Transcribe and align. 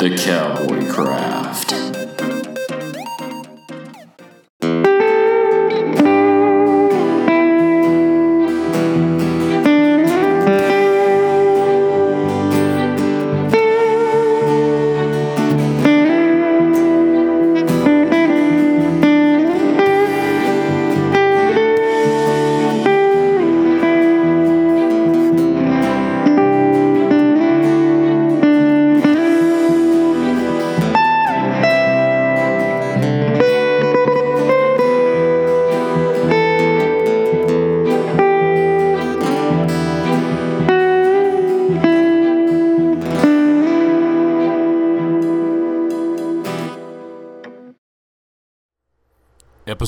The 0.00 0.16
Cowboy 0.16 0.88
Craft. 0.88 1.49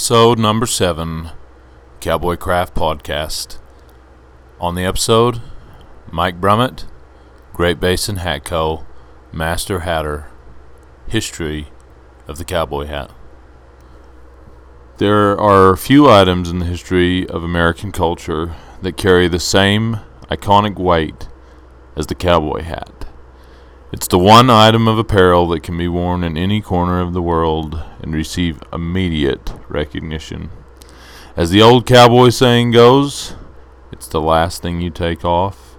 Episode 0.03 0.37
number 0.37 0.67
seven, 0.67 1.31
Cowboy 2.01 2.35
Craft 2.35 2.75
Podcast. 2.75 3.59
On 4.61 4.75
the 4.75 4.85
episode, 4.85 5.41
Mike 6.11 6.41
Brummett, 6.41 6.87
Great 7.53 7.79
Basin 7.79 8.17
Hat 8.17 8.45
Co., 8.45 8.85
Master 9.31 9.79
Hatter, 9.79 10.29
History 11.07 11.69
of 12.27 12.39
the 12.39 12.45
Cowboy 12.45 12.87
Hat. 12.87 13.13
There 14.99 15.39
are 15.39 15.77
few 15.77 16.11
items 16.11 16.51
in 16.51 16.59
the 16.59 16.67
history 16.67 17.25
of 17.29 17.45
American 17.45 17.93
culture 17.93 18.57
that 18.83 18.97
carry 18.97 19.29
the 19.29 19.39
same 19.39 20.01
iconic 20.29 20.81
weight 20.81 21.29
as 21.95 22.09
the 22.09 22.17
cowboy 22.17 22.63
hat. 22.63 23.02
It's 23.93 24.09
the 24.09 24.19
one 24.19 24.49
item 24.49 24.89
of 24.89 24.97
apparel 24.97 25.47
that 25.49 25.63
can 25.63 25.77
be 25.77 25.87
worn 25.87 26.25
in 26.25 26.35
any 26.35 26.63
corner 26.63 27.03
of 27.03 27.13
the 27.13 27.21
world 27.21 27.79
and 28.01 28.15
receive 28.15 28.63
immediate 28.73 29.53
recognition. 29.69 30.49
As 31.37 31.51
the 31.51 31.61
old 31.61 31.85
cowboy 31.85 32.31
saying 32.31 32.71
goes, 32.71 33.35
it's 33.93 34.09
the 34.09 34.23
last 34.23 34.63
thing 34.63 34.81
you 34.81 34.89
take 34.89 35.27
off 35.27 35.77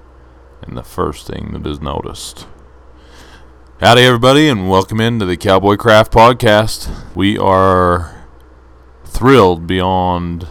and 0.61 0.77
the 0.77 0.83
first 0.83 1.25
thing 1.25 1.53
that 1.53 1.67
is 1.67 1.81
noticed. 1.81 2.45
Howdy, 3.79 4.03
everybody, 4.03 4.47
and 4.47 4.69
welcome 4.69 5.01
into 5.01 5.25
the 5.25 5.35
Cowboy 5.35 5.75
Craft 5.75 6.13
Podcast. 6.13 7.15
We 7.15 7.39
are 7.39 8.27
thrilled 9.05 9.65
beyond 9.65 10.49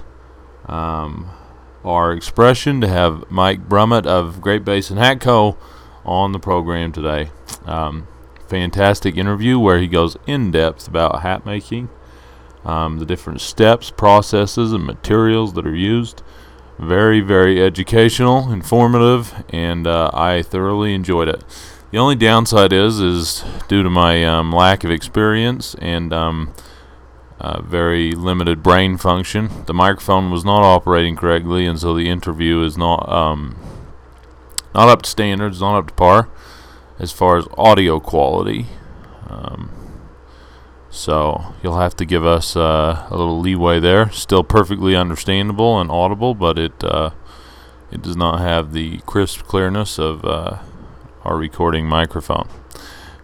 um, 0.66 1.30
our 1.84 2.12
expression 2.12 2.80
to 2.80 2.88
have 2.88 3.30
Mike 3.30 3.68
Brummett 3.68 4.04
of 4.04 4.40
Great 4.40 4.64
Basin 4.64 4.96
Hat 4.96 5.20
Co. 5.20 5.56
on 6.04 6.32
the 6.32 6.40
program 6.40 6.90
today. 6.90 7.30
Um, 7.66 8.06
fantastic 8.48 9.16
interview 9.16 9.58
where 9.58 9.80
he 9.80 9.88
goes 9.88 10.16
in 10.26 10.50
depth 10.50 10.86
about 10.86 11.22
hat 11.22 11.46
making, 11.46 11.88
um, 12.64 12.98
the 12.98 13.06
different 13.06 13.40
steps, 13.40 13.90
processes, 13.90 14.72
and 14.72 14.84
materials 14.84 15.54
that 15.54 15.66
are 15.66 15.74
used. 15.74 16.22
Very, 16.78 17.20
very 17.20 17.62
educational, 17.62 18.52
informative, 18.52 19.44
and 19.50 19.86
uh, 19.86 20.10
I 20.12 20.42
thoroughly 20.42 20.94
enjoyed 20.94 21.28
it. 21.28 21.44
The 21.90 21.98
only 21.98 22.16
downside 22.16 22.72
is, 22.72 23.00
is 23.00 23.44
due 23.68 23.82
to 23.82 23.90
my 23.90 24.24
um, 24.24 24.52
lack 24.52 24.82
of 24.82 24.90
experience 24.90 25.74
and 25.76 26.12
um, 26.12 26.54
uh, 27.42 27.60
very 27.60 28.12
limited 28.12 28.62
brain 28.62 28.96
function, 28.96 29.50
the 29.66 29.74
microphone 29.74 30.30
was 30.30 30.44
not 30.44 30.62
operating 30.62 31.16
correctly, 31.16 31.66
and 31.66 31.78
so 31.78 31.94
the 31.94 32.08
interview 32.08 32.62
is 32.62 32.78
not 32.78 33.08
um, 33.08 33.56
not 34.74 34.88
up 34.88 35.02
to 35.02 35.10
standards, 35.10 35.60
not 35.60 35.76
up 35.76 35.88
to 35.88 35.94
par 35.94 36.28
as 37.02 37.10
far 37.10 37.36
as 37.36 37.46
audio 37.58 37.98
quality. 37.98 38.66
Um, 39.28 39.70
so 40.88 41.54
you'll 41.62 41.78
have 41.78 41.96
to 41.96 42.04
give 42.04 42.24
us 42.24 42.56
uh, 42.56 43.08
a 43.10 43.16
little 43.16 43.40
leeway 43.40 43.80
there. 43.80 44.10
Still 44.10 44.44
perfectly 44.44 44.94
understandable 44.94 45.80
and 45.80 45.90
audible, 45.90 46.34
but 46.34 46.58
it 46.58 46.84
uh, 46.84 47.10
it 47.90 48.00
does 48.02 48.16
not 48.16 48.40
have 48.40 48.72
the 48.72 48.98
crisp 49.00 49.42
clearness 49.42 49.98
of 49.98 50.24
uh, 50.24 50.58
our 51.24 51.36
recording 51.36 51.86
microphone. 51.86 52.48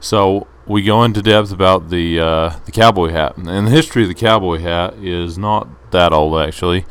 So 0.01 0.47
we 0.67 0.83
go 0.83 1.05
into 1.05 1.23
depth 1.23 1.53
about 1.53 1.89
the 1.89 2.19
uh, 2.19 2.59
the 2.65 2.73
cowboy 2.73 3.11
hat, 3.11 3.37
and 3.37 3.47
the 3.47 3.71
history 3.71 4.03
of 4.03 4.09
the 4.09 4.15
cowboy 4.15 4.59
hat 4.59 4.95
is 4.95 5.39
not 5.39 5.69
that 5.93 6.13
old 6.13 6.41
actually. 6.41 6.85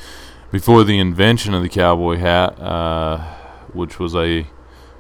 Before 0.52 0.86
the 0.86 0.98
invention 0.98 1.54
of 1.54 1.62
the 1.62 1.70
cowboy 1.70 2.18
hat, 2.18 2.58
uh, 2.60 3.18
which 3.74 4.00
was 4.00 4.16
a 4.16 4.48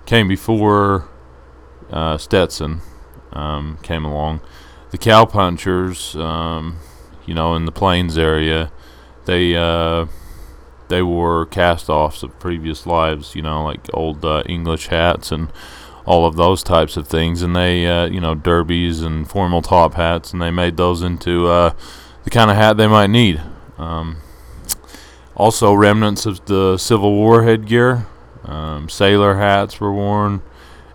came 0.05 0.27
before 0.27 1.07
uh, 1.91 2.17
Stetson 2.17 2.81
um, 3.33 3.77
came 3.81 4.05
along. 4.05 4.41
The 4.91 4.97
cowpunchers, 4.97 6.19
um, 6.19 6.77
you 7.25 7.33
know, 7.33 7.55
in 7.55 7.65
the 7.65 7.71
plains 7.71 8.17
area, 8.17 8.71
they 9.25 9.55
uh, 9.55 10.05
they 10.87 11.01
wore 11.01 11.45
cast-offs 11.45 12.23
of 12.23 12.39
previous 12.39 12.85
lives, 12.85 13.35
you 13.35 13.41
know, 13.41 13.63
like 13.63 13.81
old 13.93 14.23
uh, 14.23 14.43
English 14.45 14.87
hats 14.87 15.31
and 15.31 15.51
all 16.05 16.25
of 16.25 16.37
those 16.37 16.63
types 16.63 16.95
of 16.95 17.05
things, 17.05 17.41
and 17.41 17.53
they, 17.53 17.85
uh, 17.85 18.05
you 18.05 18.21
know, 18.21 18.33
derbies 18.33 19.01
and 19.01 19.29
formal 19.29 19.61
top 19.61 19.95
hats, 19.95 20.31
and 20.31 20.41
they 20.41 20.51
made 20.51 20.77
those 20.77 21.01
into 21.01 21.47
uh, 21.47 21.73
the 22.23 22.29
kind 22.29 22.49
of 22.49 22.55
hat 22.55 22.77
they 22.77 22.87
might 22.87 23.09
need. 23.09 23.41
Um, 23.77 24.17
also, 25.35 25.73
remnants 25.73 26.25
of 26.25 26.45
the 26.45 26.77
Civil 26.77 27.13
War 27.13 27.43
headgear, 27.43 28.07
um, 28.45 28.87
sailor 28.87 29.35
hats 29.35 29.81
were 29.81 29.93
worn 29.93 30.41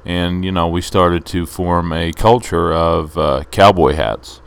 and 0.05 0.45
you 0.45 0.53
know 0.53 0.69
we 0.69 0.81
started 0.81 1.25
to 1.27 1.47
form 1.47 1.93
a 1.93 2.13
culture 2.13 2.73
of 2.73 3.17
uh, 3.17 3.45
cowboy 3.51 3.95
hats. 3.95 4.41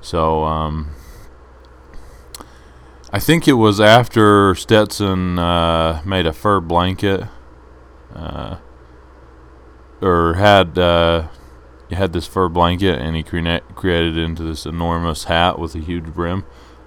So 0.00 0.44
um, 0.44 0.90
I 3.12 3.18
think 3.18 3.46
it 3.46 3.54
was 3.54 3.80
after 3.80 4.54
Stetson 4.54 5.38
uh, 5.38 6.02
made 6.04 6.26
a 6.26 6.32
fur 6.32 6.60
blanket, 6.60 7.24
uh, 8.14 8.56
or 10.00 10.34
had 10.34 10.78
uh, 10.78 11.28
he 11.88 11.94
had 11.94 12.12
this 12.12 12.26
fur 12.26 12.48
blanket, 12.48 12.98
and 12.98 13.14
he 13.14 13.22
cre- 13.22 13.58
created 13.74 14.16
it 14.16 14.22
into 14.22 14.42
this 14.42 14.64
enormous 14.64 15.24
hat 15.24 15.58
with 15.58 15.74
a 15.74 15.78
huge 15.78 16.06
brim. 16.06 16.40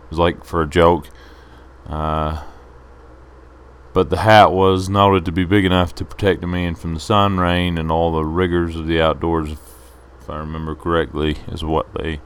It 0.06 0.09
was 0.09 0.19
like 0.19 0.44
for 0.44 0.62
a 0.64 0.68
joke. 0.68 1.09
Uh, 1.88 2.44
but 3.96 4.10
the 4.10 4.18
hat 4.18 4.52
was 4.52 4.90
noted 4.90 5.24
to 5.24 5.32
be 5.32 5.46
big 5.46 5.64
enough 5.64 5.96
to 5.96 6.04
protect 6.04 6.44
a 6.44 6.48
man 6.48 6.76
from 6.76 6.94
the 6.94 7.00
sun, 7.00 7.40
rain, 7.40 7.78
and 7.78 7.90
all 7.90 8.12
the 8.12 8.26
rigors 8.26 8.76
of 8.76 8.88
the 8.88 9.00
outdoors. 9.00 9.54
If 9.54 10.30
I 10.30 10.36
remember 10.36 10.76
correctly, 10.76 11.38
is 11.48 11.64
what 11.64 11.94
they 11.94 12.20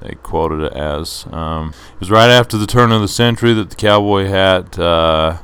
they 0.00 0.14
quoted 0.22 0.62
it 0.62 0.72
as. 0.72 1.26
Um, 1.30 1.74
it 1.92 2.00
was 2.00 2.10
right 2.10 2.30
after 2.30 2.56
the 2.56 2.66
turn 2.66 2.92
of 2.92 3.02
the 3.02 3.08
century 3.08 3.52
that 3.52 3.68
the 3.68 3.76
cowboy 3.76 4.24
hat. 4.24 4.78
Uh, 4.78 5.40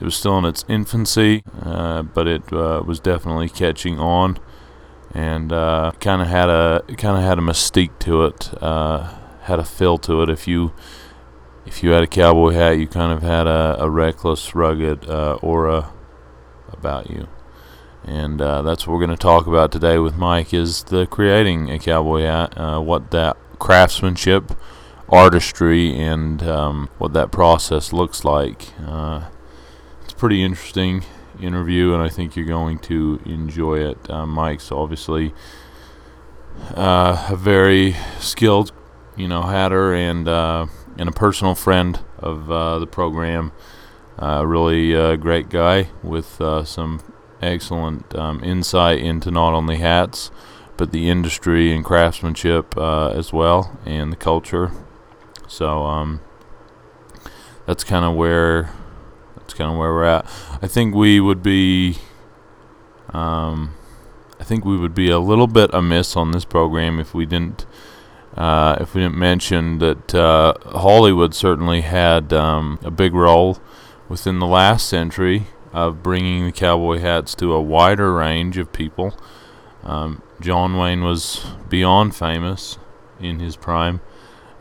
it 0.00 0.04
was 0.04 0.16
still 0.16 0.38
in 0.38 0.46
its 0.46 0.64
infancy, 0.66 1.42
uh, 1.62 2.00
but 2.00 2.26
it 2.26 2.50
uh, 2.54 2.82
was 2.86 2.98
definitely 2.98 3.50
catching 3.50 3.98
on, 3.98 4.38
and 5.12 5.50
kind 5.50 6.22
of 6.22 6.28
had 6.28 6.48
a 6.48 6.82
kind 6.96 7.18
of 7.18 7.22
had 7.22 7.38
a 7.38 7.42
mystique 7.42 7.98
to 7.98 8.24
it, 8.24 8.50
uh, 8.62 9.12
had 9.42 9.58
a 9.58 9.64
feel 9.64 9.98
to 9.98 10.22
it. 10.22 10.30
If 10.30 10.48
you 10.48 10.72
if 11.66 11.82
you 11.82 11.90
had 11.90 12.02
a 12.02 12.06
cowboy 12.06 12.52
hat, 12.52 12.78
you 12.78 12.86
kind 12.86 13.12
of 13.12 13.22
had 13.22 13.46
a, 13.46 13.76
a 13.80 13.90
reckless, 13.90 14.54
rugged 14.54 15.08
uh, 15.08 15.34
aura 15.42 15.92
about 16.72 17.10
you. 17.10 17.28
And 18.04 18.40
uh, 18.40 18.62
that's 18.62 18.86
what 18.86 18.94
we're 18.94 19.04
going 19.04 19.16
to 19.16 19.22
talk 19.22 19.48
about 19.48 19.72
today 19.72 19.98
with 19.98 20.16
Mike 20.16 20.54
is 20.54 20.84
the 20.84 21.06
creating 21.06 21.70
a 21.70 21.78
cowboy 21.78 22.22
hat, 22.22 22.56
uh, 22.56 22.80
what 22.80 23.10
that 23.10 23.36
craftsmanship, 23.58 24.52
artistry, 25.08 25.98
and 25.98 26.40
um, 26.44 26.88
what 26.98 27.12
that 27.14 27.32
process 27.32 27.92
looks 27.92 28.24
like. 28.24 28.72
Uh, 28.80 29.28
it's 30.04 30.12
a 30.12 30.16
pretty 30.16 30.44
interesting 30.44 31.04
interview, 31.40 31.94
and 31.94 32.02
I 32.02 32.08
think 32.08 32.36
you're 32.36 32.46
going 32.46 32.78
to 32.80 33.20
enjoy 33.24 33.80
it. 33.80 34.08
Uh, 34.08 34.24
Mike's 34.24 34.70
obviously 34.70 35.34
uh, 36.76 37.26
a 37.28 37.36
very 37.36 37.96
skilled, 38.20 38.72
you 39.16 39.26
know, 39.26 39.42
hatter 39.42 39.92
and 39.92 40.28
and 40.98 41.08
a 41.08 41.12
personal 41.12 41.54
friend 41.54 42.00
of 42.18 42.50
uh, 42.50 42.78
the 42.78 42.86
program. 42.86 43.52
Uh, 44.18 44.44
really 44.46 44.96
uh, 44.96 45.16
great 45.16 45.50
guy 45.50 45.90
with 46.02 46.40
uh, 46.40 46.64
some 46.64 47.00
excellent 47.42 48.14
um, 48.14 48.42
insight 48.42 48.98
into 48.98 49.30
not 49.30 49.52
only 49.52 49.76
hats 49.76 50.30
but 50.76 50.92
the 50.92 51.08
industry 51.08 51.74
and 51.74 51.84
craftsmanship 51.84 52.76
uh, 52.76 53.08
as 53.08 53.32
well 53.32 53.78
and 53.84 54.12
the 54.12 54.16
culture. 54.16 54.72
So 55.48 55.84
um, 55.84 56.20
that's 57.66 57.84
kind 57.84 58.04
of 58.04 58.14
where 58.14 58.70
that's 59.36 59.54
kind 59.54 59.70
of 59.70 59.78
where 59.78 59.92
we're 59.92 60.04
at. 60.04 60.26
I 60.60 60.66
think 60.66 60.94
we 60.94 61.20
would 61.20 61.42
be 61.42 61.98
um, 63.10 63.74
I 64.38 64.44
think 64.44 64.64
we 64.64 64.76
would 64.76 64.94
be 64.94 65.10
a 65.10 65.18
little 65.18 65.46
bit 65.46 65.70
amiss 65.72 66.16
on 66.16 66.32
this 66.32 66.44
program 66.44 66.98
if 66.98 67.14
we 67.14 67.26
didn't 67.26 67.64
uh, 68.36 68.76
if 68.80 68.94
we 68.94 69.00
didn't 69.00 69.16
mention 69.16 69.78
that 69.78 70.14
uh, 70.14 70.54
Hollywood 70.66 71.34
certainly 71.34 71.80
had 71.80 72.32
um, 72.32 72.78
a 72.82 72.90
big 72.90 73.14
role 73.14 73.58
within 74.08 74.38
the 74.38 74.46
last 74.46 74.88
century 74.88 75.46
of 75.72 76.02
bringing 76.02 76.44
the 76.44 76.52
cowboy 76.52 76.98
hats 76.98 77.34
to 77.36 77.52
a 77.52 77.60
wider 77.60 78.12
range 78.12 78.58
of 78.58 78.72
people. 78.72 79.18
Um, 79.84 80.22
John 80.40 80.76
Wayne 80.76 81.02
was 81.02 81.46
beyond 81.68 82.14
famous 82.14 82.78
in 83.20 83.40
his 83.40 83.56
prime 83.56 84.00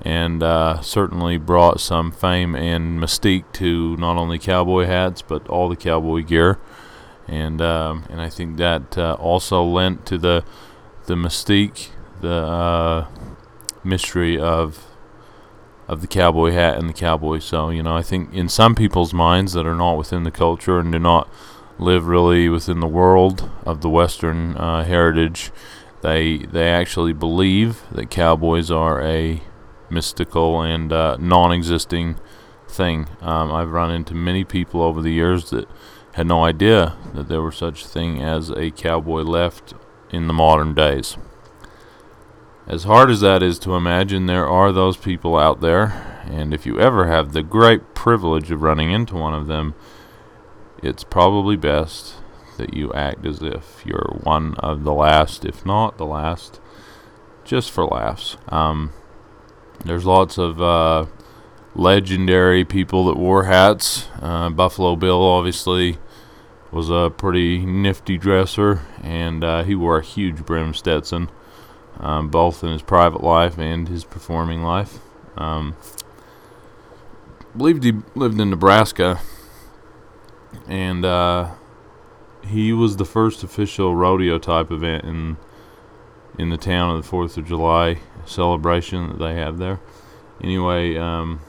and 0.01 0.43
uh, 0.43 0.81
certainly 0.81 1.37
brought 1.37 1.79
some 1.79 2.11
fame 2.11 2.55
and 2.55 2.99
mystique 2.99 3.51
to 3.53 3.97
not 3.97 4.17
only 4.17 4.37
cowboy 4.37 4.85
hats 4.85 5.21
but 5.21 5.47
all 5.47 5.67
the 5.67 5.75
cowboy 5.75 6.21
gear. 6.21 6.59
And 7.27 7.59
um, 7.59 8.05
and 8.09 8.21
I 8.21 8.29
think 8.29 8.57
that 8.57 8.97
uh, 8.97 9.13
also 9.19 9.63
lent 9.63 10.05
to 10.07 10.17
the 10.17 10.45
the 11.07 11.15
mystique, 11.15 11.89
the 12.21 12.29
uh, 12.29 13.07
mystery 13.85 14.39
of 14.39 14.85
of 15.87 16.01
the 16.01 16.07
cowboy 16.07 16.51
hat 16.51 16.77
and 16.77 16.89
the 16.89 16.93
cowboy. 16.93 17.39
So 17.39 17.69
you 17.69 17.83
know, 17.83 17.95
I 17.95 18.01
think 18.01 18.33
in 18.33 18.49
some 18.49 18.75
people's 18.75 19.13
minds 19.13 19.53
that 19.53 19.65
are 19.65 19.75
not 19.75 19.97
within 19.97 20.23
the 20.23 20.31
culture 20.31 20.79
and 20.79 20.91
do 20.91 20.99
not 20.99 21.29
live 21.77 22.07
really 22.07 22.49
within 22.49 22.79
the 22.79 22.87
world 22.87 23.49
of 23.65 23.81
the 23.81 23.89
Western 23.89 24.55
uh, 24.57 24.83
heritage, 24.83 25.51
they 26.01 26.37
they 26.37 26.69
actually 26.69 27.13
believe 27.13 27.83
that 27.91 28.09
cowboys 28.09 28.71
are 28.71 29.01
a 29.01 29.41
mystical 29.89 30.61
and 30.61 30.91
uh, 30.91 31.17
non-existing 31.19 32.19
thing. 32.67 33.07
Um, 33.21 33.51
I've 33.51 33.71
run 33.71 33.91
into 33.91 34.13
many 34.13 34.43
people 34.43 34.81
over 34.81 35.01
the 35.01 35.11
years 35.11 35.49
that 35.51 35.67
had 36.13 36.27
no 36.27 36.43
idea 36.43 36.95
that 37.13 37.27
there 37.27 37.41
was 37.41 37.55
such 37.55 37.83
a 37.83 37.87
thing 37.87 38.21
as 38.21 38.49
a 38.49 38.71
cowboy 38.71 39.21
left 39.21 39.73
in 40.11 40.27
the 40.27 40.33
modern 40.33 40.73
days. 40.73 41.17
As 42.67 42.85
hard 42.85 43.11
as 43.11 43.21
that 43.21 43.43
is 43.43 43.59
to 43.59 43.75
imagine, 43.75 44.25
there 44.25 44.47
are 44.47 44.71
those 44.71 44.97
people 44.97 45.37
out 45.37 45.61
there, 45.61 46.23
and 46.25 46.51
if 46.51 46.65
you 46.65 46.79
ever 46.79 47.05
have 47.05 47.31
the 47.31 47.43
great 47.43 47.93
privilege 47.93 48.49
of 48.49 48.63
running 48.63 48.89
into 48.89 49.13
one 49.13 49.35
of 49.35 49.45
them, 49.45 49.75
it's 50.81 51.03
probably 51.03 51.55
best 51.55 52.15
that 52.57 52.73
you 52.73 52.91
act 52.93 53.23
as 53.23 53.43
if 53.43 53.83
you're 53.85 54.19
one 54.23 54.55
of 54.55 54.83
the 54.83 54.93
last, 54.93 55.45
if 55.45 55.63
not 55.63 55.99
the 55.99 56.07
last, 56.07 56.59
just 57.43 57.69
for 57.69 57.85
laughs. 57.85 58.35
Um, 58.49 58.93
there's 59.83 60.05
lots 60.05 60.39
of 60.39 60.59
uh, 60.59 61.05
legendary 61.75 62.65
people 62.65 63.05
that 63.05 63.17
wore 63.17 63.43
hats. 63.43 64.07
Uh, 64.19 64.49
Buffalo 64.49 64.95
Bill, 64.95 65.21
obviously, 65.21 65.99
was 66.71 66.89
a 66.89 67.11
pretty 67.15 67.63
nifty 67.63 68.17
dresser, 68.17 68.81
and 69.03 69.43
uh, 69.43 69.63
he 69.63 69.75
wore 69.75 69.99
a 69.99 70.03
huge 70.03 70.47
brim 70.47 70.73
Stetson 70.73 71.29
um, 71.99 72.29
both 72.29 72.63
in 72.63 72.71
his 72.71 72.81
private 72.81 73.23
life 73.23 73.57
and 73.57 73.87
his 73.87 74.03
performing 74.03 74.63
life. 74.63 74.99
Um, 75.37 75.75
believed 77.55 77.83
he 77.83 77.93
lived 78.15 78.39
in 78.39 78.49
Nebraska, 78.49 79.19
and 80.67 81.05
uh, 81.05 81.51
he 82.45 82.73
was 82.73 82.97
the 82.97 83.05
first 83.05 83.43
official 83.43 83.95
rodeo 83.95 84.37
type 84.37 84.71
event 84.71 85.03
in 85.05 85.37
in 86.37 86.49
the 86.49 86.57
town 86.57 86.89
of 86.89 87.01
the 87.01 87.07
Fourth 87.07 87.37
of 87.37 87.45
July 87.45 87.99
celebration 88.25 89.07
that 89.07 89.19
they 89.19 89.35
have 89.35 89.57
there. 89.57 89.79
Anyway, 90.41 90.97
um, 90.97 91.39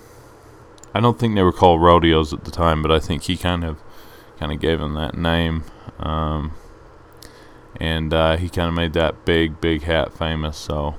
I 0.94 1.00
don't 1.00 1.18
think 1.18 1.34
they 1.34 1.42
were 1.42 1.52
called 1.52 1.82
rodeos 1.82 2.32
at 2.32 2.44
the 2.44 2.50
time, 2.50 2.82
but 2.82 2.92
I 2.92 3.00
think 3.00 3.24
he 3.24 3.36
kind 3.36 3.64
of 3.64 3.78
kind 4.38 4.52
of 4.52 4.60
gave 4.60 4.78
them 4.78 4.94
that 4.94 5.16
name. 5.16 5.64
Um, 5.98 6.52
and 7.80 8.12
uh, 8.12 8.36
he 8.36 8.48
kind 8.48 8.68
of 8.68 8.74
made 8.74 8.92
that 8.94 9.24
big, 9.24 9.60
big 9.60 9.82
hat 9.82 10.12
famous. 10.12 10.56
So 10.56 10.94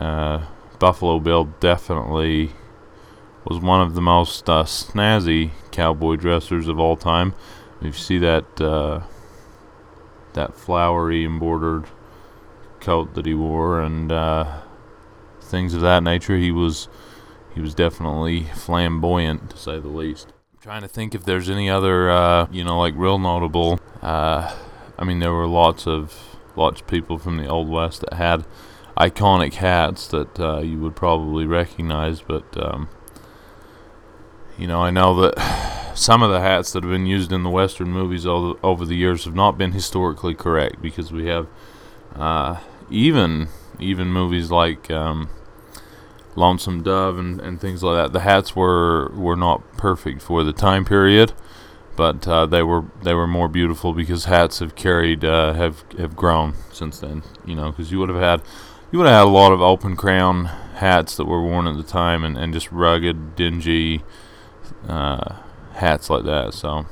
uh, 0.00 0.46
Buffalo 0.78 1.18
Bill 1.20 1.44
definitely 1.60 2.52
was 3.44 3.58
one 3.58 3.80
of 3.80 3.94
the 3.94 4.00
most 4.00 4.48
uh, 4.48 4.64
snazzy 4.64 5.50
cowboy 5.70 6.16
dressers 6.16 6.68
of 6.68 6.78
all 6.78 6.96
time. 6.96 7.34
If 7.80 7.86
you 7.86 7.92
see 7.92 8.18
that 8.18 8.60
uh, 8.60 9.00
that 10.34 10.54
flowery 10.54 11.24
embroidered 11.24 11.86
coat 12.80 13.14
that 13.14 13.26
he 13.26 13.34
wore 13.34 13.80
and 13.80 14.10
uh, 14.10 14.60
things 15.40 15.74
of 15.74 15.80
that 15.80 16.02
nature, 16.02 16.36
he 16.36 16.52
was 16.52 16.88
he 17.54 17.60
was 17.60 17.74
definitely 17.74 18.44
flamboyant 18.54 19.50
to 19.50 19.56
say 19.56 19.78
the 19.80 19.88
least. 19.88 20.32
I'm 20.54 20.60
trying 20.60 20.82
to 20.82 20.88
think 20.88 21.14
if 21.14 21.24
there's 21.24 21.50
any 21.50 21.68
other 21.68 22.10
uh, 22.10 22.46
you 22.50 22.62
know 22.62 22.78
like 22.78 22.94
real 22.96 23.18
notable 23.18 23.80
I 25.02 25.04
mean, 25.04 25.18
there 25.18 25.32
were 25.32 25.48
lots 25.48 25.88
of 25.88 26.38
lots 26.54 26.80
of 26.80 26.86
people 26.86 27.18
from 27.18 27.36
the 27.36 27.48
old 27.48 27.68
west 27.68 28.02
that 28.02 28.12
had 28.12 28.46
iconic 28.96 29.54
hats 29.54 30.06
that 30.06 30.38
uh, 30.38 30.60
you 30.60 30.78
would 30.78 30.94
probably 30.94 31.44
recognize, 31.44 32.20
but 32.20 32.44
um, 32.56 32.88
you 34.56 34.68
know, 34.68 34.80
I 34.80 34.92
know 34.92 35.20
that 35.20 35.92
some 35.96 36.22
of 36.22 36.30
the 36.30 36.40
hats 36.40 36.72
that 36.72 36.84
have 36.84 36.92
been 36.92 37.06
used 37.06 37.32
in 37.32 37.42
the 37.42 37.50
western 37.50 37.88
movies 37.88 38.24
over, 38.24 38.56
over 38.62 38.84
the 38.84 38.94
years 38.94 39.24
have 39.24 39.34
not 39.34 39.58
been 39.58 39.72
historically 39.72 40.34
correct 40.34 40.80
because 40.80 41.10
we 41.10 41.26
have 41.26 41.48
uh, 42.14 42.60
even 42.88 43.48
even 43.80 44.06
movies 44.06 44.52
like 44.52 44.88
um, 44.88 45.30
Lonesome 46.36 46.84
Dove 46.84 47.18
and, 47.18 47.40
and 47.40 47.60
things 47.60 47.82
like 47.82 47.96
that. 47.96 48.12
The 48.12 48.20
hats 48.20 48.54
were 48.54 49.10
were 49.16 49.36
not 49.36 49.64
perfect 49.76 50.22
for 50.22 50.44
the 50.44 50.52
time 50.52 50.84
period 50.84 51.32
but 51.96 52.26
uh, 52.26 52.46
they 52.46 52.62
were 52.62 52.84
they 53.02 53.14
were 53.14 53.26
more 53.26 53.48
beautiful 53.48 53.92
because 53.92 54.24
hats 54.24 54.60
have 54.60 54.74
carried 54.74 55.24
uh, 55.24 55.52
have 55.54 55.84
have 55.98 56.16
grown 56.16 56.54
since 56.72 56.98
then. 56.98 57.22
You 57.44 57.54
know, 57.54 57.70
because 57.70 57.92
you 57.92 57.98
would 57.98 58.08
have 58.08 58.18
had 58.18 58.42
you 58.90 58.98
would 58.98 59.06
have 59.06 59.26
had 59.26 59.26
a 59.26 59.30
lot 59.30 59.52
of 59.52 59.60
open 59.60 59.96
crown 59.96 60.46
hats 60.76 61.16
that 61.16 61.26
were 61.26 61.42
worn 61.42 61.66
at 61.66 61.76
the 61.76 61.82
time, 61.82 62.24
and, 62.24 62.36
and 62.36 62.52
just 62.52 62.70
rugged, 62.72 63.36
dingy 63.36 64.02
uh, 64.88 65.36
hats 65.74 66.10
like 66.10 66.24
that. 66.24 66.54
So, 66.54 66.86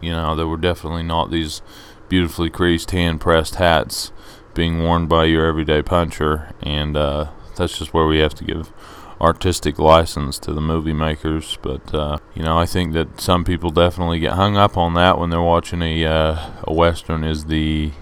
you 0.00 0.10
know, 0.10 0.34
there 0.34 0.46
were 0.46 0.56
definitely 0.56 1.02
not 1.02 1.30
these 1.30 1.62
beautifully 2.08 2.50
creased, 2.50 2.90
hand 2.90 3.20
pressed 3.20 3.56
hats 3.56 4.12
being 4.54 4.82
worn 4.82 5.06
by 5.06 5.24
your 5.24 5.46
everyday 5.46 5.82
puncher, 5.82 6.54
and 6.62 6.96
uh, 6.96 7.30
that's 7.56 7.78
just 7.78 7.92
where 7.92 8.06
we 8.06 8.18
have 8.18 8.34
to 8.34 8.44
give 8.44 8.72
artistic 9.20 9.78
license 9.78 10.38
to 10.40 10.52
the 10.52 10.60
movie 10.60 10.92
makers. 10.92 11.58
But 11.62 11.94
uh, 11.94 12.18
you 12.34 12.42
know, 12.42 12.58
I 12.58 12.66
think 12.66 12.92
that 12.94 13.20
some 13.20 13.44
people 13.44 13.70
definitely 13.70 14.18
get 14.18 14.32
hung 14.32 14.56
up 14.56 14.76
on 14.76 14.94
that 14.94 15.18
when 15.18 15.30
they're 15.30 15.40
watching 15.40 15.82
a 15.82 16.04
uh, 16.04 16.50
a 16.64 16.72
western. 16.72 17.24
Is 17.24 17.46
the 17.46 17.92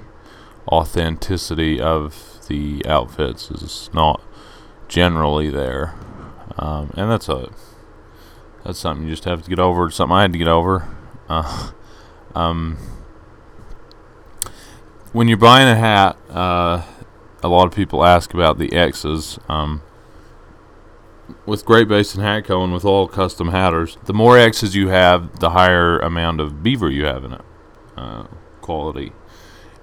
authenticity 0.69 1.81
of 1.81 2.47
the 2.49 2.83
outfits 2.87 3.51
is 3.51 3.91
not 3.93 4.23
generally 4.89 5.51
there, 5.51 5.95
um, 6.59 6.93
and 6.97 7.11
that's 7.11 7.29
a 7.29 7.51
that's 8.65 8.79
something 8.79 9.05
you 9.05 9.11
just 9.11 9.25
have 9.25 9.43
to 9.43 9.51
get 9.51 9.59
over. 9.59 9.87
It's 9.87 9.97
something 9.97 10.17
I 10.17 10.23
had 10.23 10.33
to 10.33 10.39
get 10.39 10.49
over. 10.49 10.89
Uh, 11.29 11.73
um, 12.35 12.79
when 15.13 15.29
you're 15.29 15.37
buying 15.37 15.69
a 15.69 15.75
hat, 15.75 16.17
uh, 16.31 16.83
a 17.43 17.49
lot 17.49 17.67
of 17.67 17.75
people 17.75 18.05
ask 18.05 18.33
about 18.33 18.59
the 18.59 18.73
X's. 18.73 19.39
Um, 19.49 19.83
with 21.47 21.65
Great 21.65 21.89
Basin 21.89 22.23
Hatco 22.23 22.63
and 22.63 22.73
with 22.73 22.85
all 22.85 23.09
custom 23.09 23.49
hatters, 23.49 23.99
the 24.05 24.15
more 24.15 24.39
X's 24.39 24.75
you 24.75 24.89
have, 24.89 25.41
the 25.41 25.51
higher 25.51 25.99
amount 25.99 26.41
of 26.41 26.63
beaver 26.63 26.91
you 26.91 27.05
have 27.05 27.25
in 27.25 27.33
it, 27.35 27.41
uh, 27.97 28.25
quality. 28.61 29.13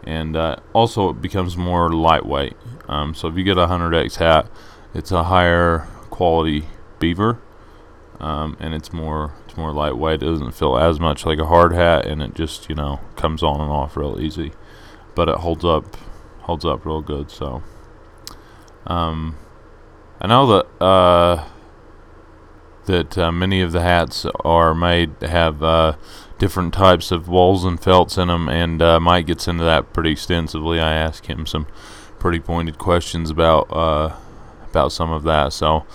And 0.03 0.35
uh, 0.35 0.57
also, 0.73 1.09
it 1.09 1.21
becomes 1.21 1.57
more 1.57 1.91
lightweight. 1.91 2.55
Um, 2.87 3.13
so 3.13 3.27
if 3.27 3.35
you 3.35 3.43
get 3.43 3.57
a 3.57 3.67
100X 3.67 4.15
hat, 4.15 4.49
it's 4.93 5.11
a 5.11 5.25
higher 5.25 5.87
quality 6.09 6.65
beaver, 6.99 7.39
um, 8.19 8.57
and 8.59 8.73
it's 8.73 8.91
more 8.91 9.33
it's 9.45 9.55
more 9.55 9.71
lightweight. 9.71 10.23
It 10.23 10.25
doesn't 10.25 10.53
feel 10.53 10.77
as 10.77 10.99
much 10.99 11.25
like 11.25 11.37
a 11.39 11.45
hard 11.45 11.73
hat, 11.73 12.05
and 12.05 12.21
it 12.23 12.33
just 12.33 12.69
you 12.69 12.75
know 12.75 12.99
comes 13.15 13.43
on 13.43 13.61
and 13.61 13.69
off 13.69 13.95
real 13.95 14.19
easy. 14.19 14.53
But 15.15 15.29
it 15.29 15.37
holds 15.37 15.63
up 15.63 15.95
holds 16.41 16.65
up 16.65 16.85
real 16.85 17.01
good. 17.01 17.29
So. 17.29 17.61
Um, 18.87 19.35
I 20.21 20.27
know 20.27 20.45
that 20.47 20.83
uh, 20.83 21.45
that 22.85 23.17
uh, 23.17 23.31
many 23.31 23.61
of 23.61 23.71
the 23.71 23.81
hats 23.81 24.25
are 24.43 24.75
made 24.75 25.15
have 25.21 25.63
uh, 25.63 25.95
different 26.37 26.73
types 26.73 27.11
of 27.11 27.29
wools 27.29 27.63
and 27.63 27.79
felts 27.79 28.17
in 28.17 28.27
them, 28.27 28.49
and 28.49 28.81
uh, 28.81 28.99
Mike 28.99 29.27
gets 29.27 29.47
into 29.47 29.63
that 29.63 29.93
pretty 29.93 30.11
extensively. 30.11 30.79
I 30.79 30.93
ask 30.93 31.25
him 31.27 31.45
some 31.45 31.67
pretty 32.19 32.39
pointed 32.39 32.77
questions 32.77 33.29
about 33.29 33.71
uh, 33.71 34.15
about 34.69 34.91
some 34.91 35.11
of 35.11 35.23
that. 35.23 35.53
So 35.53 35.85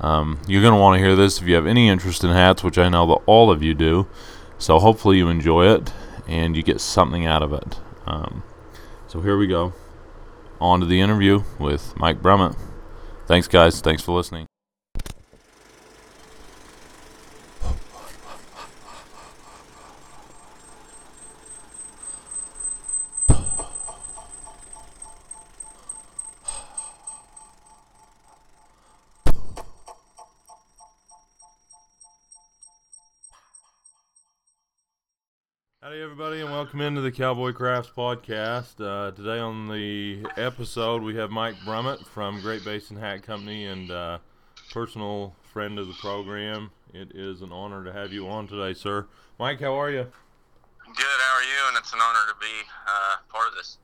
um, 0.00 0.40
you're 0.48 0.62
going 0.62 0.74
to 0.74 0.80
want 0.80 0.98
to 0.98 1.04
hear 1.04 1.14
this 1.14 1.40
if 1.40 1.46
you 1.46 1.54
have 1.54 1.66
any 1.66 1.88
interest 1.88 2.24
in 2.24 2.30
hats, 2.30 2.64
which 2.64 2.78
I 2.78 2.88
know 2.88 3.06
that 3.06 3.22
all 3.26 3.50
of 3.50 3.62
you 3.62 3.74
do. 3.74 4.08
So 4.58 4.80
hopefully 4.80 5.18
you 5.18 5.28
enjoy 5.28 5.72
it 5.72 5.92
and 6.26 6.56
you 6.56 6.62
get 6.62 6.80
something 6.80 7.26
out 7.26 7.42
of 7.44 7.52
it. 7.52 7.78
Um, 8.06 8.42
so 9.06 9.20
here 9.20 9.36
we 9.36 9.46
go. 9.46 9.72
On 10.60 10.80
to 10.80 10.86
the 10.86 11.00
interview 11.00 11.44
with 11.60 11.96
Mike 11.96 12.20
Brummett. 12.20 12.56
Thanks, 13.28 13.46
guys. 13.46 13.82
Thanks 13.82 14.02
for 14.02 14.12
listening. 14.12 14.46
Howdy, 35.82 36.00
everybody, 36.20 36.40
and 36.40 36.50
welcome 36.50 36.80
into 36.80 37.00
the 37.00 37.12
Cowboy 37.12 37.52
Crafts 37.52 37.92
podcast. 37.96 38.80
Uh, 38.80 39.12
today 39.12 39.38
on 39.38 39.68
the 39.68 40.26
episode, 40.36 41.00
we 41.00 41.14
have 41.14 41.30
Mike 41.30 41.54
Brummett 41.64 42.04
from 42.06 42.40
Great 42.40 42.64
Basin 42.64 42.96
Hat 42.96 43.22
Company 43.22 43.66
and 43.66 43.88
uh, 43.88 44.18
personal 44.72 45.36
friend 45.52 45.78
of 45.78 45.86
the 45.86 45.94
program. 45.94 46.72
It 46.92 47.12
is 47.14 47.40
an 47.40 47.52
honor 47.52 47.84
to 47.84 47.92
have 47.92 48.12
you 48.12 48.26
on 48.26 48.48
today, 48.48 48.74
sir. 48.74 49.06
Mike, 49.38 49.60
how 49.60 49.80
are 49.80 49.92
you? 49.92 50.08
Good. 50.86 51.06
How 51.20 51.36
are 51.36 51.42
you? 51.42 51.68
And 51.68 51.76
it's 51.76 51.92
an 51.92 52.00
honor 52.02 52.32
to 52.32 52.34
be 52.40 52.66
uh, 52.88 53.16
part 53.28 53.46
of 53.46 53.54
this. 53.54 53.78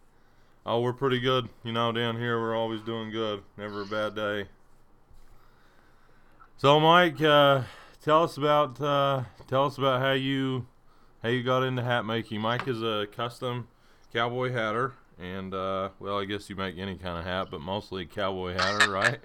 Oh, 0.67 0.81
we're 0.81 0.93
pretty 0.93 1.21
good. 1.21 1.49
You 1.62 1.71
know, 1.71 1.93
down 1.93 2.19
here, 2.19 2.41
we're 2.41 2.57
always 2.57 2.81
doing 2.81 3.12
good. 3.12 3.45
Never 3.57 3.83
a 3.83 3.87
bad 3.87 4.17
day. 4.17 4.49
So, 6.57 6.81
Mike, 6.81 7.23
uh, 7.23 7.62
tell 8.03 8.25
us 8.25 8.37
about 8.37 8.81
uh, 8.81 9.23
tell 9.47 9.67
us 9.67 9.79
about 9.79 10.00
how 10.00 10.14
you 10.14 10.67
how 11.25 11.31
you 11.31 11.43
got 11.43 11.62
into 11.62 11.83
hat 11.83 12.04
making. 12.04 12.38
Mike 12.40 12.69
is 12.69 12.83
a 12.83 13.07
custom 13.16 13.66
cowboy 14.12 14.52
hatter, 14.52 14.93
and 15.19 15.54
uh, 15.54 15.88
well, 15.99 16.21
I 16.21 16.26
guess 16.26 16.50
you 16.50 16.54
make 16.54 16.76
any 16.78 16.97
kind 16.97 17.19
of 17.19 17.25
hat, 17.25 17.49
but 17.50 17.62
mostly 17.62 18.04
cowboy 18.04 18.52
hatter, 18.52 18.90
right? 18.93 19.19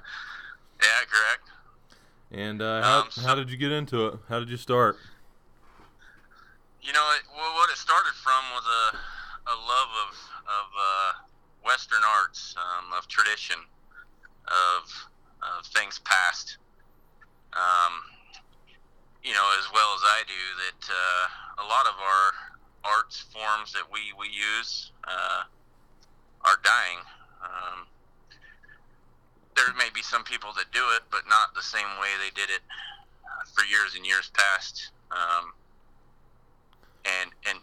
Yeah, 0.81 0.99
correct. 1.11 1.49
And 2.31 2.61
uh, 2.61 2.81
how 2.81 2.99
Um, 3.01 3.07
so- 3.11 3.21
how 3.21 3.35
did 3.35 3.51
you 3.51 3.57
get 3.57 3.71
into 3.73 4.07
it? 4.07 4.13
How 4.29 4.39
did 4.39 4.49
you 4.49 4.55
start? 4.57 4.97
You 6.81 6.93
know, 6.93 7.05
it, 7.19 7.23
well, 7.35 7.53
what 7.55 7.69
it 7.69 7.75
started 7.77 8.13
from 8.23 8.41
was 8.55 8.63
a, 8.65 9.51
a 9.51 9.55
love 9.55 9.91
of 10.07 10.15
of 10.47 10.67
uh, 10.79 11.11
Western 11.65 11.99
arts, 12.21 12.55
um, 12.57 12.93
of 12.97 13.07
tradition, 13.09 13.57
of 14.47 15.09
of 15.43 15.65
things 15.67 15.99
past. 15.99 16.57
Um, 17.51 17.93
you 19.21 19.33
know, 19.33 19.45
as 19.59 19.67
well 19.73 19.91
as 19.95 20.01
I 20.03 20.23
do, 20.25 20.43
that 20.63 20.89
uh, 20.89 21.27
a 21.59 21.65
lot 21.67 21.85
of 21.85 21.95
our 21.99 22.27
arts 22.83 23.25
forms 23.31 23.73
that 23.73 23.83
we 23.91 23.99
we 24.17 24.27
use 24.27 24.91
uh, 25.03 25.43
are 26.45 26.59
dying. 26.63 26.99
Um, 27.43 27.85
there 29.55 29.73
may 29.77 29.89
be 29.93 30.01
some 30.01 30.23
people 30.23 30.51
that 30.55 30.71
do 30.71 30.83
it, 30.95 31.03
but 31.11 31.21
not 31.29 31.53
the 31.53 31.61
same 31.61 31.87
way 31.99 32.07
they 32.23 32.31
did 32.33 32.49
it 32.49 32.61
uh, 33.25 33.43
for 33.53 33.65
years 33.65 33.95
and 33.95 34.05
years 34.05 34.31
past. 34.33 34.91
Um, 35.11 35.51
and 37.05 37.31
and 37.47 37.59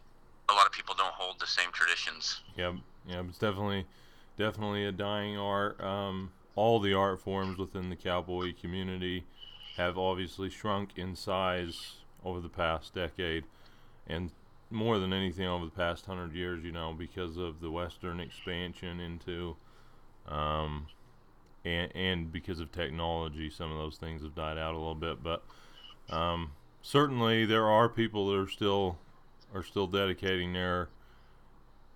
a 0.48 0.52
lot 0.52 0.66
of 0.66 0.72
people 0.72 0.94
don't 0.96 1.14
hold 1.14 1.40
the 1.40 1.46
same 1.46 1.70
traditions. 1.72 2.40
Yep, 2.56 2.74
yep. 3.08 3.24
It's 3.28 3.38
definitely, 3.38 3.86
definitely 4.38 4.84
a 4.84 4.92
dying 4.92 5.36
art. 5.36 5.80
Um, 5.80 6.30
all 6.54 6.80
the 6.80 6.94
art 6.94 7.20
forms 7.20 7.58
within 7.58 7.90
the 7.90 7.96
cowboy 7.96 8.54
community 8.58 9.24
have 9.76 9.98
obviously 9.98 10.48
shrunk 10.48 10.90
in 10.96 11.16
size 11.16 11.96
over 12.24 12.40
the 12.40 12.48
past 12.48 12.94
decade, 12.94 13.44
and 14.06 14.30
more 14.70 14.98
than 14.98 15.12
anything 15.12 15.46
over 15.46 15.64
the 15.64 15.70
past 15.70 16.06
hundred 16.06 16.34
years. 16.34 16.64
You 16.64 16.72
know, 16.72 16.94
because 16.96 17.36
of 17.36 17.60
the 17.60 17.70
Western 17.70 18.20
expansion 18.20 19.00
into, 19.00 19.56
um, 20.28 20.86
and 21.64 21.90
and 21.94 22.32
because 22.32 22.60
of 22.60 22.72
technology, 22.72 23.50
some 23.50 23.70
of 23.70 23.78
those 23.78 23.96
things 23.96 24.22
have 24.22 24.34
died 24.34 24.58
out 24.58 24.74
a 24.74 24.78
little 24.78 24.94
bit. 24.94 25.22
But 25.22 25.44
um, 26.10 26.52
certainly, 26.82 27.44
there 27.44 27.66
are 27.66 27.88
people 27.88 28.28
that 28.30 28.38
are 28.38 28.48
still 28.48 28.98
are 29.54 29.62
still 29.62 29.86
dedicating 29.86 30.52
their 30.52 30.88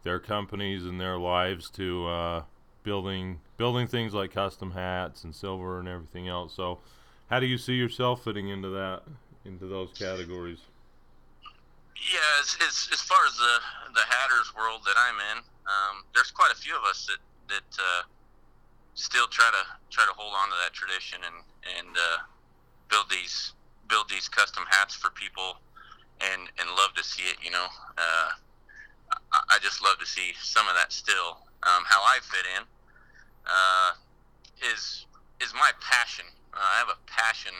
their 0.02 0.18
companies 0.18 0.84
and 0.84 1.00
their 1.00 1.18
lives 1.18 1.70
to 1.70 2.06
uh, 2.06 2.42
building 2.82 3.40
building 3.56 3.86
things 3.86 4.14
like 4.14 4.32
custom 4.32 4.72
hats 4.72 5.24
and 5.24 5.34
silver 5.34 5.78
and 5.78 5.88
everything 5.88 6.28
else. 6.28 6.54
So, 6.54 6.80
how 7.28 7.40
do 7.40 7.46
you 7.46 7.58
see 7.58 7.74
yourself 7.74 8.24
fitting 8.24 8.48
into 8.48 8.68
that 8.70 9.02
into 9.44 9.66
those 9.66 9.92
categories? 9.92 10.60
Yeah, 12.00 12.40
as, 12.40 12.56
as, 12.64 12.88
as 12.92 13.00
far 13.04 13.20
as 13.28 13.36
the 13.36 13.60
the 13.92 14.06
hatters 14.08 14.54
world 14.56 14.80
that 14.86 14.96
I'm 14.96 15.18
in, 15.36 15.38
um, 15.68 16.04
there's 16.14 16.30
quite 16.30 16.50
a 16.52 16.56
few 16.56 16.72
of 16.76 16.84
us 16.84 17.04
that 17.06 17.20
that 17.52 17.70
uh, 17.76 18.02
still 18.94 19.26
try 19.28 19.50
to 19.52 19.64
try 19.90 20.04
to 20.06 20.14
hold 20.16 20.32
on 20.32 20.48
to 20.48 20.56
that 20.64 20.72
tradition 20.72 21.20
and 21.20 21.44
and 21.76 21.92
uh, 21.92 22.24
build 22.88 23.10
these 23.10 23.52
build 23.88 24.08
these 24.08 24.28
custom 24.28 24.64
hats 24.70 24.94
for 24.94 25.10
people 25.10 25.60
and 26.20 26.48
and 26.58 26.68
love 26.72 26.94
to 26.96 27.04
see 27.04 27.24
it. 27.28 27.36
You 27.44 27.50
know, 27.50 27.66
uh, 27.98 28.30
I, 29.32 29.56
I 29.56 29.58
just 29.60 29.82
love 29.82 29.98
to 29.98 30.06
see 30.06 30.32
some 30.40 30.68
of 30.68 30.74
that 30.76 30.92
still. 30.92 31.44
Um, 31.62 31.84
how 31.84 32.00
I 32.00 32.18
fit 32.24 32.46
in 32.56 32.62
uh, 33.44 33.92
is 34.72 35.04
is 35.40 35.52
my 35.52 35.72
passion. 35.84 36.24
Uh, 36.54 36.64
I 36.64 36.78
have 36.78 36.88
a 36.88 36.98
passion 37.06 37.52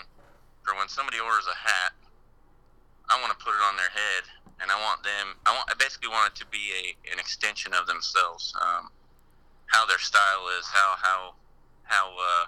for 0.65 0.75
when 0.77 0.89
somebody 0.89 1.21
orders 1.21 1.45
a 1.45 1.57
hat. 1.57 1.93
I 3.11 3.21
want 3.21 3.37
to 3.37 3.45
put 3.45 3.51
it 3.51 3.63
on 3.67 3.77
their 3.77 3.91
head, 3.91 4.25
and 4.63 4.71
I 4.71 4.79
want 4.79 5.03
them. 5.03 5.35
I 5.45 5.51
want. 5.51 5.69
I 5.71 5.75
basically 5.75 6.09
want 6.09 6.33
it 6.33 6.37
to 6.41 6.47
be 6.47 6.71
a 6.73 7.13
an 7.13 7.19
extension 7.19 7.75
of 7.75 7.87
themselves. 7.87 8.55
Um, 8.63 8.91
how 9.67 9.87
their 9.87 9.99
style 9.99 10.47
is, 10.59 10.67
how 10.67 10.95
how 10.97 11.35
how 11.83 12.07
uh, 12.15 12.45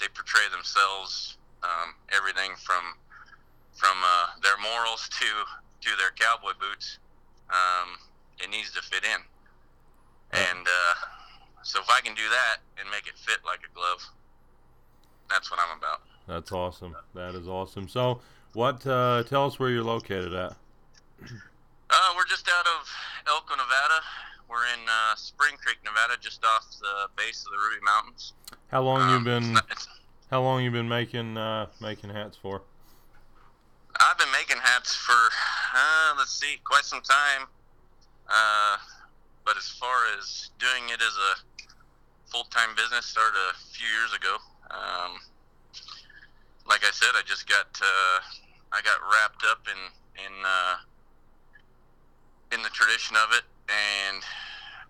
they 0.00 0.08
portray 0.08 0.48
themselves. 0.50 1.36
Um, 1.62 1.94
everything 2.12 2.52
from 2.60 2.96
from 3.74 3.96
uh, 4.02 4.26
their 4.42 4.56
morals 4.58 5.08
to 5.20 5.28
to 5.88 5.96
their 5.96 6.10
cowboy 6.16 6.52
boots. 6.58 6.98
Um, 7.50 8.00
it 8.40 8.50
needs 8.50 8.72
to 8.72 8.82
fit 8.82 9.04
in, 9.04 9.20
and 10.32 10.66
uh, 10.66 10.94
so 11.62 11.80
if 11.80 11.88
I 11.88 12.00
can 12.00 12.14
do 12.14 12.28
that 12.28 12.58
and 12.78 12.88
make 12.90 13.06
it 13.06 13.16
fit 13.16 13.38
like 13.44 13.60
a 13.68 13.74
glove, 13.74 14.00
that's 15.30 15.50
what 15.50 15.60
I'm 15.60 15.78
about. 15.78 16.00
That's 16.26 16.52
awesome. 16.52 16.96
That 17.14 17.34
is 17.34 17.48
awesome. 17.48 17.88
So, 17.88 18.20
what? 18.54 18.86
Uh, 18.86 19.22
tell 19.24 19.46
us 19.46 19.58
where 19.58 19.70
you're 19.70 19.84
located 19.84 20.32
at. 20.34 20.52
Uh, 21.90 22.10
we're 22.16 22.24
just 22.26 22.48
out 22.48 22.66
of 22.66 22.88
Elko, 23.28 23.54
Nevada. 23.54 24.00
We're 24.48 24.64
in 24.74 24.80
uh, 24.88 25.14
Spring 25.16 25.54
Creek, 25.62 25.78
Nevada, 25.84 26.14
just 26.20 26.44
off 26.44 26.66
the 26.80 27.08
base 27.16 27.44
of 27.46 27.52
the 27.52 27.58
Ruby 27.58 27.84
Mountains. 27.84 28.32
How 28.68 28.82
long 28.82 29.00
you 29.10 29.16
Um, 29.16 29.26
it's 29.26 29.46
been? 29.46 29.56
it's- 29.70 29.88
How 30.30 30.42
long 30.42 30.62
you 30.64 30.70
been 30.70 30.88
making 30.88 31.36
uh, 31.36 31.66
making 31.80 32.10
hats 32.10 32.36
for? 32.36 32.62
I've 34.00 34.18
been 34.18 34.30
making 34.32 34.56
hats 34.58 34.96
for, 34.96 35.12
uh, 35.12 36.14
let's 36.18 36.32
see, 36.34 36.58
quite 36.64 36.84
some 36.84 37.00
time. 37.02 37.46
Uh, 38.28 38.76
but 39.44 39.56
as 39.56 39.68
far 39.68 39.94
as 40.18 40.50
doing 40.58 40.88
it 40.88 41.00
as 41.00 41.14
a 41.14 41.62
full 42.32 42.44
time 42.44 42.74
business, 42.74 43.06
started 43.06 43.38
a 43.38 43.54
few 43.72 43.86
years 43.86 44.12
ago. 44.14 44.36
Um, 44.70 45.20
like 46.66 46.82
I 46.84 46.90
said, 46.90 47.10
I 47.14 47.22
just 47.24 47.46
got 47.48 47.66
uh, 47.80 48.20
I 48.72 48.80
got 48.82 48.98
wrapped 49.02 49.44
up 49.50 49.66
in 49.68 50.24
in 50.24 50.32
uh, 50.44 50.76
in 52.52 52.62
the 52.62 52.70
tradition 52.70 53.16
of 53.16 53.32
it 53.32 53.42
and 53.68 54.22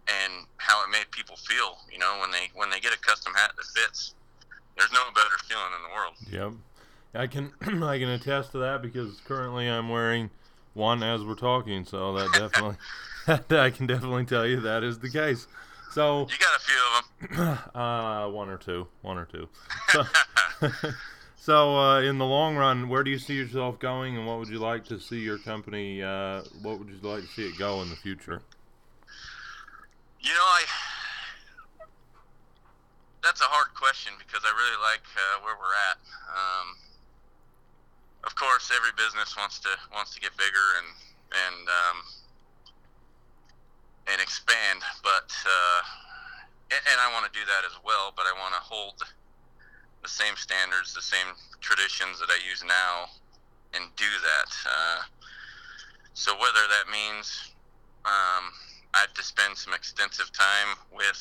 and 0.08 0.46
how 0.58 0.84
it 0.84 0.90
made 0.90 1.10
people 1.10 1.36
feel. 1.36 1.78
You 1.90 1.98
know, 1.98 2.18
when 2.20 2.30
they 2.30 2.50
when 2.54 2.70
they 2.70 2.80
get 2.80 2.94
a 2.94 2.98
custom 2.98 3.32
hat 3.34 3.52
that 3.56 3.80
fits, 3.80 4.14
there's 4.76 4.92
no 4.92 5.00
better 5.14 5.36
feeling 5.44 5.72
in 5.76 5.82
the 5.82 5.94
world. 5.94 6.14
Yep. 6.30 6.52
I 7.14 7.26
can 7.26 7.52
I 7.84 7.98
can 7.98 8.08
attest 8.08 8.52
to 8.52 8.58
that 8.58 8.82
because 8.82 9.20
currently 9.24 9.68
I'm 9.68 9.88
wearing 9.88 10.30
one 10.74 11.02
as 11.02 11.24
we're 11.24 11.34
talking, 11.34 11.84
so 11.84 12.12
that 12.14 12.32
definitely 12.32 12.76
I 13.58 13.70
can 13.70 13.86
definitely 13.86 14.24
tell 14.24 14.46
you 14.46 14.60
that 14.60 14.82
is 14.82 14.98
the 14.98 15.10
case. 15.10 15.46
So 15.92 16.26
You 16.28 16.36
got 16.38 16.56
a 16.56 16.60
few 16.60 17.36
of 17.36 17.36
them. 17.36 17.58
uh, 17.80 18.28
one 18.28 18.48
or 18.48 18.58
two, 18.58 18.88
one 19.02 19.18
or 19.18 19.24
two. 19.26 19.48
So, 19.92 20.04
so 21.44 21.76
uh, 21.76 22.00
in 22.00 22.16
the 22.16 22.24
long 22.24 22.56
run, 22.56 22.88
where 22.88 23.04
do 23.04 23.10
you 23.10 23.18
see 23.18 23.34
yourself 23.34 23.78
going, 23.78 24.16
and 24.16 24.26
what 24.26 24.38
would 24.38 24.48
you 24.48 24.56
like 24.56 24.86
to 24.86 24.98
see 24.98 25.20
your 25.20 25.36
company? 25.36 26.02
Uh, 26.02 26.40
what 26.62 26.78
would 26.78 26.88
you 26.88 26.96
like 27.02 27.20
to 27.20 27.28
see 27.28 27.44
it 27.44 27.58
go 27.58 27.82
in 27.82 27.90
the 27.90 27.96
future? 27.96 28.40
You 30.20 30.32
know, 30.32 30.40
I. 30.40 30.64
That's 33.22 33.42
a 33.42 33.50
hard 33.52 33.76
question 33.76 34.14
because 34.16 34.40
I 34.40 34.56
really 34.56 34.80
like 34.80 35.04
uh, 35.12 35.44
where 35.44 35.52
we're 35.60 35.76
at. 35.92 36.00
Um, 36.32 36.80
of 38.24 38.32
course, 38.36 38.72
every 38.74 38.96
business 38.96 39.36
wants 39.36 39.60
to 39.68 39.70
wants 39.92 40.14
to 40.14 40.20
get 40.24 40.32
bigger 40.40 40.80
and 40.80 40.88
and 41.44 41.68
um, 41.68 41.96
and 44.16 44.16
expand, 44.16 44.80
but 45.04 45.28
uh, 45.44 45.80
and, 46.72 46.80
and 46.88 46.96
I 47.04 47.12
want 47.12 47.28
to 47.28 47.32
do 47.36 47.44
that 47.44 47.68
as 47.68 47.76
well. 47.84 48.16
But 48.16 48.24
I 48.24 48.32
want 48.32 48.56
to 48.56 48.64
hold 48.64 49.04
the 50.04 50.12
same 50.12 50.36
standards, 50.36 50.92
the 50.92 51.00
same 51.02 51.32
traditions 51.64 52.20
that 52.20 52.28
I 52.28 52.36
use 52.44 52.62
now, 52.62 53.08
and 53.72 53.88
do 53.96 54.04
that. 54.20 54.50
Uh, 54.68 55.00
so 56.12 56.36
whether 56.36 56.60
that 56.68 56.92
means 56.92 57.56
um, 58.04 58.52
I 58.92 59.00
have 59.00 59.14
to 59.14 59.24
spend 59.24 59.56
some 59.56 59.72
extensive 59.72 60.30
time 60.30 60.76
with 60.92 61.18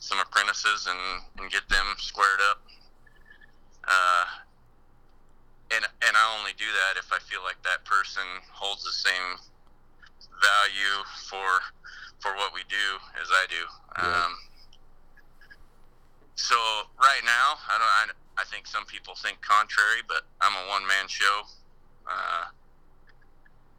some 0.00 0.18
apprentices 0.18 0.88
and, 0.88 1.22
and 1.38 1.52
get 1.52 1.68
them 1.68 1.84
squared 1.98 2.40
up. 2.50 2.64
Uh, 3.84 4.24
and 5.76 5.84
and 5.84 6.16
I 6.16 6.24
only 6.40 6.56
do 6.56 6.64
that 6.64 6.96
if 6.96 7.12
I 7.12 7.20
feel 7.28 7.44
like 7.44 7.60
that 7.62 7.84
person 7.84 8.24
holds 8.50 8.84
the 8.84 8.96
same 8.96 9.36
value 10.40 10.96
for 11.28 11.60
for 12.20 12.32
what 12.40 12.54
we 12.56 12.64
do 12.72 12.88
as 13.20 13.28
I 13.28 13.44
do. 13.52 13.62
Um, 14.00 14.32
so 16.38 16.54
right 17.02 17.24
now, 17.26 17.58
I 17.66 17.74
don't. 17.82 18.14
I, 18.14 18.42
I 18.42 18.44
think 18.46 18.70
some 18.70 18.86
people 18.86 19.18
think 19.18 19.42
contrary, 19.42 20.06
but 20.06 20.22
I'm 20.40 20.54
a 20.54 20.70
one 20.70 20.86
man 20.86 21.10
show. 21.10 21.42
Uh, 22.06 22.46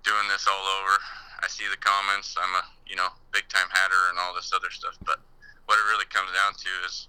doing 0.03 0.27
this 0.27 0.43
all 0.43 0.65
over. 0.83 0.99
I 1.39 1.47
see 1.47 1.63
the 1.71 1.79
comments. 1.79 2.35
I'm 2.35 2.51
a 2.59 2.63
you 2.85 2.97
know 2.99 3.07
big 3.31 3.47
time 3.47 3.71
hatter 3.71 4.11
and 4.11 4.19
all 4.19 4.35
this 4.35 4.51
other 4.53 4.69
stuff. 4.71 4.99
But 5.07 5.23
what 5.71 5.79
it 5.79 5.87
really 5.87 6.05
comes 6.11 6.35
down 6.35 6.51
to 6.51 6.71
is 6.85 7.07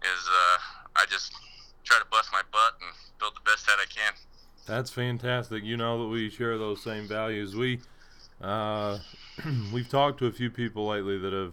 is 0.00 0.22
uh, 0.32 0.56
I 0.96 1.04
just 1.12 1.36
try 1.84 1.98
to 1.98 2.06
bust 2.10 2.30
my 2.32 2.42
butt 2.50 2.80
and 2.80 2.88
build 3.20 3.36
the 3.36 3.44
best 3.44 3.68
hat 3.68 3.76
I 3.76 3.86
can. 3.92 4.16
That's 4.64 4.90
fantastic. 4.90 5.62
You 5.62 5.76
know 5.76 6.00
that 6.00 6.08
we 6.08 6.30
share 6.30 6.56
those 6.56 6.82
same 6.82 7.06
values. 7.06 7.54
We 7.54 7.80
uh, 8.40 8.98
we've 9.74 9.90
talked 9.90 10.20
to 10.20 10.26
a 10.26 10.32
few 10.32 10.48
people 10.50 10.86
lately 10.86 11.18
that 11.18 11.34
have 11.34 11.52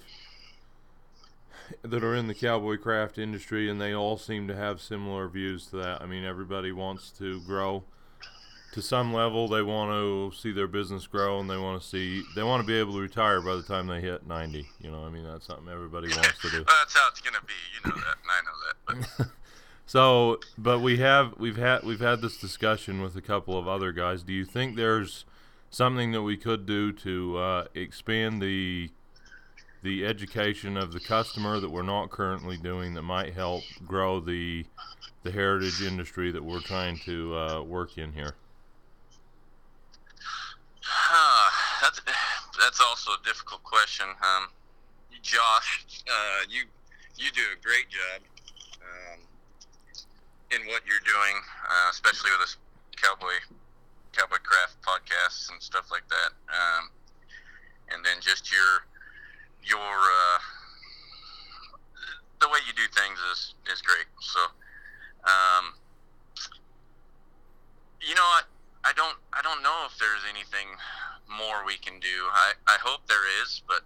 that 1.81 2.03
are 2.03 2.15
in 2.15 2.27
the 2.27 2.33
cowboy 2.33 2.77
craft 2.77 3.17
industry, 3.17 3.69
and 3.69 3.79
they 3.79 3.93
all 3.93 4.17
seem 4.17 4.47
to 4.47 4.55
have 4.55 4.81
similar 4.81 5.27
views 5.27 5.67
to 5.67 5.77
that. 5.77 6.01
I 6.01 6.05
mean, 6.05 6.23
everybody 6.23 6.71
wants 6.71 7.11
to 7.19 7.41
grow 7.41 7.83
to 8.73 8.81
some 8.81 9.13
level. 9.13 9.47
They 9.47 9.61
want 9.61 9.91
to 9.91 10.37
see 10.37 10.51
their 10.51 10.67
business 10.67 11.07
grow, 11.07 11.39
and 11.39 11.49
they 11.49 11.57
want 11.57 11.81
to 11.81 11.87
see 11.87 12.23
they 12.35 12.43
want 12.43 12.61
to 12.61 12.67
be 12.67 12.79
able 12.79 12.93
to 12.93 13.01
retire 13.01 13.41
by 13.41 13.55
the 13.55 13.63
time 13.63 13.87
they 13.87 14.01
hit 14.01 14.27
ninety. 14.27 14.67
You 14.79 14.91
know, 14.91 15.03
I 15.03 15.09
mean, 15.09 15.23
that's 15.23 15.47
something 15.47 15.67
everybody 15.67 16.07
wants 16.09 16.39
to 16.41 16.49
do. 16.49 16.63
well, 16.67 16.77
that's 16.79 16.97
how 16.97 17.07
it's 17.09 17.21
gonna 17.21 17.37
be. 17.45 17.53
You 17.83 17.91
know 17.91 17.97
that, 17.97 18.17
and 18.21 18.31
I 18.31 18.95
know 18.95 19.01
that. 19.03 19.17
But 19.17 19.27
So, 19.91 20.39
but 20.57 20.79
we 20.79 20.99
have 20.99 21.33
we've 21.37 21.57
had 21.57 21.83
we've 21.83 21.99
had 21.99 22.21
this 22.21 22.37
discussion 22.37 23.01
with 23.01 23.17
a 23.17 23.21
couple 23.21 23.57
of 23.57 23.67
other 23.67 23.91
guys. 23.91 24.23
Do 24.23 24.31
you 24.31 24.45
think 24.45 24.77
there's 24.77 25.25
something 25.69 26.13
that 26.13 26.21
we 26.21 26.37
could 26.37 26.65
do 26.65 26.93
to 26.93 27.37
uh, 27.37 27.65
expand 27.75 28.41
the 28.41 28.89
the 29.83 30.05
education 30.05 30.77
of 30.77 30.91
the 30.91 30.99
customer 30.99 31.59
that 31.59 31.69
we're 31.69 31.81
not 31.81 32.11
currently 32.11 32.57
doing 32.57 32.93
that 32.93 33.01
might 33.01 33.33
help 33.33 33.63
grow 33.85 34.19
the 34.19 34.65
the 35.23 35.31
heritage 35.31 35.81
industry 35.81 36.31
that 36.31 36.43
we're 36.43 36.61
trying 36.61 36.97
to 36.97 37.35
uh, 37.35 37.61
work 37.61 37.97
in 37.97 38.11
here? 38.11 38.33
uh, 41.11 41.49
that's 41.81 42.01
that's 42.59 42.81
also 42.81 43.11
a 43.11 43.23
difficult 43.25 43.63
question. 43.63 44.05
Um, 44.21 44.47
Josh, 45.21 45.85
uh, 46.07 46.45
you 46.49 46.63
you 47.17 47.31
do 47.31 47.41
a 47.53 47.59
great 47.61 47.89
job 47.89 48.21
um, 48.81 49.19
in 50.51 50.67
what 50.67 50.81
you're 50.85 51.05
doing, 51.05 51.35
uh, 51.69 51.89
especially 51.91 52.31
with 52.31 52.41
this 52.41 52.57
cowboy 52.97 53.37
cowboy 54.13 54.41
craft 54.43 54.75
podcasts 54.81 55.51
and 55.51 55.61
stuff 55.61 55.91
like 55.91 56.07
that. 56.09 56.31
Um, 56.49 56.89
and 57.93 58.05
then 58.05 58.17
just 58.21 58.51
your 58.51 58.87
your 59.63 59.77
uh, 59.79 60.39
the 62.41 62.47
way 62.47 62.59
you 62.67 62.73
do 62.73 62.87
things 62.93 63.19
is 63.31 63.55
is 63.71 63.81
great. 63.81 64.07
So, 64.19 64.39
um, 65.25 65.73
you 68.01 68.15
know, 68.15 68.21
I, 68.21 68.41
I 68.85 68.93
don't 68.93 69.17
I 69.33 69.41
don't 69.41 69.61
know 69.63 69.85
if 69.85 69.97
there's 69.97 70.25
anything 70.29 70.67
more 71.29 71.65
we 71.65 71.77
can 71.77 71.99
do. 71.99 72.27
I, 72.31 72.53
I 72.67 72.77
hope 72.83 73.07
there 73.07 73.41
is, 73.43 73.61
but 73.67 73.81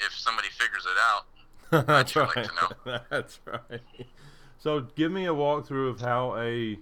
if 0.00 0.12
somebody 0.12 0.48
figures 0.48 0.86
it 0.86 0.98
out, 0.98 1.86
That's 1.86 2.12
sure 2.12 2.26
like 2.26 2.36
right. 2.36 2.46
to 2.46 2.54
know. 2.54 2.98
That's 3.10 3.40
right. 3.44 3.80
So, 4.58 4.80
give 4.80 5.12
me 5.12 5.26
a 5.26 5.34
walkthrough 5.34 5.90
of 5.90 6.00
how 6.00 6.36
a 6.38 6.78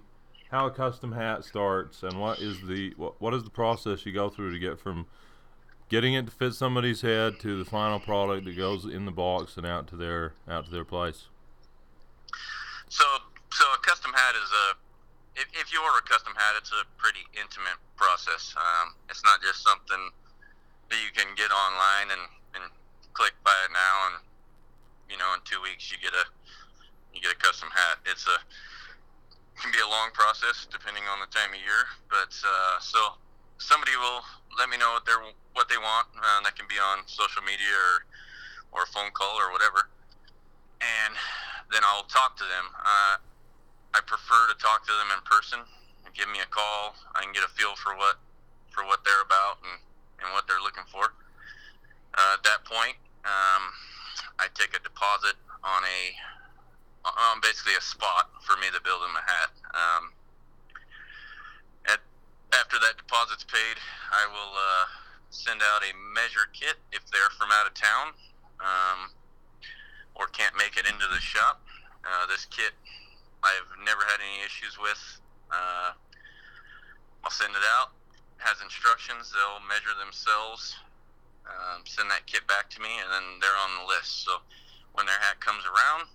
how 0.49 0.67
a 0.67 0.71
custom 0.71 1.11
hat 1.11 1.43
starts 1.43 2.03
and 2.03 2.19
what 2.19 2.39
is 2.39 2.61
the 2.61 2.93
what, 2.97 3.19
what 3.19 3.33
is 3.33 3.43
the 3.43 3.49
process 3.49 4.05
you 4.05 4.11
go 4.11 4.29
through 4.29 4.53
to 4.53 4.59
get 4.59 4.79
from 4.79 5.05
getting 5.89 6.13
it 6.13 6.25
to 6.25 6.31
fit 6.31 6.53
somebody's 6.53 7.01
head 7.01 7.39
to 7.39 7.57
the 7.57 7.65
final 7.65 7.99
product 7.99 8.45
that 8.45 8.57
goes 8.57 8.85
in 8.85 9.05
the 9.05 9.11
box 9.11 9.57
and 9.57 9.65
out 9.65 9.87
to 9.87 9.95
their 9.95 10.33
out 10.47 10.65
to 10.65 10.71
their 10.71 10.85
place. 10.85 11.27
So, 12.89 13.03
so 13.51 13.65
a 13.73 13.77
custom 13.79 14.13
hat 14.13 14.35
is 14.35 14.49
a. 14.49 14.65
If, 15.35 15.51
if 15.51 15.73
you 15.73 15.83
order 15.83 15.99
a 15.99 16.07
custom 16.07 16.31
hat, 16.35 16.55
it's 16.57 16.71
a 16.71 16.87
pretty 16.95 17.27
intimate 17.35 17.75
process. 17.97 18.55
Um, 18.55 18.95
it's 19.09 19.23
not 19.27 19.43
just 19.43 19.67
something 19.67 20.11
that 20.89 20.99
you 21.03 21.11
can 21.11 21.27
get 21.35 21.51
online 21.51 22.07
and, 22.15 22.23
and 22.55 22.63
click 23.11 23.35
buy 23.43 23.55
it 23.67 23.71
now, 23.75 23.95
and 24.07 24.15
you 25.11 25.17
know, 25.19 25.27
in 25.35 25.43
two 25.43 25.59
weeks 25.61 25.91
you 25.91 25.99
get 25.99 26.15
a 26.15 26.25
you 27.13 27.19
get 27.19 27.35
a 27.35 27.39
custom 27.39 27.67
hat. 27.75 27.99
It's 28.07 28.25
a 28.27 28.37
can 29.59 29.71
be 29.71 29.79
a 29.79 29.87
long 29.87 30.11
process 30.11 30.67
depending 30.67 31.03
on 31.07 31.23
the 31.23 31.31
time 31.31 31.51
of 31.51 31.59
year, 31.59 31.87
but 32.11 32.31
uh, 32.43 32.75
so 32.79 33.15
somebody 33.57 33.95
will 33.95 34.23
let 34.59 34.67
me 34.67 34.77
know 34.77 34.91
what 34.91 35.05
they 35.07 35.15
are 35.15 35.23
what 35.55 35.71
they 35.71 35.79
want. 35.79 36.07
Uh, 36.13 36.43
that 36.43 36.53
can 36.59 36.67
be 36.67 36.77
on 36.77 37.07
social 37.07 37.41
media 37.41 37.73
or 37.73 38.05
or 38.75 38.83
a 38.83 38.91
phone 38.91 39.09
call 39.15 39.39
or 39.39 39.55
whatever, 39.55 39.87
and 40.83 41.15
then 41.71 41.81
I'll 41.87 42.05
talk 42.11 42.35
to 42.37 42.43
them. 42.43 42.65
Uh, 42.75 43.15
I 43.95 44.03
prefer 44.03 44.51
to 44.51 44.55
talk 44.59 44.83
to 44.83 44.93
them 44.99 45.15
in 45.15 45.23
person. 45.23 45.63
Give 46.11 46.27
me 46.27 46.43
a 46.43 46.47
call. 46.51 46.95
I 47.15 47.23
can 47.23 47.31
get 47.31 47.43
a 47.43 47.51
feel 47.55 47.75
for 47.79 47.95
what 47.95 48.19
for 48.71 48.83
what 48.83 49.03
they're 49.07 49.23
about 49.23 49.63
and, 49.63 49.79
and 50.19 50.27
what 50.35 50.47
they're 50.47 50.63
looking 50.63 50.83
for. 50.91 51.15
Uh, 52.15 52.35
at 52.35 52.43
that 52.43 52.63
point, 52.67 52.99
um, 53.23 53.63
I 54.39 54.51
take 54.55 54.75
a 54.75 54.83
deposit 54.83 55.39
on 55.63 55.81
a 55.83 55.99
on 57.07 57.39
basically 57.39 57.75
a 57.79 57.83
spot 57.83 58.31
for 58.43 58.59
me 58.59 58.67
to 58.75 58.79
build 58.83 58.99
them 59.03 59.15
a 59.15 59.23
hat. 59.23 59.51
Um, 59.71 60.03
at 61.87 61.99
after 62.51 62.79
that 62.79 62.99
deposit's 62.99 63.43
paid, 63.43 63.79
I 64.11 64.27
will 64.27 64.53
uh, 64.55 64.85
send 65.35 65.59
out 65.59 65.83
a 65.83 65.91
measure 66.15 66.47
kit 66.55 66.79
if 66.95 67.03
they're 67.11 67.33
from 67.35 67.51
out 67.51 67.67
of 67.67 67.75
town 67.75 68.15
um, 68.63 69.11
or 70.15 70.31
can't 70.31 70.55
make 70.55 70.79
it 70.79 70.87
into 70.87 71.03
the 71.11 71.19
shop. 71.19 71.59
Uh, 72.07 72.23
this 72.31 72.47
kit 72.47 72.71
I've 73.43 73.67
never 73.83 74.01
had 74.07 74.23
any 74.23 74.39
issues 74.47 74.79
with. 74.79 75.01
Uh, 75.51 75.91
I'll 77.21 77.35
send 77.35 77.51
it 77.51 77.65
out. 77.75 77.91
Has 78.39 78.57
instructions. 78.63 79.35
They'll 79.35 79.61
measure 79.67 79.93
themselves. 79.99 80.79
Um, 81.45 81.83
send 81.85 82.09
that 82.09 82.25
kit 82.25 82.47
back 82.47 82.71
to 82.73 82.79
me, 82.81 82.89
and 82.89 83.09
then 83.11 83.25
they're 83.37 83.59
on 83.59 83.83
the 83.83 83.85
list. 83.85 84.25
So 84.25 84.41
when 84.97 85.05
their 85.05 85.19
hat 85.19 85.37
comes 85.43 85.61
around, 85.67 86.09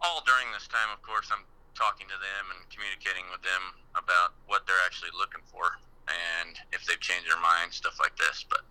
all 0.00 0.24
during 0.24 0.48
this 0.56 0.64
time, 0.70 0.88
of 0.88 1.02
course, 1.04 1.28
I'm 1.28 1.44
talking 1.76 2.08
to 2.08 2.16
them 2.16 2.44
and 2.54 2.64
communicating 2.72 3.28
with 3.28 3.44
them 3.44 3.76
about 3.92 4.32
what 4.48 4.64
they're 4.64 4.80
actually 4.88 5.12
looking 5.12 5.44
for 5.52 5.76
and 6.08 6.56
if 6.72 6.86
they've 6.86 7.00
changed 7.00 7.26
their 7.28 7.40
mind, 7.40 7.72
stuff 7.72 7.98
like 7.98 8.16
this. 8.16 8.44
But 8.48 8.62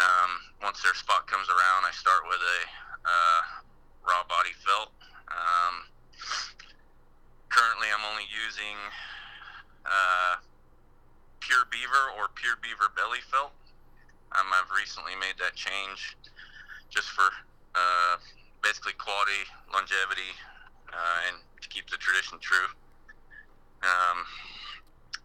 um, 0.00 0.30
once 0.62 0.82
their 0.82 0.94
spot 0.94 1.26
comes 1.26 1.48
around, 1.48 1.84
I 1.84 1.92
start 1.92 2.24
with 2.28 2.40
a 2.40 2.60
uh, 3.04 3.40
raw 4.06 4.24
body 4.28 4.54
felt. 4.64 4.92
Um, 5.28 5.88
currently, 7.48 7.88
I'm 7.92 8.04
only 8.08 8.24
using 8.30 8.76
uh, 9.84 10.40
pure 11.40 11.64
beaver 11.70 12.16
or 12.16 12.28
pure 12.34 12.56
beaver 12.62 12.88
belly 12.96 13.20
felt. 13.28 13.52
Um, 14.36 14.48
I've 14.52 14.68
recently 14.72 15.16
made 15.16 15.40
that 15.40 15.56
change 15.56 16.16
just 16.90 17.08
for 17.08 17.28
uh, 17.74 18.16
basically 18.62 18.92
quality, 18.96 19.44
longevity, 19.72 20.32
uh, 20.92 21.18
and 21.28 21.36
to 21.60 21.68
keep 21.68 21.88
the 21.88 21.96
tradition 21.96 22.38
true. 22.40 22.68
Um, 23.82 24.24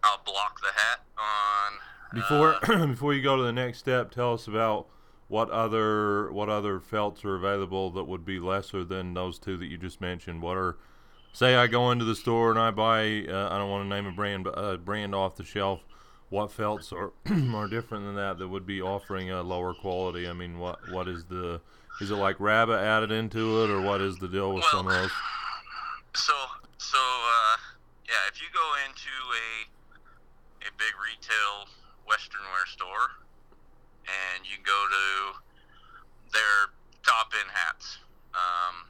I'll 0.04 0.22
block 0.24 0.60
the 0.62 0.80
hat 0.80 1.00
on. 1.18 1.80
Before 2.14 2.56
uh, 2.72 2.86
before 2.88 3.14
you 3.14 3.22
go 3.22 3.38
to 3.38 3.44
the 3.44 3.54
next 3.54 3.80
step, 3.80 4.12
tell 4.12 4.34
us 4.34 4.48
about 4.48 4.88
what 5.28 5.50
other 5.50 6.32
what 6.32 6.50
other 6.50 6.80
felts 6.80 7.26
are 7.26 7.36
available 7.36 7.90
that 7.92 8.04
would 8.04 8.26
be 8.26 8.40
lesser 8.40 8.84
than 8.84 9.14
those 9.14 9.40
two 9.40 9.58
that 9.58 9.66
you 9.66 9.78
just 9.78 10.02
mentioned. 10.02 10.42
What 10.42 10.58
are 10.58 10.78
say 11.32 11.56
I 11.56 11.68
go 11.68 11.92
into 11.92 12.06
the 12.06 12.16
store 12.16 12.52
and 12.52 12.60
I 12.60 12.72
buy 12.72 13.26
uh, 13.28 13.50
I 13.52 13.58
don't 13.58 13.70
want 13.70 13.86
to 13.86 13.90
name 13.90 14.06
a 14.06 14.12
brand 14.12 14.44
but 14.44 14.52
a 14.52 14.78
brand 14.78 15.16
off 15.16 15.36
the 15.36 15.46
shelf. 15.46 15.82
What 16.30 16.52
felts 16.52 16.92
are 16.92 17.14
are 17.56 17.68
different 17.68 18.06
than 18.06 18.16
that 18.16 18.38
that 18.40 18.48
would 18.48 18.66
be 18.66 18.82
offering 18.82 19.32
a 19.32 19.42
lower 19.42 19.74
quality? 19.74 20.28
I 20.28 20.34
mean, 20.34 20.60
what 20.60 20.80
what 20.92 21.08
is 21.08 21.26
the 21.26 21.62
is 22.02 22.12
it 22.12 22.16
like 22.16 22.40
rabbit 22.40 22.80
added 22.80 23.12
into 23.12 23.64
it 23.64 23.70
or 23.70 23.82
what 23.82 24.02
is 24.02 24.18
the 24.18 24.28
deal 24.28 24.54
with 24.54 24.66
some 24.66 24.88
of 24.88 24.94
those? 24.94 25.12
So, 26.16 26.34
so 26.78 26.98
uh, 26.98 27.58
yeah, 28.08 28.30
if 28.30 28.42
you 28.42 28.48
go 28.54 28.74
into 28.86 29.10
a 29.34 29.68
a 30.68 30.72
big 30.80 30.94
retail 31.00 31.68
Western 32.08 32.44
wear 32.52 32.66
store 32.68 33.16
and 34.08 34.44
you 34.44 34.60
go 34.64 34.76
to 34.76 35.06
their 36.36 36.72
top 37.08 37.32
end 37.40 37.48
hats, 37.52 38.00
um, 38.36 38.88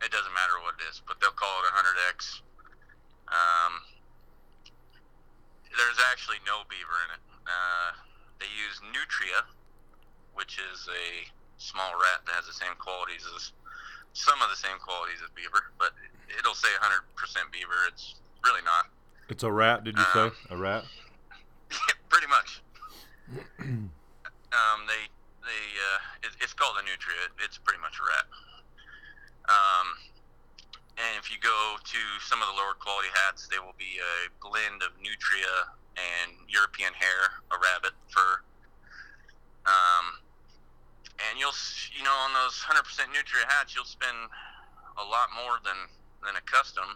it 0.00 0.08
doesn't 0.12 0.32
matter 0.32 0.56
what 0.64 0.76
it 0.80 0.84
is, 0.88 1.00
but 1.04 1.20
they'll 1.20 1.36
call 1.36 1.52
it 1.64 1.68
a 1.68 1.74
hundred 1.74 1.96
X. 2.08 2.40
Um, 3.28 3.84
there's 5.76 6.00
actually 6.12 6.38
no 6.46 6.62
beaver 6.70 6.96
in 7.08 7.10
it. 7.18 7.22
Uh, 7.44 7.90
they 8.40 8.48
use 8.52 8.80
Nutria, 8.92 9.42
which 10.36 10.60
is 10.60 10.86
a 10.88 11.28
small 11.58 11.92
rat 11.98 12.24
that 12.28 12.36
has 12.40 12.46
the 12.46 12.56
same 12.56 12.76
qualities 12.78 13.24
as 13.34 13.52
some 14.14 14.40
of 14.40 14.48
the 14.48 14.56
same 14.56 14.78
qualities 14.78 15.18
as 15.24 15.30
beaver, 15.34 15.72
but 15.78 15.92
it'll 16.38 16.54
say 16.54 16.70
100% 16.78 17.02
beaver. 17.50 17.74
It's 17.90 18.14
really 18.44 18.62
not. 18.62 18.86
It's 19.28 19.42
a 19.42 19.50
rat, 19.50 19.82
did 19.84 19.98
you 19.98 20.04
say? 20.12 20.30
um, 20.30 20.32
A 20.50 20.56
rat? 20.56 20.84
Pretty 22.14 22.30
much. 22.30 22.62
um, 23.58 24.78
they 24.86 25.02
they 25.42 25.64
uh, 25.82 25.98
it, 26.22 26.30
it's 26.38 26.54
called 26.54 26.78
a 26.78 26.84
nutria. 26.86 27.26
It, 27.26 27.42
it's 27.42 27.58
pretty 27.58 27.82
much 27.82 27.98
a 27.98 28.06
rat. 28.06 28.26
Um, 29.50 29.98
and 30.94 31.18
if 31.18 31.26
you 31.26 31.42
go 31.42 31.74
to 31.74 32.00
some 32.22 32.38
of 32.38 32.46
the 32.46 32.54
lower 32.54 32.78
quality 32.78 33.10
hats, 33.26 33.50
they 33.50 33.58
will 33.58 33.74
be 33.74 33.98
a 33.98 34.30
blend 34.38 34.86
of 34.86 34.94
nutria 35.02 35.74
and 35.98 36.38
European 36.46 36.94
hair, 36.94 37.42
a 37.50 37.58
rabbit 37.58 37.98
fur. 38.14 38.46
Um, 39.66 40.22
and 41.18 41.34
you'll 41.34 41.58
you 41.98 42.06
know 42.06 42.14
on 42.14 42.30
those 42.30 42.62
100% 42.62 42.78
nutria 43.10 43.42
hats, 43.50 43.74
you'll 43.74 43.90
spend 43.90 44.30
a 45.02 45.02
lot 45.02 45.34
more 45.34 45.58
than 45.66 45.90
than 46.22 46.38
a 46.38 46.44
custom 46.46 46.94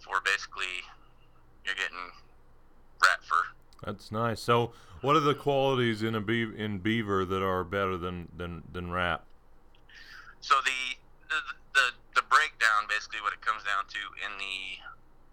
for 0.00 0.24
basically 0.24 0.80
you're 1.68 1.76
getting 1.76 2.16
rat 3.04 3.20
fur. 3.28 3.44
That's 3.82 4.12
nice. 4.12 4.40
So, 4.40 4.72
what 5.00 5.16
are 5.16 5.20
the 5.20 5.34
qualities 5.34 6.02
in 6.02 6.14
a 6.14 6.22
beav- 6.22 6.56
in 6.56 6.78
beaver 6.78 7.24
that 7.24 7.42
are 7.42 7.64
better 7.64 7.96
than 7.96 8.28
than 8.36 8.62
than 8.72 8.90
rat? 8.90 9.22
So 10.40 10.54
the 10.64 10.96
the 11.28 11.40
the, 11.74 11.86
the 12.20 12.24
breakdown 12.28 12.84
basically 12.88 13.20
what 13.20 13.32
it 13.32 13.40
comes 13.40 13.64
down 13.64 13.84
to 13.88 14.02
in 14.24 14.32
the 14.38 14.80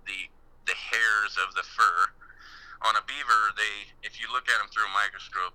the 0.08 0.20
the 0.68 0.76
hairs 0.76 1.38
of 1.40 1.54
the 1.56 1.64
fur 1.64 2.12
on 2.82 2.96
a 2.96 3.04
beaver 3.06 3.54
they 3.56 3.92
if 4.04 4.20
you 4.20 4.28
look 4.34 4.50
at 4.50 4.58
them 4.58 4.68
through 4.74 4.88
a 4.88 4.94
microscope 4.96 5.54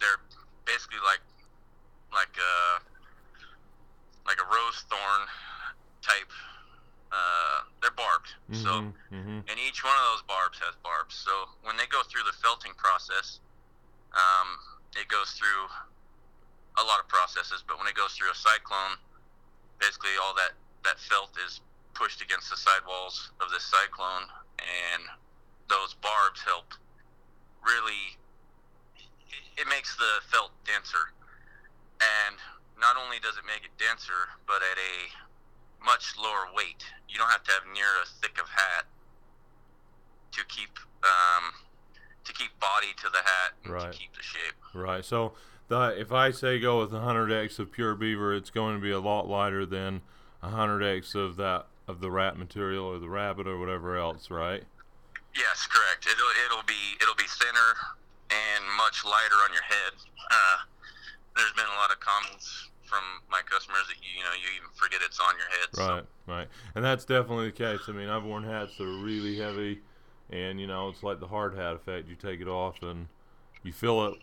they're 0.00 0.20
basically 0.64 0.98
like 1.04 1.22
like 2.12 2.34
a 2.36 2.82
like 4.26 4.38
a 4.40 4.46
rose 4.50 4.84
thorn 4.90 5.22
type 6.02 6.30
uh, 7.12 7.60
they're 7.80 7.92
barbed 7.92 8.32
so 8.52 8.92
hmm 9.10 9.32
and 9.48 9.58
each 9.58 9.82
one 9.82 9.92
of 9.92 10.04
those 10.14 10.24
barbs 10.24 10.58
has 10.62 10.74
barbs. 10.80 11.18
So 11.18 11.32
when 11.66 11.76
they 11.76 11.86
go 11.90 12.02
through 12.06 12.22
the 12.24 12.36
felting 12.38 12.72
process, 12.78 13.40
um, 14.14 14.56
it 14.94 15.08
goes 15.08 15.34
through 15.34 15.66
a 16.78 16.84
lot 16.84 17.00
of 17.00 17.08
processes. 17.08 17.64
But 17.66 17.78
when 17.78 17.88
it 17.90 17.94
goes 17.98 18.14
through 18.14 18.30
a 18.30 18.38
cyclone, 18.38 18.96
basically 19.82 20.14
all 20.22 20.34
that 20.38 20.54
that 20.86 20.98
felt 20.98 21.34
is 21.42 21.60
pushed 21.94 22.22
against 22.22 22.50
the 22.50 22.56
sidewalls 22.56 23.30
of 23.42 23.50
this 23.50 23.66
cyclone, 23.66 24.30
and 24.62 25.02
those 25.68 25.94
barbs 26.00 26.40
help 26.46 26.72
really. 27.60 28.16
It 29.58 29.68
makes 29.68 29.96
the 29.96 30.24
felt 30.32 30.52
denser, 30.64 31.12
and 32.00 32.36
not 32.80 32.96
only 32.96 33.20
does 33.20 33.36
it 33.36 33.44
make 33.44 33.68
it 33.68 33.74
denser, 33.76 34.32
but 34.46 34.64
at 34.64 34.78
a 34.80 34.94
much 35.84 36.14
lower 36.16 36.48
weight. 36.56 36.82
You 37.08 37.18
don't 37.18 37.30
have 37.54 37.62
near 37.72 37.86
as 38.02 38.10
thick 38.20 38.38
of 38.40 38.48
hat 38.48 38.84
to 40.32 40.44
keep 40.46 40.78
um, 41.04 41.52
to 42.24 42.32
keep 42.32 42.58
body 42.60 42.88
to 43.02 43.08
the 43.10 43.18
hat 43.18 43.52
and 43.64 43.72
Right. 43.74 43.92
to 43.92 43.98
keep 43.98 44.14
the 44.14 44.22
shape. 44.22 44.54
Right. 44.74 45.04
So, 45.04 45.34
the 45.68 45.94
if 45.98 46.12
I 46.12 46.30
say 46.30 46.58
go 46.58 46.80
with 46.80 46.90
100x 46.92 47.58
of 47.58 47.72
pure 47.72 47.94
beaver, 47.94 48.34
it's 48.34 48.50
going 48.50 48.76
to 48.76 48.80
be 48.80 48.90
a 48.92 49.00
lot 49.00 49.28
lighter 49.28 49.66
than 49.66 50.02
100x 50.42 51.14
of 51.14 51.36
that 51.36 51.66
of 51.88 52.00
the 52.00 52.10
rat 52.10 52.38
material 52.38 52.86
or 52.86 52.98
the 52.98 53.08
rabbit 53.08 53.46
or 53.46 53.58
whatever 53.58 53.96
else, 53.96 54.30
right? 54.30 54.62
Yes, 55.34 55.66
correct. 55.66 56.06
It'll 56.06 56.32
it'll 56.46 56.66
be 56.66 56.96
it'll 57.02 57.16
be 57.16 57.24
thinner 57.28 57.74
and 58.30 58.64
much 58.78 59.04
lighter 59.04 59.36
on 59.44 59.52
your 59.52 59.62
head. 59.64 59.92
Uh, 60.30 60.56
there's 61.36 61.52
been 61.52 61.66
a 61.66 61.76
lot 61.80 61.90
of 61.90 61.98
comments 62.00 62.68
from 62.84 63.02
my 63.30 63.40
customers 63.48 63.82
that 63.88 63.96
you, 64.04 64.18
you 64.20 64.24
know 64.24 64.32
you 64.36 64.48
even 64.54 64.68
forget 64.76 65.00
it's 65.02 65.18
on 65.18 65.32
your 65.38 65.48
head. 65.48 65.68
so- 65.72 65.88
Right, 65.88 66.04
right. 66.38 66.48
And 66.74 66.84
that's 66.84 67.04
definitely 67.04 67.46
the 67.46 67.52
case. 67.52 67.80
I 67.88 67.92
mean, 67.92 68.08
I've 68.08 68.24
worn 68.24 68.44
hats 68.44 68.76
that 68.78 68.84
are 68.84 69.04
really 69.04 69.38
heavy, 69.38 69.80
and 70.30 70.60
you 70.60 70.66
know, 70.66 70.88
it's 70.88 71.02
like 71.02 71.20
the 71.20 71.26
hard 71.26 71.54
hat 71.56 71.74
effect. 71.74 72.08
You 72.08 72.14
take 72.14 72.40
it 72.40 72.48
off, 72.48 72.82
and 72.82 73.08
you 73.62 73.72
feel 73.72 74.06
it 74.06 74.14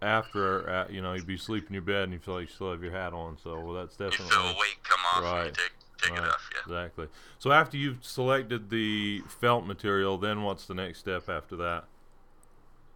after. 0.00 0.68
Uh, 0.68 0.86
you 0.88 1.02
know, 1.02 1.14
you'd 1.14 1.26
be 1.26 1.36
sleeping 1.36 1.68
in 1.68 1.74
your 1.74 1.82
bed, 1.82 2.04
and 2.04 2.12
you 2.12 2.18
feel 2.20 2.34
like 2.34 2.48
you 2.48 2.54
still 2.54 2.70
have 2.70 2.82
your 2.82 2.92
hat 2.92 3.12
on. 3.12 3.36
So 3.42 3.60
well, 3.60 3.74
that's 3.74 3.98
you 3.98 4.10
definitely 4.10 4.36
feel 4.36 4.56
weight 4.60 4.82
come 4.84 5.00
off 5.12 5.22
you 5.22 5.28
Right. 5.28 5.54
take 5.54 5.72
take 6.00 6.12
right, 6.12 6.24
it 6.24 6.28
off. 6.28 6.50
Yeah. 6.54 6.60
Exactly. 6.72 7.08
So 7.38 7.50
after 7.50 7.76
you've 7.76 8.04
selected 8.04 8.70
the 8.70 9.22
felt 9.40 9.66
material, 9.66 10.18
then 10.18 10.42
what's 10.42 10.66
the 10.66 10.74
next 10.74 11.00
step 11.00 11.28
after 11.28 11.56
that? 11.56 11.84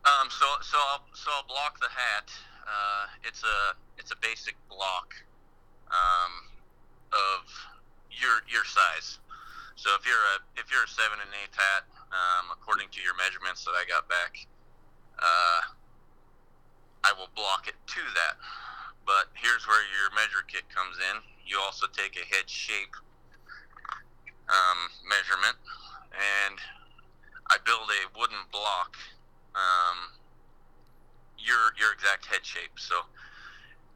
Um, 0.04 0.28
so 0.30 0.46
so 0.62 0.78
I'll 0.78 1.04
so 1.14 1.30
I'll 1.32 1.46
block 1.46 1.80
the 1.80 1.88
hat. 1.90 2.30
Uh, 2.62 3.06
it's 3.24 3.42
a 3.42 3.74
it's 3.98 4.12
a 4.12 4.16
basic 4.16 4.54
block 4.68 5.14
um, 5.90 6.32
of 7.12 7.71
your 8.22 8.46
your 8.46 8.62
size. 8.62 9.18
So 9.74 9.90
if 9.98 10.06
you're 10.06 10.26
a 10.32 10.36
if 10.54 10.70
you're 10.70 10.86
a 10.86 10.92
seven 10.94 11.18
and 11.18 11.32
eighth 11.42 11.58
hat, 11.58 11.84
um, 12.14 12.54
according 12.54 12.88
to 12.94 13.02
your 13.02 13.18
measurements 13.18 13.66
that 13.66 13.74
I 13.74 13.82
got 13.90 14.06
back, 14.06 14.38
uh, 15.18 15.60
I 17.02 17.10
will 17.18 17.28
block 17.34 17.66
it 17.66 17.74
to 17.74 18.02
that. 18.14 18.38
But 19.02 19.34
here's 19.34 19.66
where 19.66 19.82
your 19.90 20.14
measure 20.14 20.46
kit 20.46 20.62
comes 20.70 20.94
in. 21.02 21.18
You 21.42 21.58
also 21.58 21.90
take 21.90 22.14
a 22.14 22.24
head 22.30 22.46
shape 22.46 22.94
um, 24.46 24.80
measurement, 25.10 25.58
and 26.14 26.62
I 27.50 27.58
build 27.66 27.90
a 27.90 28.02
wooden 28.14 28.46
block 28.54 28.94
um, 29.58 30.14
your 31.42 31.74
your 31.74 31.90
exact 31.92 32.26
head 32.30 32.46
shape. 32.46 32.78
So 32.78 33.02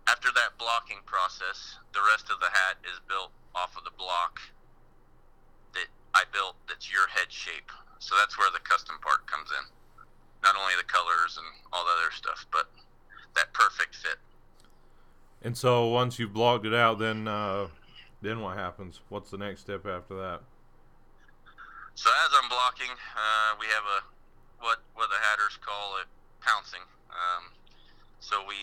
after 0.06 0.30
that 0.34 0.58
blocking 0.58 1.02
process, 1.04 1.78
the 1.92 2.00
rest 2.10 2.30
of 2.30 2.38
the 2.40 2.50
hat 2.50 2.78
is 2.86 2.98
built 3.08 3.32
off 3.54 3.76
of 3.76 3.84
the 3.84 3.94
block 3.98 4.40
that 5.74 5.90
I 6.14 6.22
built 6.32 6.54
that's 6.68 6.90
your 6.92 7.08
head 7.08 7.30
shape. 7.30 7.70
So 7.98 8.14
that's 8.18 8.38
where 8.38 8.50
the 8.52 8.60
custom 8.60 8.96
part 9.02 9.26
comes 9.26 9.50
in. 9.50 9.64
Not 10.42 10.54
only 10.54 10.74
the 10.78 10.86
colors 10.86 11.38
and 11.38 11.46
all 11.72 11.84
the 11.84 11.92
other 11.98 12.12
stuff, 12.14 12.46
but 12.52 12.70
that 13.34 13.52
perfect 13.52 13.96
fit. 13.96 14.18
And 15.42 15.56
so 15.56 15.88
once 15.88 16.18
you've 16.18 16.32
blocked 16.32 16.66
it 16.66 16.74
out, 16.74 16.98
then 16.98 17.26
uh, 17.26 17.68
then 18.22 18.40
what 18.40 18.56
happens? 18.56 19.00
What's 19.08 19.30
the 19.30 19.38
next 19.38 19.60
step 19.60 19.86
after 19.86 20.14
that? 20.16 20.40
So 21.94 22.10
as 22.10 22.30
I'm 22.42 22.48
blocking, 22.48 22.92
uh, 22.92 23.56
we 23.58 23.66
have 23.66 23.84
a 23.84 24.00
what 24.64 24.78
what 24.94 25.08
the 25.10 25.20
hatters 25.20 25.58
call 25.64 25.98
it 26.00 26.08
pouncing. 26.40 26.84
Um, 27.10 27.50
so 28.20 28.44
we 28.46 28.56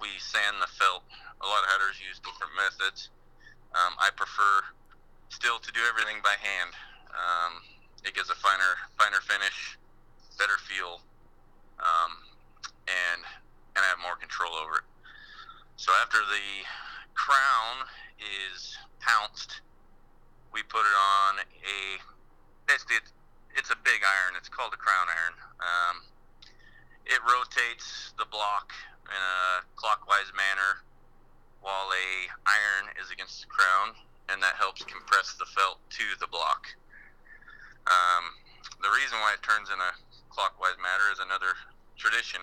we 0.00 0.08
sand 0.18 0.60
the 0.60 0.68
felt. 0.68 1.04
A 1.40 1.46
lot 1.46 1.64
of 1.64 1.68
hatters 1.76 2.00
use 2.00 2.18
different 2.20 2.52
methods. 2.56 3.10
Um, 3.76 3.96
I 4.00 4.08
prefer 4.14 4.64
still 5.28 5.58
to 5.58 5.70
do 5.72 5.80
everything 5.88 6.22
by 6.24 6.36
hand. 6.40 6.72
Um, 7.12 7.52
it 8.04 8.14
gives 8.14 8.30
a 8.30 8.38
finer 8.38 8.76
finer 8.98 9.20
finish, 9.20 9.76
better 10.38 10.56
feel, 10.64 11.00
um, 11.80 12.12
and 12.88 13.20
and 13.74 13.80
I 13.84 13.88
have 13.88 14.00
more 14.00 14.16
control 14.16 14.54
over 14.54 14.80
it. 14.80 14.88
So 15.76 15.92
after 16.00 16.18
the 16.24 16.64
crown 17.12 17.84
is 18.16 18.76
pounced, 19.00 19.60
we 20.52 20.62
put 20.62 20.84
it 20.88 20.96
on 20.96 21.44
a 21.44 22.00
basically 22.64 22.96
it's, 22.96 23.12
it's 23.56 23.70
a 23.70 23.78
big 23.84 24.00
iron. 24.00 24.36
It's 24.36 24.48
called 24.48 24.72
a 24.72 24.80
crown 24.80 25.08
iron. 25.08 25.36
Um, 25.60 25.96
it 27.06 27.20
rotates 27.22 28.12
the 28.18 28.24
block 28.24 28.72
in 29.10 29.22
a 29.22 29.64
clockwise 29.76 30.30
manner 30.34 30.82
while 31.60 31.90
a 31.90 32.08
iron 32.46 32.90
is 33.00 33.10
against 33.10 33.42
the 33.42 33.50
crown, 33.50 33.94
and 34.30 34.42
that 34.42 34.54
helps 34.54 34.82
compress 34.86 35.34
the 35.38 35.46
felt 35.46 35.78
to 35.90 36.04
the 36.20 36.26
block. 36.30 36.66
Um, 37.86 38.34
the 38.82 38.90
reason 38.90 39.18
why 39.22 39.34
it 39.34 39.42
turns 39.42 39.70
in 39.70 39.78
a 39.78 39.92
clockwise 40.30 40.78
manner 40.78 41.10
is 41.14 41.18
another 41.22 41.54
tradition. 41.96 42.42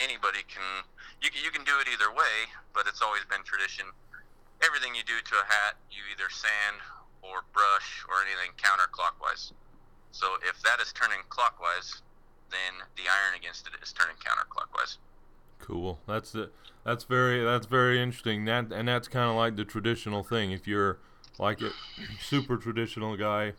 Anybody 0.00 0.42
can 0.48 0.64
you, 1.20 1.28
can- 1.30 1.44
you 1.44 1.50
can 1.52 1.64
do 1.64 1.76
it 1.78 1.86
either 1.92 2.08
way, 2.10 2.48
but 2.72 2.86
it's 2.88 3.02
always 3.02 3.24
been 3.28 3.44
tradition. 3.44 3.84
Everything 4.64 4.94
you 4.94 5.04
do 5.04 5.20
to 5.20 5.34
a 5.40 5.46
hat, 5.48 5.76
you 5.92 6.00
either 6.12 6.28
sand 6.32 6.80
or 7.22 7.44
brush 7.52 8.04
or 8.08 8.20
anything 8.24 8.52
counterclockwise. 8.56 9.52
So 10.12 10.36
if 10.44 10.60
that 10.62 10.80
is 10.80 10.92
turning 10.92 11.20
clockwise, 11.28 12.00
then 12.50 12.80
the 12.96 13.06
iron 13.08 13.36
against 13.36 13.68
it 13.68 13.76
is 13.82 13.92
turning 13.92 14.16
counterclockwise. 14.20 14.96
Cool. 15.60 15.98
That's 16.06 16.32
the 16.32 16.50
that's 16.84 17.04
very 17.04 17.44
that's 17.44 17.66
very 17.66 18.00
interesting. 18.00 18.44
That 18.44 18.72
and 18.72 18.88
that's 18.88 19.08
kind 19.08 19.30
of 19.30 19.36
like 19.36 19.56
the 19.56 19.64
traditional 19.64 20.22
thing. 20.22 20.52
If 20.52 20.66
you're 20.66 20.98
like 21.38 21.60
a 21.60 21.70
super 22.20 22.56
traditional 22.56 23.16
guy 23.16 23.52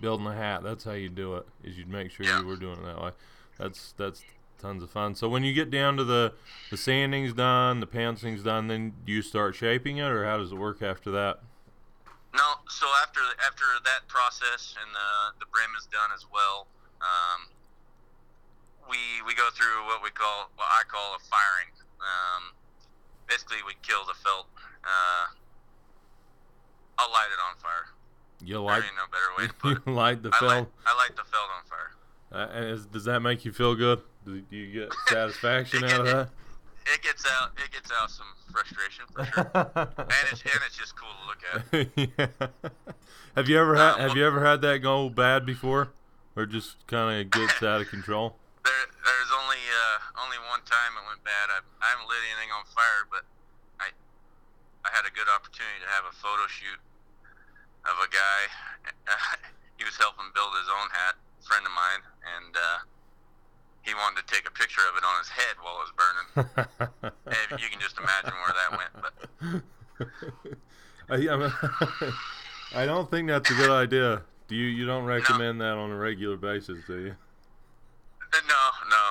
building 0.00 0.26
a 0.26 0.34
hat, 0.34 0.62
that's 0.62 0.84
how 0.84 0.92
you 0.92 1.08
do 1.08 1.36
it. 1.36 1.46
Is 1.62 1.76
you'd 1.78 1.88
make 1.88 2.10
sure 2.10 2.26
you 2.26 2.46
were 2.46 2.56
doing 2.56 2.78
it 2.78 2.84
that 2.84 3.00
way. 3.00 3.10
That's 3.58 3.92
that's 3.92 4.24
tons 4.58 4.82
of 4.82 4.90
fun. 4.90 5.14
So 5.14 5.28
when 5.28 5.42
you 5.42 5.52
get 5.52 5.70
down 5.70 5.96
to 5.96 6.04
the 6.04 6.32
the 6.70 6.76
sanding's 6.76 7.32
done, 7.32 7.80
the 7.80 7.86
pouncing's 7.86 8.42
done, 8.42 8.68
then 8.68 8.94
you 9.06 9.22
start 9.22 9.54
shaping 9.54 9.98
it, 9.98 10.10
or 10.10 10.24
how 10.24 10.38
does 10.38 10.52
it 10.52 10.56
work 10.56 10.82
after 10.82 11.10
that? 11.12 11.40
No, 12.34 12.54
so 12.68 12.86
after 13.02 13.20
after 13.46 13.64
that 13.84 14.06
process 14.08 14.74
and 14.80 14.94
the 14.94 15.44
the 15.44 15.46
brim 15.52 15.70
is 15.78 15.86
done 15.86 16.10
as 16.14 16.24
well, 16.32 16.66
um, 17.00 17.48
we 18.90 18.98
we 19.26 19.34
go 19.34 19.48
through 19.54 19.86
what 19.86 20.02
we 20.02 20.10
call 20.10 20.50
what 20.56 20.66
I 20.68 20.82
call 20.88 21.14
a 21.16 21.20
firing. 21.30 21.70
Um, 22.00 22.42
basically, 23.28 23.58
we 23.66 23.74
kill 23.82 24.04
the 24.06 24.14
felt. 24.14 24.46
Uh, 24.84 25.30
I'll 26.98 27.10
light 27.12 27.28
it 27.32 27.40
on 27.48 27.56
fire. 27.62 27.86
You 28.42 28.54
There 28.54 28.60
light 28.62 28.82
ain't 28.84 28.96
no 28.96 29.06
better 29.10 29.30
way 29.38 29.46
to 29.48 29.54
put 29.62 29.76
it. 29.78 29.82
you 29.86 29.92
light 29.94 30.22
the 30.22 30.30
I 30.32 30.44
light, 30.44 30.54
felt. 30.54 30.68
I 30.86 30.96
light 30.96 31.16
the 31.16 31.24
felt 31.24 31.48
on 31.56 31.64
fire. 31.68 31.90
Uh, 32.32 32.48
and 32.56 32.64
is, 32.70 32.86
does 32.86 33.04
that 33.04 33.20
make 33.20 33.44
you 33.44 33.52
feel 33.52 33.74
good? 33.74 34.00
Do, 34.24 34.40
do 34.40 34.56
you 34.56 34.80
get 34.82 34.92
satisfaction 35.08 35.84
out 35.84 36.00
of 36.00 36.06
that? 36.06 36.28
It 36.94 37.02
gets 37.02 37.26
out 37.26 37.50
it 37.62 37.70
gets 37.70 37.90
out 37.92 38.10
some 38.10 38.26
frustration 38.50 39.04
for 39.12 39.24
sure, 39.24 39.50
and 39.54 40.28
it's 40.32 40.42
and 40.42 40.60
it's 40.66 40.76
just 40.76 40.94
cool 40.96 41.10
to 41.12 41.26
look 41.28 41.88
at. 42.16 42.28
yeah. 42.40 42.66
Have 43.36 43.48
you 43.48 43.58
ever 43.58 43.76
had 43.76 43.94
Um, 43.94 44.00
Have 44.00 44.16
you 44.16 44.26
ever 44.26 44.44
had 44.44 44.60
that 44.62 44.78
go 44.78 45.08
bad 45.10 45.44
before, 45.46 45.92
or 46.34 46.46
just 46.46 46.84
kind 46.86 47.20
of 47.20 47.30
gets 47.30 47.62
out 47.62 47.80
of 47.82 47.88
control? 47.88 48.36
There, 48.60 48.84
there's 48.92 49.32
only 49.32 49.62
uh, 49.62 50.20
only 50.20 50.36
one 50.52 50.60
time 50.68 50.92
it 51.00 51.04
went 51.08 51.24
bad. 51.24 51.48
I, 51.48 51.64
I 51.80 51.86
haven't 51.96 52.08
lit 52.12 52.20
anything 52.28 52.52
on 52.52 52.68
fire, 52.68 53.08
but 53.08 53.24
I 53.80 53.88
I 54.84 54.90
had 54.92 55.08
a 55.08 55.12
good 55.12 55.28
opportunity 55.32 55.80
to 55.80 55.90
have 55.90 56.04
a 56.04 56.14
photo 56.14 56.44
shoot 56.48 56.80
of 57.88 57.96
a 57.96 58.08
guy. 58.12 58.40
he 59.80 59.84
was 59.84 59.96
helping 59.96 60.28
build 60.36 60.52
his 60.60 60.68
own 60.68 60.88
hat, 60.92 61.16
a 61.16 61.44
friend 61.44 61.64
of 61.64 61.72
mine, 61.72 62.02
and 62.36 62.52
uh, 62.52 62.78
he 63.82 63.94
wanted 63.94 64.26
to 64.26 64.26
take 64.28 64.46
a 64.46 64.52
picture 64.52 64.82
of 64.88 64.96
it 64.96 65.04
on 65.04 65.16
his 65.24 65.30
head 65.32 65.56
while 65.64 65.80
it 65.80 65.88
was 65.88 65.94
burning. 65.96 66.28
you 67.64 67.68
can 67.72 67.80
just 67.80 67.96
imagine 67.96 68.36
where 68.44 68.54
that 68.60 68.70
went. 68.76 68.92
But 69.00 69.14
I, 72.74 72.82
I, 72.82 72.86
don't 72.86 73.10
think 73.10 73.28
that's 73.28 73.50
a 73.50 73.54
good 73.54 73.70
idea. 73.70 74.22
Do 74.48 74.54
you? 74.54 74.66
You 74.66 74.86
don't 74.86 75.04
recommend 75.04 75.60
that 75.60 75.76
on 75.76 75.90
a 75.90 75.96
regular 75.96 76.36
basis, 76.36 76.78
do 76.86 76.98
you? 76.98 77.16
No, 78.32 78.62
no. 78.88 79.04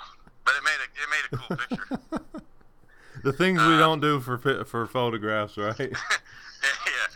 But 0.45 0.55
it 0.55 0.63
made 0.63 0.79
a 0.79 0.87
it 0.95 1.09
made 1.09 1.25
a 1.27 1.37
cool 1.37 1.57
picture. 1.57 1.99
The 3.21 3.33
things 3.33 3.59
we 3.59 3.75
Uh, 3.75 3.79
don't 3.79 3.99
do 3.99 4.21
for 4.21 4.37
for 4.63 4.87
photographs, 4.87 5.57
right? 5.57 5.77
yeah. 5.79 7.07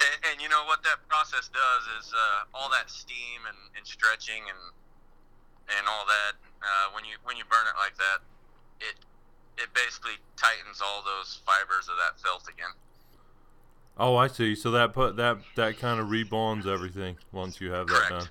And, 0.00 0.16
and 0.32 0.40
you 0.40 0.48
know 0.48 0.64
what 0.64 0.82
that 0.84 1.06
process 1.06 1.50
does 1.52 1.84
is 2.00 2.12
uh, 2.14 2.44
all 2.56 2.70
that 2.70 2.88
steam 2.90 3.44
and, 3.46 3.58
and 3.76 3.86
stretching 3.86 4.40
and 4.48 5.76
and 5.78 5.86
all 5.86 6.06
that. 6.06 6.32
Uh, 6.62 6.94
when 6.94 7.04
you 7.04 7.16
when 7.24 7.36
you 7.36 7.44
burn 7.44 7.66
it 7.66 7.76
like 7.78 7.94
that, 7.98 8.20
it 8.80 8.94
it 9.62 9.68
basically 9.74 10.16
tightens 10.38 10.80
all 10.80 11.02
those 11.04 11.40
fibers 11.44 11.88
of 11.90 11.96
that 11.98 12.18
felt 12.18 12.48
again. 12.48 12.72
Oh, 13.98 14.16
I 14.16 14.28
see. 14.28 14.54
So 14.54 14.70
that 14.70 14.94
put 14.94 15.16
that 15.16 15.36
that 15.56 15.78
kind 15.78 16.00
of 16.00 16.08
rebonds 16.08 16.66
everything 16.66 17.18
once 17.32 17.60
you 17.60 17.70
have 17.72 17.86
that 17.88 17.94
Correct. 17.94 18.10
done. 18.10 18.28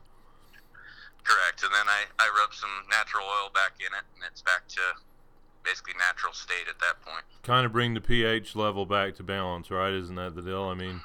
Correct. 1.23 1.63
And 1.63 1.71
then 1.73 1.88
I 1.88 2.05
I 2.19 2.29
rub 2.38 2.53
some 2.53 2.69
natural 2.89 3.25
oil 3.25 3.49
back 3.53 3.73
in 3.79 3.93
it, 3.93 4.05
and 4.15 4.23
it's 4.25 4.41
back 4.41 4.67
to 4.69 4.81
basically 5.63 5.93
natural 5.97 6.34
state 6.34 6.67
at 6.69 6.79
that 6.79 7.01
point. 7.01 7.23
Kind 7.43 7.65
of 7.65 7.71
bring 7.71 7.93
the 7.93 8.01
pH 8.01 8.55
level 8.55 8.86
back 8.86 9.15
to 9.15 9.23
balance, 9.23 9.69
right? 9.69 9.93
Isn't 9.93 10.15
that 10.15 10.36
the 10.36 10.41
deal? 10.41 10.63
I 10.63 10.73
mean, 10.73 11.01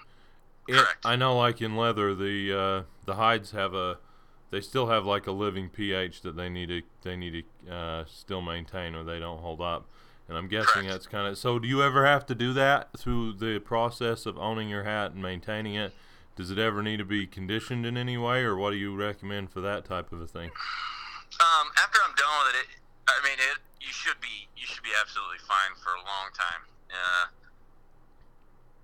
it, 0.69 0.75
Correct. 0.75 1.05
I 1.05 1.17
know, 1.17 1.37
like 1.37 1.61
in 1.61 1.77
leather, 1.77 2.15
the 2.15 2.53
uh, 2.53 2.83
the 3.05 3.15
hides 3.15 3.53
have 3.53 3.75
a 3.75 3.99
they 4.51 4.61
still 4.61 4.89
have 4.89 5.05
like 5.05 5.27
a 5.27 5.33
living 5.33 5.69
pH 5.69 6.23
that 6.23 6.37
they 6.37 6.49
need 6.49 6.69
to 6.69 6.83
they 7.03 7.17
need 7.17 7.45
to 7.67 7.73
uh, 7.73 8.05
still 8.07 8.41
maintain, 8.41 8.95
or 8.95 9.05
they 9.05 9.19
don't 9.19 9.41
hold 9.41 9.61
up. 9.61 9.87
And 10.29 10.37
I'm 10.37 10.49
guessing 10.49 10.67
Correct. 10.67 10.89
that's 10.89 11.07
kind 11.07 11.29
of. 11.29 11.39
So, 11.39 11.59
do 11.59 11.69
you 11.69 11.83
ever 11.83 12.05
have 12.05 12.27
to 12.27 12.35
do 12.35 12.53
that 12.55 12.89
through 12.99 13.35
the 13.35 13.61
process 13.61 14.27
of 14.27 14.37
owning 14.39 14.69
your 14.69 14.83
hat 14.83 15.13
and 15.13 15.23
maintaining 15.23 15.75
it? 15.75 15.93
Does 16.37 16.51
it 16.53 16.59
ever 16.61 16.83
need 16.85 16.99
to 17.01 17.05
be 17.09 17.27
conditioned 17.27 17.87
in 17.89 17.97
any 17.97 18.21
way, 18.21 18.45
or 18.45 18.57
what 18.57 18.71
do 18.71 18.77
you 18.77 18.95
recommend 18.95 19.51
for 19.51 19.65
that 19.65 19.89
type 19.89 20.13
of 20.13 20.21
a 20.21 20.29
thing? 20.29 20.53
Um, 21.41 21.67
after 21.81 21.97
I'm 22.05 22.13
done 22.15 22.29
with 22.45 22.55
it, 22.55 22.61
it, 22.61 22.69
I 23.09 23.17
mean, 23.25 23.41
it 23.41 23.59
you 23.81 23.89
should 23.89 24.21
be 24.21 24.45
you 24.53 24.69
should 24.69 24.85
be 24.85 24.93
absolutely 25.01 25.41
fine 25.49 25.73
for 25.81 25.97
a 25.97 26.05
long 26.05 26.29
time. 26.37 26.63
Uh, 26.93 27.27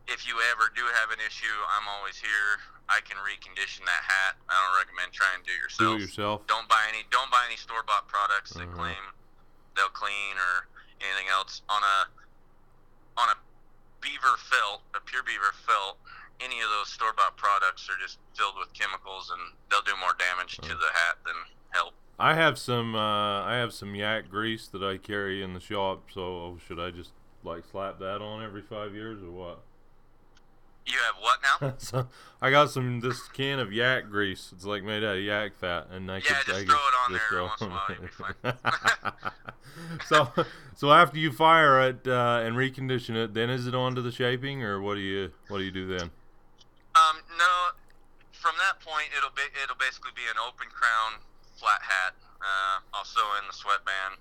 if 0.08 0.26
you 0.26 0.32
ever 0.50 0.72
do 0.74 0.80
have 0.96 1.12
an 1.12 1.20
issue, 1.20 1.52
I'm 1.76 1.84
always 1.92 2.16
here. 2.16 2.64
I 2.88 3.04
can 3.04 3.20
recondition 3.20 3.84
that 3.84 4.00
hat. 4.00 4.40
I 4.48 4.56
don't 4.56 4.76
recommend 4.80 5.12
trying 5.12 5.44
to 5.44 5.46
do 5.46 5.52
it 5.52 5.60
Do 5.60 5.62
yourself. 5.68 5.96
it 5.96 6.00
yourself. 6.08 6.38
Don't 6.48 6.68
buy 6.72 6.88
any 6.88 7.04
don't 7.12 7.30
buy 7.30 7.44
any 7.46 7.60
store 7.60 7.84
bought 7.84 8.08
products 8.08 8.56
that 8.56 8.64
Mhm. 8.68 8.74
claim 8.80 9.02
they'll 9.76 9.92
clean 9.92 10.36
or 10.40 10.68
anything 11.04 11.28
else 11.28 11.60
on 11.68 11.84
a 11.84 12.08
on 13.20 13.28
a 13.28 13.36
beaver 14.00 14.36
felt, 14.40 14.82
a 14.96 15.00
pure 15.04 15.22
beaver 15.22 15.52
felt. 15.52 16.00
Any 16.44 16.61
of 16.61 16.68
those 16.70 16.88
store 16.88 17.12
bought 17.16 17.37
products 17.37 17.88
are 17.88 18.00
just 18.00 18.18
filled 18.35 18.55
with 18.59 18.72
chemicals 18.72 19.31
and 19.31 19.57
they'll 19.70 19.83
do 19.83 19.98
more 20.00 20.14
damage 20.18 20.57
to 20.57 20.68
the 20.68 20.90
hat 20.92 21.18
than 21.24 21.35
help. 21.70 21.94
I 22.18 22.35
have 22.35 22.59
some 22.59 22.94
uh, 22.94 23.42
I 23.42 23.55
have 23.55 23.72
some 23.72 23.94
yak 23.94 24.28
grease 24.28 24.66
that 24.68 24.83
I 24.83 24.96
carry 24.96 25.42
in 25.42 25.55
the 25.55 25.61
shop. 25.61 26.09
So 26.12 26.59
should 26.66 26.78
I 26.81 26.90
just 26.90 27.11
like 27.44 27.64
slap 27.70 27.98
that 28.00 28.20
on 28.20 28.42
every 28.42 28.62
five 28.62 28.94
years 28.94 29.22
or 29.22 29.31
what? 29.31 29.61
You 30.85 30.94
have 31.07 31.14
what 31.20 31.38
now? 31.62 31.74
so 31.78 32.09
I 32.40 32.50
got 32.50 32.70
some 32.70 33.00
this 33.00 33.28
can 33.28 33.61
of 33.61 33.72
yak 33.72 34.11
grease. 34.11 34.50
It's 34.52 34.64
like 34.64 34.83
made 34.83 35.05
out 35.05 35.16
of 35.16 35.22
yak 35.22 35.57
fat, 35.57 35.87
and 35.92 36.11
I 36.11 36.16
Yeah, 36.16 36.22
could, 36.22 36.46
just 36.46 36.48
I 36.48 36.59
could 36.61 36.68
throw 36.68 36.76
it 36.76 36.94
on 37.05 37.12
just 37.12 37.22
there 37.22 37.28
throw 37.31 37.44
once 37.46 37.61
in 37.62 37.68
a 37.68 37.70
while, 37.70 37.87
you'll 37.88 38.52
be 39.12 39.14
on. 39.14 39.33
so 40.07 40.44
so 40.74 40.92
after 40.92 41.18
you 41.18 41.31
fire 41.31 41.81
it 41.88 42.07
uh, 42.07 42.42
and 42.44 42.57
recondition 42.57 43.14
it, 43.14 43.33
then 43.33 43.48
is 43.48 43.66
it 43.68 43.74
on 43.76 43.94
to 43.94 44.02
the 44.02 44.11
shaping, 44.11 44.62
or 44.64 44.81
what 44.81 44.94
do 44.94 45.00
you 45.00 45.31
what 45.48 45.59
do 45.59 45.64
you 45.64 45.70
do 45.70 45.87
then? 45.87 46.11
From 48.42 48.59
that 48.59 48.83
point, 48.83 49.07
it'll 49.14 49.31
be 49.38 49.46
it'll 49.62 49.78
basically 49.78 50.11
be 50.18 50.26
an 50.26 50.35
open 50.42 50.66
crown 50.74 51.22
flat 51.55 51.78
hat. 51.78 52.18
Uh, 52.42 52.83
in 53.38 53.46
the 53.46 53.55
sweatband, 53.55 54.18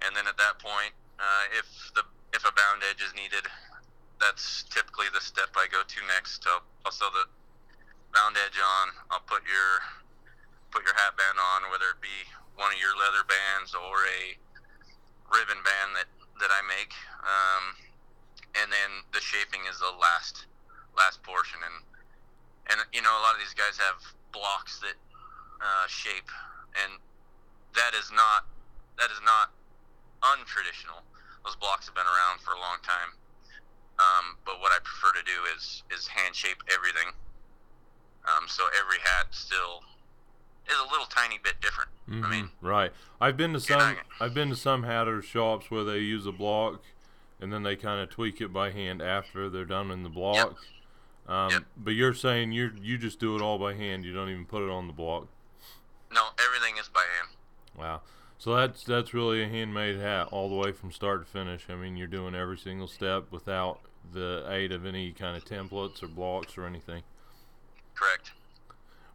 and 0.00 0.16
then 0.16 0.24
at 0.24 0.40
that 0.40 0.56
point, 0.56 0.96
uh, 1.20 1.44
if 1.52 1.68
the 1.92 2.00
if 2.32 2.48
a 2.48 2.52
bound 2.56 2.80
edge 2.80 3.04
is 3.04 3.12
needed, 3.12 3.44
that's 4.16 4.64
typically 4.72 5.08
the 5.12 5.20
step 5.20 5.52
I 5.52 5.68
go 5.68 5.84
to 5.84 5.98
next. 6.08 6.48
I'll, 6.48 6.64
I'll 6.84 6.92
sew 6.92 7.12
the 7.12 7.28
bound 8.16 8.40
edge 8.40 8.56
on. 8.56 8.86
I'll 9.12 9.24
put 9.28 9.44
your 9.44 9.84
put 10.72 10.84
your 10.84 10.96
hat 10.96 11.12
band 11.16 11.36
on, 11.36 11.68
whether 11.68 11.92
it 11.92 12.00
be 12.00 12.24
one 12.56 12.72
of 12.72 12.80
your 12.80 12.96
leather 12.96 13.24
bands 13.28 13.76
or 13.76 14.00
a 14.08 14.20
ribbon 15.28 15.60
band 15.60 15.96
that 15.96 16.08
that 16.40 16.52
I 16.52 16.64
make. 16.64 16.96
Um, 17.20 17.64
and 18.64 18.72
then 18.72 19.04
the 19.12 19.20
shaping 19.20 19.64
is 19.68 19.76
the 19.76 19.92
last 19.96 20.48
last 20.96 21.20
portion 21.20 21.60
and 21.64 21.84
and 22.70 22.80
you 22.92 23.02
know 23.02 23.10
a 23.10 23.22
lot 23.22 23.34
of 23.34 23.40
these 23.40 23.54
guys 23.54 23.76
have 23.78 23.98
blocks 24.32 24.78
that 24.80 24.96
uh, 25.60 25.86
shape 25.86 26.30
and 26.82 26.98
that 27.74 27.92
is 27.98 28.10
not 28.14 28.46
that 28.98 29.10
is 29.10 29.20
not 29.24 29.52
untraditional 30.22 31.02
those 31.44 31.56
blocks 31.56 31.86
have 31.86 31.94
been 31.94 32.06
around 32.06 32.40
for 32.40 32.52
a 32.52 32.60
long 32.60 32.78
time 32.82 33.12
um, 33.98 34.38
but 34.46 34.60
what 34.60 34.72
I 34.72 34.78
prefer 34.80 35.12
to 35.18 35.24
do 35.24 35.38
is 35.56 35.82
is 35.90 36.06
hand 36.06 36.34
shape 36.34 36.62
everything 36.72 37.12
um, 38.28 38.46
so 38.48 38.64
every 38.78 38.98
hat 39.02 39.32
still 39.32 39.82
is 40.68 40.76
a 40.78 40.88
little 40.90 41.06
tiny 41.06 41.38
bit 41.42 41.60
different 41.60 41.90
I 42.10 42.30
mean 42.30 42.50
right. 42.60 42.92
I've 43.20 43.36
been 43.36 43.52
to 43.52 43.60
some. 43.60 43.96
I've 44.20 44.34
been 44.34 44.48
to 44.50 44.56
some 44.56 44.82
hatter 44.82 45.22
shops 45.22 45.70
where 45.70 45.84
they 45.84 45.98
use 45.98 46.26
a 46.26 46.32
block, 46.32 46.82
and 47.40 47.52
then 47.52 47.62
they 47.62 47.76
kind 47.76 48.00
of 48.00 48.10
tweak 48.10 48.40
it 48.40 48.52
by 48.52 48.72
hand 48.72 49.00
after 49.00 49.48
they're 49.48 49.64
done 49.64 49.90
in 49.90 50.02
the 50.02 50.08
block. 50.08 50.58
Um, 51.30 51.50
Yep. 51.50 51.62
But 51.76 51.90
you're 51.92 52.14
saying 52.14 52.52
you 52.52 52.72
you 52.82 52.98
just 52.98 53.20
do 53.20 53.36
it 53.36 53.40
all 53.42 53.58
by 53.58 53.74
hand. 53.74 54.04
You 54.04 54.12
don't 54.12 54.28
even 54.28 54.44
put 54.46 54.62
it 54.62 54.70
on 54.70 54.88
the 54.88 54.92
block. 54.92 55.28
no 56.12 56.22
everything 56.44 56.76
is 56.78 56.88
by 56.88 57.04
hand 57.16 57.36
Wow. 57.78 58.02
So 58.36 58.56
that's 58.56 58.82
that's 58.82 59.14
really 59.14 59.42
a 59.42 59.48
handmade 59.48 59.98
hat 60.00 60.28
all 60.32 60.48
the 60.48 60.56
way 60.56 60.72
from 60.72 60.90
start 60.90 61.24
to 61.24 61.30
finish. 61.30 61.66
I 61.68 61.76
mean, 61.76 61.96
you're 61.96 62.08
doing 62.08 62.34
every 62.34 62.58
single 62.58 62.88
step 62.88 63.26
without 63.30 63.80
the 64.12 64.44
aid 64.48 64.72
of 64.72 64.84
any 64.84 65.12
kind 65.12 65.36
of 65.36 65.44
templates 65.44 66.02
or 66.02 66.08
blocks 66.08 66.58
or 66.58 66.64
anything. 66.66 67.02
correct 67.94 68.32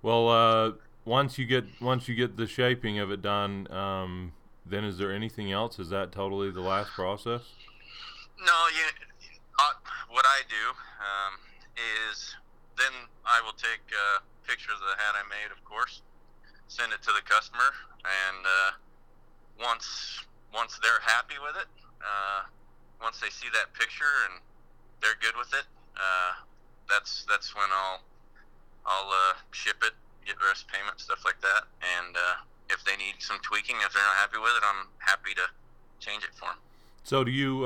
Well, 0.02 0.30
uh, 0.30 0.72
once 1.04 1.38
you 1.38 1.46
get 1.46 1.66
once 1.82 2.08
you 2.08 2.16
get 2.16 2.38
the 2.38 2.48
shaping 2.48 2.98
of 3.00 3.12
it 3.12 3.22
done, 3.22 3.70
um, 3.72 4.32
then 4.66 4.84
is 4.84 4.98
there 4.98 5.12
anything 5.12 5.52
else? 5.52 5.80
Is 5.80 5.90
that 5.90 6.12
totally 6.12 6.50
the 6.52 6.62
last 6.62 6.92
process? 6.92 7.42
No, 8.40 8.54
you. 8.74 8.86
Uh, 9.58 9.74
what 10.10 10.26
I 10.26 10.42
do 10.50 10.70
um, 10.70 11.40
is 11.78 12.36
then 12.78 12.92
I 13.26 13.42
will 13.42 13.56
take 13.56 13.84
uh, 13.92 14.20
pictures 14.48 14.76
of 14.76 14.88
the 14.88 14.98
hat 15.00 15.16
I 15.16 15.24
made, 15.28 15.52
of 15.52 15.64
course, 15.64 16.02
send 16.68 16.92
it 16.94 17.02
to 17.04 17.12
the 17.14 17.24
customer, 17.24 17.72
and 18.04 18.42
uh, 18.44 18.72
once 19.60 20.20
once 20.54 20.80
they're 20.82 21.04
happy 21.04 21.36
with 21.42 21.56
it, 21.60 21.68
uh, 22.00 22.48
once 23.02 23.20
they 23.20 23.30
see 23.30 23.48
that 23.52 23.74
picture 23.74 24.28
and 24.30 24.40
they're 25.02 25.20
good 25.20 25.36
with 25.36 25.52
it, 25.54 25.68
uh, 25.96 26.32
that's 26.90 27.26
that's 27.28 27.56
when 27.56 27.68
I'll 27.72 28.02
I'll 28.86 29.10
uh, 29.10 29.34
ship 29.52 29.78
it, 29.84 29.94
get 30.26 30.40
the 30.40 30.46
rest 30.46 30.68
payment, 30.68 31.00
stuff 31.00 31.24
like 31.26 31.40
that, 31.42 31.68
and 31.82 32.16
uh, 32.16 32.44
if 32.70 32.84
they 32.84 32.96
need 32.98 33.16
some 33.20 33.40
tweaking, 33.42 33.76
if 33.86 33.94
they're 33.94 34.04
not 34.04 34.16
happy 34.16 34.38
with 34.38 34.52
it, 34.56 34.64
I'm 34.64 34.88
happy 35.00 35.34
to 35.36 35.46
change 36.00 36.24
it 36.24 36.34
for 36.36 36.46
them. 36.46 36.60
So 37.04 37.24
do 37.24 37.32
you 37.32 37.66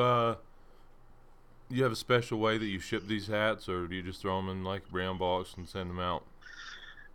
you 1.70 1.84
have 1.84 1.92
a 1.92 1.96
special 1.96 2.40
way 2.40 2.58
that 2.58 2.66
you 2.66 2.80
ship 2.80 3.08
these 3.08 3.28
hats, 3.28 3.70
or 3.70 3.88
do 3.88 3.96
you 3.96 4.02
just 4.02 4.22
throw 4.22 4.38
them 4.38 4.50
in 4.50 4.64
like 4.64 4.84
a 4.90 4.92
brown 4.92 5.18
box 5.18 5.54
and 5.56 5.70
send 5.70 5.90
them 5.90 6.00
out? 6.00 6.26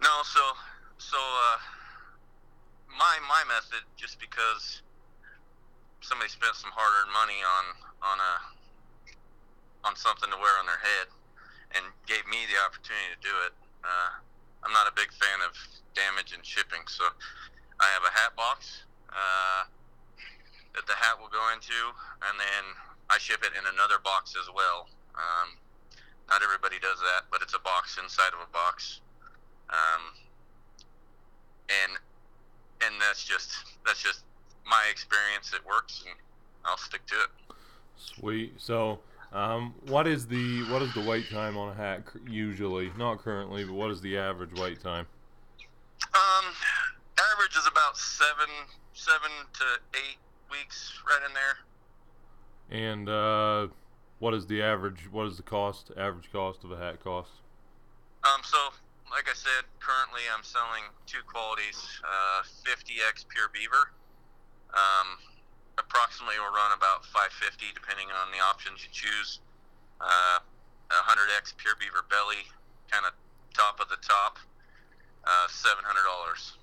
No, 0.01 0.23
so 0.23 0.41
so 0.99 1.19
uh, 1.19 1.59
my 2.89 3.19
my 3.29 3.43
method, 3.49 3.83
just 3.97 4.21
because 4.21 4.83
somebody 6.01 6.31
spent 6.31 6.55
some 6.55 6.71
hard-earned 6.71 7.13
money 7.13 7.43
on 7.43 7.65
on 8.03 8.19
a 8.23 8.35
on 9.89 9.97
something 9.97 10.31
to 10.31 10.39
wear 10.39 10.55
on 10.61 10.67
their 10.67 10.81
head, 10.81 11.11
and 11.75 11.85
gave 12.07 12.25
me 12.31 12.47
the 12.47 12.59
opportunity 12.63 13.11
to 13.11 13.21
do 13.21 13.35
it. 13.47 13.53
Uh, 13.83 14.23
I'm 14.63 14.73
not 14.73 14.87
a 14.87 14.95
big 14.95 15.13
fan 15.13 15.43
of 15.45 15.53
damage 15.95 16.33
and 16.33 16.47
shipping, 16.47 16.87
so 16.87 17.05
I 17.81 17.91
have 17.91 18.07
a 18.07 18.13
hat 18.15 18.33
box 18.39 18.87
uh, 19.11 19.67
that 20.79 20.87
the 20.87 20.95
hat 20.95 21.19
will 21.21 21.29
go 21.29 21.43
into, 21.53 21.77
and 22.23 22.39
then 22.39 22.65
I 23.15 23.19
ship 23.23 23.47
it 23.47 23.55
in 23.55 23.63
another 23.63 24.03
box 24.03 24.35
as 24.35 24.51
well. 24.51 24.91
Um, 25.15 25.55
not 26.27 26.43
everybody 26.43 26.83
does 26.83 26.99
that, 26.99 27.31
but 27.31 27.43
it's 27.43 27.55
a 27.55 27.63
box 27.63 27.95
inside 28.03 28.35
of 28.35 28.43
a 28.43 28.51
box. 28.51 29.01
Um, 29.71 30.19
that's 33.15 33.25
just 33.25 33.53
that's 33.87 34.03
just 34.03 34.25
my 34.67 34.83
experience. 34.91 35.53
It 35.55 35.65
works, 35.67 36.03
and 36.07 36.17
I'll 36.65 36.77
stick 36.77 37.07
to 37.07 37.15
it. 37.15 37.57
Sweet. 37.97 38.55
So, 38.57 38.99
um, 39.33 39.75
what 39.87 40.09
is 40.09 40.27
the 40.27 40.63
what 40.65 40.83
is 40.83 40.93
the 40.95 41.01
wait 41.01 41.31
time 41.31 41.57
on 41.57 41.69
a 41.69 41.75
hat 41.75 42.07
cur- 42.07 42.21
usually? 42.29 42.91
Not 42.99 43.19
currently, 43.19 43.65
but 43.65 43.75
what 43.75 43.91
is 43.91 44.01
the 44.01 44.19
average 44.19 44.59
wait 44.59 44.83
time? 44.83 45.07
Um, 46.13 46.45
average 47.33 47.57
is 47.57 47.69
about 47.71 47.97
seven 47.97 48.51
seven 48.95 49.31
to 49.53 49.65
eight 49.95 50.19
weeks, 50.51 50.99
right 51.09 51.21
in 51.29 51.33
there. 51.35 51.59
And 52.75 53.09
uh, 53.09 53.69
what 54.19 54.35
is 54.35 54.51
the 54.51 54.61
average? 54.61 55.07
What 55.13 55.29
is 55.31 55.37
the 55.37 55.47
cost? 55.47 55.93
Average 55.97 56.33
cost 56.33 56.65
of 56.65 56.73
a 56.73 56.77
hat 56.77 56.99
cost? 56.99 57.31
Um, 58.27 58.43
so 58.43 58.59
like 59.15 59.31
I 59.31 59.35
said, 59.39 59.63
currently 59.79 60.27
I'm 60.27 60.43
selling 60.43 60.83
two 61.07 61.23
qualities, 61.23 61.79
uh, 62.03 62.43
50x 62.67 63.31
pure 63.31 63.47
beaver. 63.55 63.95
Um, 64.75 65.23
approximately 65.79 66.35
will 66.43 66.51
run 66.51 66.75
about 66.75 67.07
550 67.07 67.71
depending 67.79 68.11
on 68.11 68.35
the 68.35 68.43
options 68.43 68.83
you 68.83 68.91
choose. 68.91 69.39
Uh, 70.01 70.43
100x 70.91 71.57
pure 71.57 71.79
beaver 71.79 72.03
belly, 72.11 72.43
kind 72.91 73.07
of 73.07 73.15
top 73.55 73.79
of 73.79 73.87
the 73.87 74.03
top, 74.03 74.39
uh, 75.23 75.47
$700. 75.47 76.59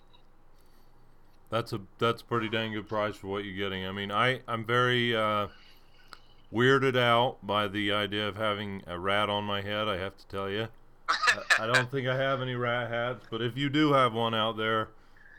That's 1.50 1.72
a 1.72 1.80
that's 2.00 2.22
pretty 2.22 2.50
dang 2.50 2.74
good 2.74 2.88
price 2.88 3.16
for 3.16 3.28
what 3.28 3.46
you're 3.46 3.56
getting. 3.56 3.86
I 3.86 3.92
mean, 3.94 4.12
I 4.12 4.42
I'm 4.48 4.66
very 4.66 5.16
uh, 5.16 5.48
weirded 6.54 6.98
out 6.98 7.38
by 7.42 7.68
the 7.68 7.92
idea 7.92 8.28
of 8.28 8.36
having 8.36 8.84
a 8.88 9.00
rat 9.00 9.30
on 9.30 9.44
my 9.44 9.62
head. 9.62 9.88
I 9.88 9.98
have 9.98 10.18
to 10.18 10.28
tell 10.28 10.50
you. 10.50 10.68
I, 11.08 11.64
I 11.64 11.68
don't 11.68 11.90
think 11.90 12.08
I 12.08 12.16
have 12.16 12.42
any 12.42 12.56
rat 12.56 12.90
hats, 12.90 13.26
but 13.30 13.42
if 13.42 13.58
you 13.58 13.70
do 13.70 13.94
have 13.94 14.14
one 14.14 14.34
out 14.34 14.58
there, 14.58 14.90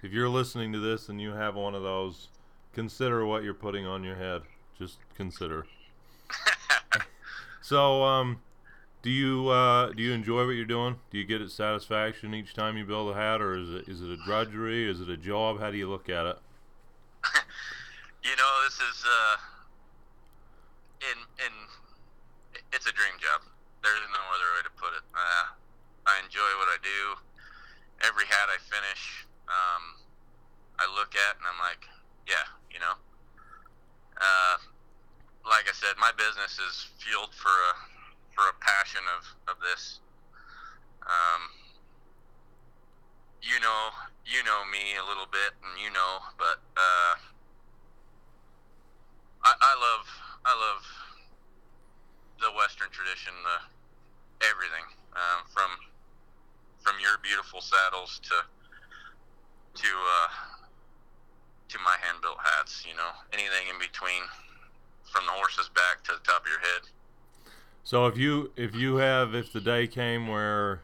if 0.03 0.13
you're 0.13 0.29
listening 0.29 0.73
to 0.73 0.79
this 0.79 1.09
and 1.09 1.21
you 1.21 1.33
have 1.33 1.55
one 1.55 1.75
of 1.75 1.83
those, 1.83 2.29
consider 2.73 3.25
what 3.25 3.43
you're 3.43 3.55
putting 3.55 3.87
on 3.87 4.05
your 4.05 4.17
head. 4.17 4.43
Just 4.79 4.99
consider. 5.17 5.67
So, 7.63 8.03
um, 8.03 8.41
do 9.03 9.11
you 9.11 9.49
uh, 9.49 9.93
do 9.93 10.03
you 10.03 10.13
enjoy 10.13 10.45
what 10.45 10.53
you're 10.53 10.65
doing? 10.65 10.97
Do 11.13 11.19
you 11.19 11.25
get 11.25 11.41
it 11.41 11.51
satisfaction 11.53 12.35
each 12.35 12.55
time 12.55 12.77
you 12.77 12.85
build 12.85 13.13
a 13.13 13.15
hat, 13.15 13.41
or 13.41 13.57
is 13.57 13.71
it 13.71 13.89
is 13.89 14.03
it 14.03 14.11
a 14.11 14.17
drudgery? 14.17 14.91
Is 14.91 15.01
it 15.01 15.09
a 15.09 15.17
job? 15.17 15.61
How 15.61 15.71
do 15.71 15.79
you 15.79 15.89
look 15.89 16.09
at 16.09 16.27
it? 16.27 16.39
you 18.25 18.37
know, 18.37 18.61
this 18.65 18.75
is 18.75 19.05
uh, 19.07 19.37
in 21.11 21.19
in 21.43 21.55
it's 22.73 22.87
a 22.87 22.95
dream 22.95 23.17
job. 23.19 23.43
There's 23.83 24.07
no 24.15 24.23
other 24.31 24.49
way 24.55 24.63
to 24.63 24.73
put 24.79 24.95
it. 24.95 25.05
Uh, 25.11 25.45
I 26.07 26.23
enjoy 26.23 26.51
what 26.63 26.71
I 26.71 26.79
do. 26.83 27.01
Every 28.07 28.27
hat 28.27 28.47
I 28.51 28.59
finish, 28.59 29.27
um, 29.47 29.99
I 30.79 30.87
look 30.95 31.15
at 31.15 31.39
and 31.39 31.47
I'm 31.47 31.59
like, 31.59 31.83
yeah, 32.27 32.47
you 32.71 32.79
know. 32.79 32.95
Uh, 34.19 34.57
like 35.47 35.67
I 35.67 35.75
said, 35.75 35.99
my 35.99 36.15
business 36.15 36.59
is 36.59 36.87
fueled 36.99 37.35
for 37.35 37.51
a 37.51 37.73
for 38.35 38.45
a 38.49 38.57
passion 38.63 39.03
of 39.19 39.27
of 39.51 39.57
this. 39.63 40.01
Um, 41.03 41.43
you 43.43 43.59
know, 43.59 43.91
you 44.23 44.39
know 44.47 44.63
me 44.71 44.95
a 44.95 45.05
little 45.05 45.27
bit, 45.27 45.59
and 45.67 45.75
you 45.83 45.91
know, 45.91 46.23
but 46.39 46.63
uh, 46.79 47.15
I, 49.43 49.53
I 49.59 49.73
love 49.75 50.07
I 50.47 50.55
love 50.55 50.83
the 52.43 52.51
Tradition, 53.33 53.71
the 54.41 54.47
everything 54.47 54.85
um, 55.15 55.45
from 55.49 55.71
from 56.81 56.95
your 57.01 57.19
beautiful 57.23 57.61
saddles 57.61 58.21
to 58.25 58.35
to 59.81 59.89
uh, 59.89 60.29
to 61.69 61.79
my 61.85 61.97
hand 62.01 62.19
built 62.23 62.39
hats. 62.43 62.85
You 62.89 62.97
know, 62.97 63.11
anything 63.33 63.69
in 63.71 63.79
between, 63.79 64.23
from 65.05 65.27
the 65.27 65.33
horse's 65.33 65.69
back 65.69 66.03
to 66.05 66.13
the 66.13 66.21
top 66.21 66.43
of 66.43 66.49
your 66.49 66.61
head. 66.61 66.83
So 67.85 68.07
if 68.07 68.17
you 68.17 68.53
if 68.57 68.75
you 68.75 68.97
have 68.97 69.35
if 69.35 69.53
the 69.53 69.61
day 69.61 69.87
came 69.87 70.29
where 70.29 70.81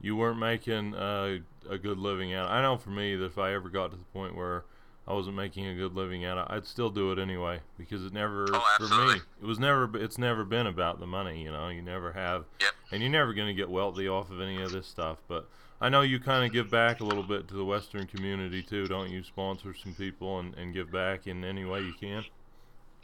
you 0.00 0.16
weren't 0.16 0.38
making 0.38 0.94
uh, 0.94 1.38
a 1.68 1.78
good 1.78 1.98
living 1.98 2.34
out, 2.34 2.50
I 2.50 2.62
know 2.62 2.76
for 2.76 2.90
me 2.90 3.16
that 3.16 3.24
if 3.24 3.38
I 3.38 3.54
ever 3.54 3.68
got 3.68 3.90
to 3.90 3.96
the 3.96 4.04
point 4.04 4.36
where 4.36 4.64
I 5.08 5.12
wasn't 5.12 5.36
making 5.36 5.66
a 5.66 5.74
good 5.74 5.94
living 5.94 6.24
at 6.24 6.36
it, 6.36 6.46
I'd 6.48 6.66
still 6.66 6.90
do 6.90 7.12
it 7.12 7.18
anyway 7.18 7.60
because 7.78 8.04
it 8.04 8.12
never 8.12 8.46
Oh, 8.52 8.76
for 8.78 9.06
me 9.06 9.20
it 9.40 9.46
was 9.46 9.58
never 9.58 9.88
it's 9.96 10.18
never 10.18 10.44
been 10.44 10.66
about 10.66 10.98
the 10.98 11.06
money. 11.06 11.42
You 11.42 11.52
know, 11.52 11.68
you 11.68 11.80
never 11.82 12.12
have, 12.12 12.44
Yep. 12.60 12.70
and 12.92 13.02
you're 13.02 13.10
never 13.12 13.32
going 13.32 13.48
to 13.48 13.54
get 13.54 13.70
wealthy 13.70 14.08
off 14.08 14.30
of 14.30 14.40
any 14.40 14.60
of 14.62 14.72
this 14.72 14.86
stuff. 14.86 15.18
But 15.28 15.48
I 15.80 15.88
know 15.90 16.00
you 16.02 16.18
kind 16.18 16.44
of 16.44 16.52
give 16.52 16.70
back 16.70 17.00
a 17.00 17.04
little 17.04 17.22
bit 17.22 17.46
to 17.48 17.54
the 17.54 17.64
Western 17.64 18.06
community 18.06 18.62
too, 18.62 18.86
don't 18.88 19.10
you? 19.10 19.22
Sponsor 19.22 19.74
some 19.74 19.94
people 19.94 20.40
and, 20.40 20.54
and 20.54 20.74
give 20.74 20.90
back 20.90 21.26
in 21.26 21.44
any 21.44 21.64
way 21.64 21.82
you 21.82 21.92
can. 21.92 22.24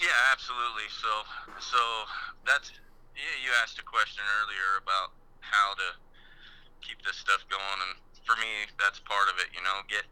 Yeah, 0.00 0.08
absolutely. 0.32 0.88
So, 0.90 1.08
so 1.60 1.78
that's 2.46 2.72
yeah. 3.14 3.36
You 3.44 3.50
asked 3.62 3.78
a 3.78 3.84
question 3.84 4.24
earlier 4.42 4.82
about 4.82 5.12
how 5.40 5.74
to 5.74 5.94
keep 6.80 6.98
this 7.04 7.14
stuff 7.16 7.44
going, 7.48 7.78
and 7.86 7.94
for 8.26 8.34
me, 8.40 8.66
that's 8.80 8.98
part 9.00 9.28
of 9.28 9.38
it. 9.38 9.52
You 9.54 9.62
know, 9.62 9.84
get 9.86 10.02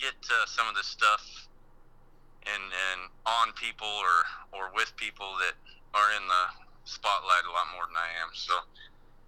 get 0.00 0.16
uh, 0.32 0.48
some 0.48 0.66
of 0.66 0.74
this 0.74 0.88
stuff 0.88 1.48
and 2.48 2.64
and 2.72 3.00
on 3.28 3.52
people 3.52 3.86
or 3.86 4.24
or 4.56 4.64
with 4.74 4.92
people 4.96 5.36
that 5.38 5.54
are 5.92 6.10
in 6.16 6.24
the 6.24 6.44
spotlight 6.84 7.44
a 7.44 7.52
lot 7.52 7.68
more 7.76 7.84
than 7.86 8.00
I 8.00 8.10
am. 8.24 8.32
So, 8.32 8.54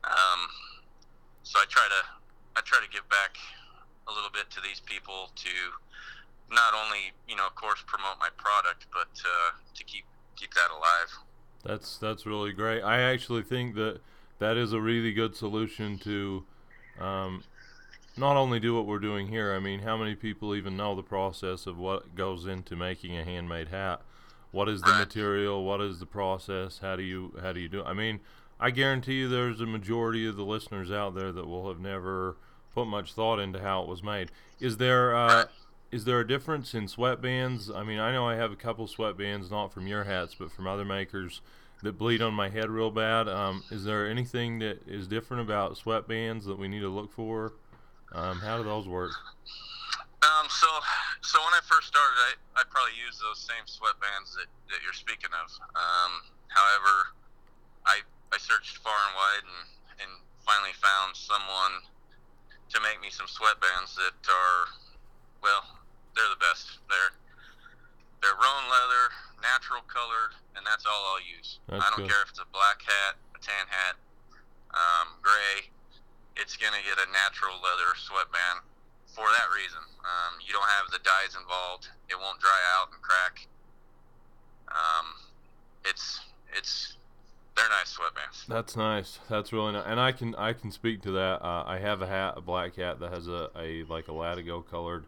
um, 0.09 0.41
so 1.43 1.61
I 1.61 1.67
try 1.69 1.87
to 1.87 2.03
I 2.57 2.61
try 2.65 2.81
to 2.81 2.91
give 2.91 3.09
back 3.09 3.37
a 4.09 4.13
little 4.13 4.31
bit 4.33 4.51
to 4.57 4.61
these 4.61 4.81
people 4.81 5.31
to 5.37 5.55
not 6.51 6.75
only 6.75 7.13
you 7.29 7.37
know 7.37 7.47
of 7.47 7.55
course 7.55 7.83
promote 7.87 8.19
my 8.19 8.29
product 8.37 8.87
but 8.93 9.13
uh, 9.23 9.51
to 9.75 9.85
keep 9.85 10.05
keep 10.37 10.53
that 10.55 10.71
alive 10.71 11.11
That's 11.65 11.99
that's 11.99 12.27
really 12.27 12.53
great. 12.53 12.83
I 12.83 13.01
actually 13.01 13.43
think 13.43 13.75
that 13.77 14.01
that 14.39 14.57
is 14.57 14.73
a 14.73 14.81
really 14.81 15.13
good 15.13 15.37
solution 15.37 15.99
to 15.99 16.45
um, 17.01 17.45
not 18.17 18.37
only 18.37 18.61
do 18.61 18.75
what 18.75 18.87
we're 18.87 18.99
doing 18.99 19.29
here. 19.29 19.55
I 19.55 19.59
mean, 19.59 19.81
how 19.81 19.97
many 19.97 20.15
people 20.15 20.55
even 20.55 20.77
know 20.77 20.95
the 20.95 21.03
process 21.03 21.67
of 21.67 21.79
what 21.79 22.15
goes 22.15 22.47
into 22.47 22.77
making 22.77 23.17
a 23.17 23.25
handmade 23.25 23.69
hat? 23.69 24.03
What 24.51 24.69
is 24.69 24.83
the 24.83 24.93
material? 24.95 25.65
What 25.65 25.81
is 25.81 25.99
the 25.99 26.07
process? 26.07 26.79
How 26.79 26.97
do 26.97 27.03
you 27.03 27.35
how 27.41 27.53
do 27.53 27.61
you 27.61 27.69
do? 27.69 27.81
It? 27.81 27.87
I 27.87 27.95
mean, 27.95 28.21
I 28.61 28.71
guarantee 28.71 29.15
you, 29.15 29.29
there's 29.29 29.61
a 29.61 29.67
majority 29.67 30.27
of 30.27 30.37
the 30.37 30.45
listeners 30.45 30.91
out 30.91 31.15
there 31.15 31.33
that 31.33 31.47
will 31.47 31.69
have 31.69 31.81
never 31.81 32.37
put 32.75 32.87
much 32.87 33.15
thought 33.15 33.39
into 33.39 33.61
how 33.61 33.83
it 33.83 33.89
was 33.89 34.03
made. 34.03 34.31
Is 34.61 34.77
there 34.77 35.17
uh, 35.17 35.47
is 35.91 36.05
there 36.05 36.21
a 36.21 36.27
difference 36.27 36.75
in 36.75 36.87
sweatbands? 36.87 37.75
I 37.75 37.83
mean, 37.83 37.99
I 37.99 38.13
know 38.13 38.29
I 38.29 38.37
have 38.37 38.53
a 38.53 38.57
couple 38.57 38.87
sweatbands, 38.87 39.51
not 39.51 39.73
from 39.73 39.87
your 39.87 40.05
hats, 40.05 40.35
but 40.39 40.53
from 40.53 40.67
other 40.67 40.85
makers 40.85 41.41
that 41.83 41.99
bleed 41.99 42.23
on 42.23 42.35
my 42.35 42.49
head 42.49 42.71
real 42.71 42.91
bad. 42.91 43.29
Um, 43.29 43.65
is 43.71 43.85
there 43.85 44.09
anything 44.09 44.59
that 44.61 44.87
is 44.87 45.09
different 45.09 45.43
about 45.43 45.77
sweatbands 45.77 46.45
that 46.45 46.59
we 46.59 46.69
need 46.69 46.81
to 46.81 46.89
look 46.89 47.13
for? 47.13 47.55
Um, 48.15 48.41
how 48.41 48.59
do 48.59 48.65
those 48.65 48.87
work? 48.89 49.13
um, 50.23 50.47
so 50.53 50.69
so 51.25 51.41
when 51.43 51.55
I 51.57 51.63
first 51.67 51.89
started 51.91 52.15
I, 52.31 52.61
I 52.61 52.63
probably 52.71 52.95
used 52.95 53.19
those 53.19 53.41
same 53.43 53.65
sweatbands 53.67 54.37
that, 54.39 54.47
that 54.71 54.79
you're 54.85 54.95
speaking 54.95 55.33
of 55.35 55.49
um, 55.75 56.13
however 56.53 57.11
I 57.89 58.05
I 58.31 58.39
searched 58.39 58.79
far 58.85 58.95
and 58.95 59.15
wide 59.19 59.45
and, 59.49 59.63
and 60.07 60.13
finally 60.47 60.75
found 60.79 61.17
someone 61.19 61.83
to 62.71 62.79
make 62.87 63.03
me 63.03 63.11
some 63.11 63.27
sweatbands 63.27 63.99
that 63.99 64.15
are 64.31 64.61
well 65.43 65.65
they're 66.15 66.31
the 66.31 66.39
best 66.39 66.79
they're 66.87 67.13
they're 68.23 68.39
roan 68.39 68.65
leather 68.71 69.11
natural 69.43 69.83
colored 69.91 70.39
and 70.55 70.63
that's 70.63 70.87
all 70.87 71.17
I'll 71.19 71.25
use 71.27 71.59
That's 71.67 71.83
I 71.83 71.87
don't 71.91 72.07
good. 72.07 72.15
care 72.15 72.23
if 72.23 72.31
it's 72.31 72.39
a 72.45 72.47
black 72.55 72.79
hat 72.87 73.19
a 73.35 73.41
tan 73.43 73.67
hat 73.67 73.99
um, 74.71 75.19
gray 75.19 75.67
it's 76.37 76.57
gonna 76.57 76.83
get 76.85 76.99
a 76.99 77.09
natural 77.13 77.55
leather 77.57 77.93
sweatband 77.97 78.65
for 79.07 79.27
that 79.29 79.49
reason. 79.55 79.83
Um, 80.01 80.41
you 80.41 80.53
don't 80.53 80.69
have 80.69 80.91
the 80.91 81.01
dyes 81.05 81.37
involved. 81.39 81.89
It 82.09 82.17
won't 82.19 82.41
dry 82.41 82.61
out 82.79 82.89
and 82.93 83.03
crack. 83.03 83.47
Um, 84.69 85.07
it's 85.85 86.21
it's 86.57 86.97
they're 87.57 87.69
nice 87.69 87.97
sweatbands. 87.97 88.47
That's 88.47 88.77
nice. 88.77 89.19
That's 89.29 89.53
really 89.53 89.73
nice, 89.73 89.85
and 89.87 90.01
I 90.01 90.13
can 90.13 90.35
I 90.37 90.53
can 90.53 90.71
speak 90.71 91.03
to 91.03 91.11
that. 91.13 91.45
Uh, 91.45 91.65
I 91.67 91.79
have 91.79 92.01
a 92.01 92.07
hat, 92.07 92.35
a 92.37 92.41
black 92.41 92.77
hat 92.77 93.01
that 93.01 93.13
has 93.13 93.29
a, 93.29 93.51
a 93.57 93.85
like 93.85 94.09
a 94.09 94.13
Latigo 94.13 94.65
colored 94.69 95.05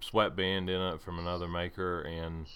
sweatband 0.00 0.70
in 0.70 0.80
it 0.80 1.00
from 1.02 1.18
another 1.18 1.48
maker, 1.48 2.00
and 2.02 2.46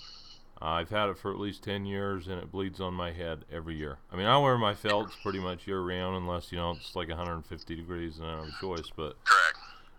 I've 0.61 0.91
had 0.91 1.09
it 1.11 1.19
for 1.19 1.33
at 1.33 1.39
least 1.39 1.63
ten 1.63 1.85
years, 1.85 2.29
and 2.29 2.41
it 2.41 2.51
bleeds 2.51 2.81
on 2.81 2.95
my 2.95 3.13
head 3.13 3.45
every 3.53 3.77
year. 3.77 3.99
I 4.13 4.17
mean, 4.17 4.27
I 4.27 4.39
wear 4.39 4.57
my 4.57 4.75
felts 4.75 5.15
pretty 5.23 5.41
much 5.41 5.67
year 5.67 5.81
round, 5.81 6.17
unless 6.17 6.53
you 6.53 6.59
know 6.59 6.73
it's 6.73 6.95
like 6.97 7.09
150 7.09 7.77
degrees 7.77 8.19
and 8.19 8.27
I 8.27 8.37
don't 8.37 8.47
have 8.47 8.55
a 8.55 8.61
choice. 8.61 8.91
But 8.95 9.17
Correct. 9.25 9.59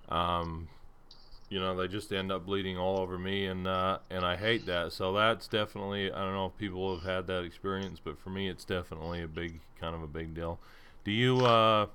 um, 0.10 0.70
you 1.50 1.60
know, 1.60 1.76
they 1.76 1.88
just 1.88 2.12
end 2.12 2.32
up 2.32 2.46
bleeding 2.46 2.78
all 2.78 3.00
over 3.00 3.18
me, 3.18 3.46
and 3.46 3.68
uh, 3.68 4.00
and 4.10 4.26
I 4.26 4.36
hate 4.36 4.66
that. 4.66 4.94
So 4.94 5.14
that's 5.14 5.48
definitely 5.48 6.12
I 6.12 6.20
don't 6.20 6.34
know 6.34 6.48
if 6.48 6.58
people 6.58 6.96
have 6.96 7.06
had 7.06 7.28
that 7.28 7.44
experience, 7.44 8.00
but 8.04 8.20
for 8.20 8.30
me, 8.30 8.50
it's 8.50 8.66
definitely 8.66 9.22
a 9.22 9.28
big 9.28 9.60
kind 9.80 9.94
of 9.94 10.02
a 10.02 10.08
big 10.08 10.34
deal. 10.34 10.60
Do 11.04 11.12
you 11.12 11.46
uh, 11.46 11.88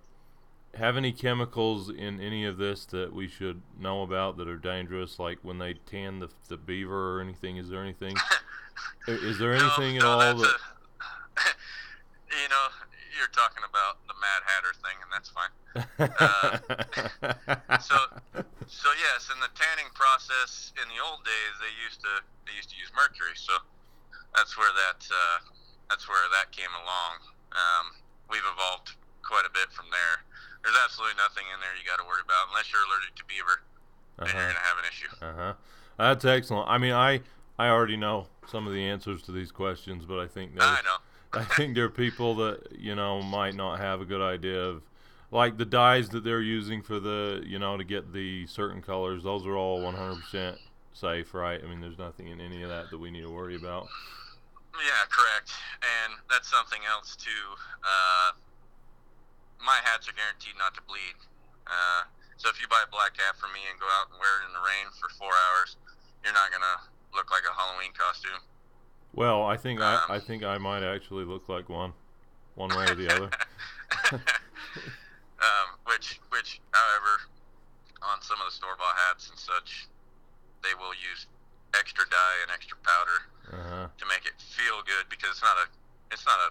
have 0.74 0.96
any 0.96 1.10
chemicals 1.12 1.90
in 1.90 2.20
any 2.20 2.44
of 2.44 2.58
this 2.58 2.84
that 2.86 3.12
we 3.12 3.26
should 3.26 3.62
know 3.78 4.02
about 4.02 4.36
that 4.36 4.46
are 4.48 4.56
dangerous? 4.56 5.18
Like 5.18 5.38
when 5.42 5.58
they 5.58 5.74
tan 5.74 6.20
the 6.20 6.28
the 6.48 6.56
beaver 6.56 7.16
or 7.16 7.20
anything? 7.20 7.56
Is 7.56 7.68
there 7.70 7.82
anything? 7.82 8.14
is 9.06 9.38
there 9.38 9.54
No, 9.56 9.66
anything 9.66 9.96
at 9.98 10.04
all 10.04 10.18
that? 10.18 10.36
a- 10.36 10.40
you 12.42 12.48
know, 12.48 12.66
you're 13.16 13.28
talking 13.32 13.62
about 13.68 13.98
the 14.06 14.14
Mad 14.16 14.42
Hatter 14.46 14.72
thing, 14.80 14.96
and 15.02 15.10
that's 15.10 15.30
fine. 15.30 15.50
uh, 16.20 16.58
So, 17.80 17.96
so 18.66 18.88
yes, 18.98 19.30
in 19.32 19.40
the 19.40 19.48
tanning 19.54 19.90
process 19.94 20.72
in 20.80 20.88
the 20.88 20.98
old 21.02 21.24
days, 21.24 21.54
they 21.60 21.72
used 21.84 22.00
to 22.00 22.22
they 22.46 22.52
used 22.56 22.70
to 22.70 22.76
use 22.78 22.90
mercury. 22.94 23.34
So 23.34 23.52
that's 24.34 24.56
where 24.56 24.70
that 24.72 25.00
uh, 25.10 25.38
that's 25.88 26.08
where 26.08 26.22
that 26.38 26.52
came 26.52 26.70
along. 26.74 27.14
Um, 27.52 27.86
we've 28.30 28.46
evolved 28.46 28.94
quite 29.22 29.44
a 29.46 29.50
bit 29.52 29.70
from 29.72 29.86
there. 29.90 30.22
There's 30.62 30.76
absolutely 30.84 31.16
nothing 31.18 31.44
in 31.50 31.58
there 31.60 31.74
you 31.74 31.82
got 31.88 31.98
to 31.98 32.06
worry 32.06 32.22
about 32.22 32.48
unless 32.52 32.70
you're 32.70 32.84
allergic 32.84 33.16
to 33.18 33.24
beaver. 33.26 33.62
Then 34.18 34.28
you're 34.28 34.36
uh-huh. 34.36 34.54
gonna 34.54 34.68
have 34.70 34.78
an 34.78 34.86
issue. 34.88 35.10
Uh 35.18 35.34
huh. 35.34 35.54
That's 35.98 36.24
excellent. 36.24 36.68
I 36.68 36.78
mean, 36.78 36.92
I 36.92 37.20
I 37.58 37.68
already 37.68 37.96
know 37.96 38.26
some 38.50 38.66
of 38.66 38.72
the 38.72 38.82
answers 38.84 39.22
to 39.22 39.32
these 39.32 39.52
questions, 39.52 40.04
but 40.04 40.18
I 40.18 40.26
think 40.26 40.54
there's, 40.54 40.64
I 40.64 40.80
know. 40.84 40.96
I 41.40 41.44
think 41.44 41.74
there 41.74 41.84
are 41.84 41.90
people 41.90 42.34
that 42.36 42.72
you 42.78 42.94
know 42.94 43.22
might 43.22 43.54
not 43.54 43.78
have 43.78 44.00
a 44.00 44.04
good 44.04 44.20
idea 44.20 44.60
of, 44.60 44.82
like 45.30 45.56
the 45.56 45.64
dyes 45.64 46.08
that 46.10 46.24
they're 46.24 46.42
using 46.42 46.82
for 46.82 46.98
the 46.98 47.42
you 47.46 47.58
know 47.58 47.76
to 47.76 47.84
get 47.84 48.12
the 48.12 48.46
certain 48.46 48.82
colors. 48.82 49.22
Those 49.22 49.46
are 49.46 49.56
all 49.56 49.80
100% 49.80 50.56
safe, 50.92 51.32
right? 51.34 51.60
I 51.62 51.66
mean, 51.68 51.80
there's 51.80 51.98
nothing 51.98 52.28
in 52.28 52.40
any 52.40 52.62
of 52.62 52.68
that 52.68 52.90
that 52.90 52.98
we 52.98 53.10
need 53.10 53.22
to 53.22 53.30
worry 53.30 53.56
about. 53.56 53.88
Yeah, 54.74 55.02
correct. 55.10 55.52
And 55.82 56.14
that's 56.30 56.48
something 56.48 56.80
else 56.88 57.16
too. 57.16 57.46
Uh, 57.82 58.32
my 59.58 59.78
hats 59.82 60.08
are 60.08 60.16
guaranteed 60.16 60.56
not 60.58 60.74
to 60.74 60.82
bleed. 60.86 61.18
Uh, 61.66 62.06
so 62.40 62.48
if 62.48 62.56
you 62.60 62.66
buy 62.68 62.80
a 62.80 62.90
black 62.90 63.14
hat 63.20 63.36
from 63.36 63.52
me 63.52 63.60
and 63.68 63.76
go 63.78 63.86
out 64.00 64.08
and 64.10 64.16
wear 64.16 64.40
it 64.40 64.48
in 64.48 64.52
the 64.56 64.64
rain 64.64 64.88
for 64.96 65.12
four 65.20 65.30
hours, 65.30 65.76
you're 66.24 66.32
not 66.32 66.48
gonna 66.48 66.80
look 67.14 67.30
like 67.30 67.42
a 67.50 67.54
Halloween 67.54 67.92
costume. 67.96 68.40
Well, 69.14 69.42
I 69.42 69.56
think 69.56 69.80
I, 69.80 69.94
Um, 69.94 70.00
I 70.08 70.18
think 70.18 70.44
I 70.44 70.58
might 70.58 70.82
actually 70.82 71.24
look 71.24 71.48
like 71.48 71.68
one, 71.68 71.92
one 72.54 72.70
way 72.70 72.90
or 72.90 72.94
the 72.94 73.08
other. 73.12 73.30
um, 74.12 75.68
which, 75.86 76.20
which, 76.30 76.60
however, 76.72 77.20
on 78.02 78.22
some 78.22 78.38
of 78.40 78.46
the 78.46 78.52
store 78.54 78.76
bought 78.78 78.96
hats 79.08 79.28
and 79.30 79.38
such, 79.38 79.88
they 80.62 80.74
will 80.78 80.94
use 80.94 81.26
extra 81.74 82.04
dye 82.10 82.38
and 82.42 82.50
extra 82.52 82.76
powder 82.84 83.18
Uh 83.50 83.68
huh. 83.68 83.86
to 83.98 84.04
make 84.06 84.26
it 84.26 84.36
feel 84.38 84.82
good 84.86 85.08
because 85.10 85.30
it's 85.30 85.42
not 85.42 85.56
a, 85.58 85.66
it's 86.12 86.26
not 86.26 86.38
a 86.38 86.50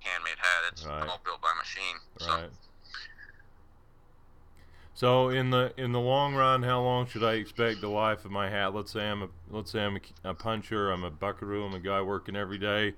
handmade 0.00 0.38
hat. 0.38 0.62
It's 0.72 0.86
Right. 0.86 1.08
all 1.08 1.20
built 1.24 1.40
by 1.40 1.52
machine. 1.58 1.96
Right. 2.20 2.50
So 2.50 2.69
in 5.02 5.48
the 5.48 5.72
in 5.78 5.92
the 5.92 6.00
long 6.00 6.34
run, 6.34 6.62
how 6.62 6.82
long 6.82 7.06
should 7.06 7.24
I 7.24 7.34
expect 7.34 7.80
the 7.80 7.88
life 7.88 8.26
of 8.26 8.30
my 8.30 8.50
hat? 8.50 8.74
Let's 8.74 8.92
say 8.92 9.08
I'm 9.08 9.22
a 9.22 9.28
let's 9.50 9.70
say 9.70 9.80
I'm 9.80 9.96
a, 9.96 10.30
a 10.30 10.34
puncher, 10.34 10.90
I'm 10.90 11.04
a 11.04 11.10
buckaroo, 11.10 11.64
I'm 11.64 11.74
a 11.74 11.80
guy 11.80 12.02
working 12.02 12.36
every 12.36 12.58
day, 12.58 12.94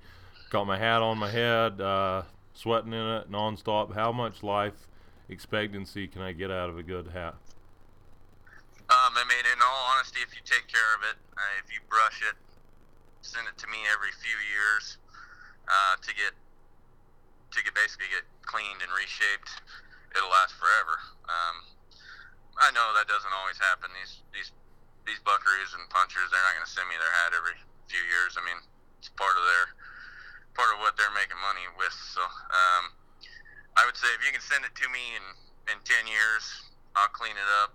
got 0.51 0.67
my 0.67 0.79
hat 0.79 1.01
on 1.01 1.19
my 1.19 1.31
head, 1.31 1.81
uh, 1.81 2.23
sweating 2.55 2.93
in 2.93 3.07
it 3.07 3.31
nonstop. 3.31 3.95
How 3.95 4.11
much 4.11 4.43
life 4.43 4.89
expectancy 5.29 6.09
can 6.09 6.23
I 6.23 6.33
get 6.33 6.51
out 6.51 6.71
of 6.71 6.77
a 6.77 6.83
good 6.83 7.07
hat? 7.07 7.35
Um, 8.91 9.15
I 9.15 9.25
mean, 9.25 9.47
in 9.47 9.63
all 9.63 9.95
honesty, 9.95 10.21
if 10.27 10.35
you 10.35 10.43
take 10.45 10.67
care 10.67 10.93
of 10.99 11.07
it, 11.07 11.17
uh, 11.39 11.63
if 11.65 11.73
you 11.73 11.81
brush 11.89 12.21
it, 12.27 12.35
send 13.23 13.47
it 13.47 13.57
to 13.63 13.67
me 13.69 13.79
every 13.89 14.11
few 14.19 14.37
years 14.51 14.99
uh, 15.69 15.97
to 16.03 16.11
get 16.13 16.35
to 17.53 17.63
get 17.63 17.75
basically 17.75 18.11
get 18.11 18.25
cleaned 18.43 18.83
and 18.83 18.91
reshaped, 18.91 19.63
it'll 20.17 20.29
last 20.29 20.59
forever. 20.59 20.99
Um, 21.31 21.72
I 22.61 22.69
know 22.73 22.93
that 22.97 23.09
doesn't 23.09 23.33
always 23.33 23.57
happen. 23.57 23.89
These 23.97 24.23
these 24.33 24.51
these 25.07 25.21
buckaroos 25.25 25.75
and 25.75 25.85
punchers, 25.91 26.31
they're 26.31 26.43
not 26.43 26.55
going 26.55 26.67
to 26.67 26.71
send 26.73 26.87
me 26.87 26.97
their 26.99 27.11
hat 27.23 27.35
every 27.35 27.59
few 27.91 28.03
years. 28.07 28.39
I 28.39 28.43
mean, 28.47 28.59
it's 28.99 29.11
part 29.19 29.35
of 29.35 29.45
their 29.45 29.67
part 30.55 30.71
of 30.77 30.79
what 30.85 30.95
they're 30.95 31.13
making 31.17 31.39
money 31.41 31.65
with. 31.81 31.95
So, 32.13 32.23
um, 32.23 32.93
I 33.77 33.89
would 33.89 33.97
say 33.97 34.09
if 34.15 34.21
you 34.25 34.31
can 34.31 34.45
send 34.45 34.65
it 34.65 34.75
to 34.77 34.87
me 34.93 35.17
in 35.17 35.25
in 35.75 35.79
ten 35.85 36.05
years, 36.07 36.45
I'll 36.95 37.11
clean 37.11 37.35
it 37.35 37.51
up. 37.65 37.75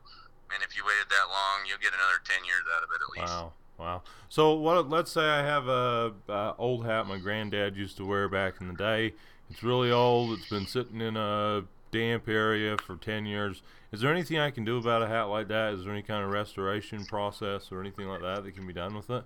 And 0.53 0.63
if 0.63 0.77
you 0.77 0.85
waited 0.87 1.11
that 1.11 1.27
long, 1.27 1.67
you'll 1.67 1.83
get 1.83 1.91
another 1.91 2.21
ten 2.23 2.45
years 2.45 2.63
out 2.71 2.83
of 2.85 2.89
it 2.95 2.99
at 3.03 3.09
least. 3.17 3.33
Wow, 3.33 3.53
wow. 3.77 3.97
So 4.29 4.55
what? 4.55 4.89
Let's 4.89 5.11
say 5.11 5.25
I 5.25 5.43
have 5.43 5.67
a, 5.67 6.13
uh 6.29 6.53
old 6.57 6.85
hat 6.85 7.07
my 7.07 7.17
granddad 7.17 7.75
used 7.75 7.97
to 7.97 8.05
wear 8.05 8.29
back 8.29 8.61
in 8.61 8.67
the 8.67 8.77
day. 8.77 9.13
It's 9.49 9.63
really 9.63 9.91
old. 9.91 10.37
It's 10.37 10.49
been 10.49 10.67
sitting 10.67 11.01
in 11.01 11.17
a 11.17 11.63
damp 11.91 12.27
area 12.27 12.77
for 12.85 12.95
ten 12.95 13.25
years. 13.25 13.61
Is 13.91 14.01
there 14.01 14.11
anything 14.11 14.37
I 14.37 14.51
can 14.51 14.65
do 14.65 14.77
about 14.77 15.01
a 15.01 15.07
hat 15.07 15.23
like 15.23 15.47
that? 15.47 15.73
Is 15.73 15.83
there 15.83 15.93
any 15.93 16.01
kind 16.01 16.23
of 16.23 16.29
restoration 16.31 17.05
process 17.05 17.71
or 17.71 17.79
anything 17.79 18.07
like 18.07 18.21
that 18.21 18.43
that 18.43 18.55
can 18.55 18.67
be 18.67 18.73
done 18.73 18.95
with 18.95 19.09
it? 19.09 19.23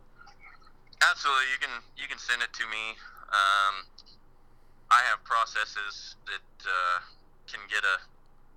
Absolutely, 1.01 1.45
you 1.51 1.59
can 1.59 1.75
you 1.97 2.07
can 2.07 2.19
send 2.19 2.41
it 2.41 2.53
to 2.53 2.65
me. 2.69 2.93
Um, 3.33 3.87
I 4.91 5.01
have 5.09 5.23
processes 5.23 6.15
that 6.27 6.67
uh, 6.67 6.99
can 7.47 7.61
get 7.69 7.81
a 7.81 7.97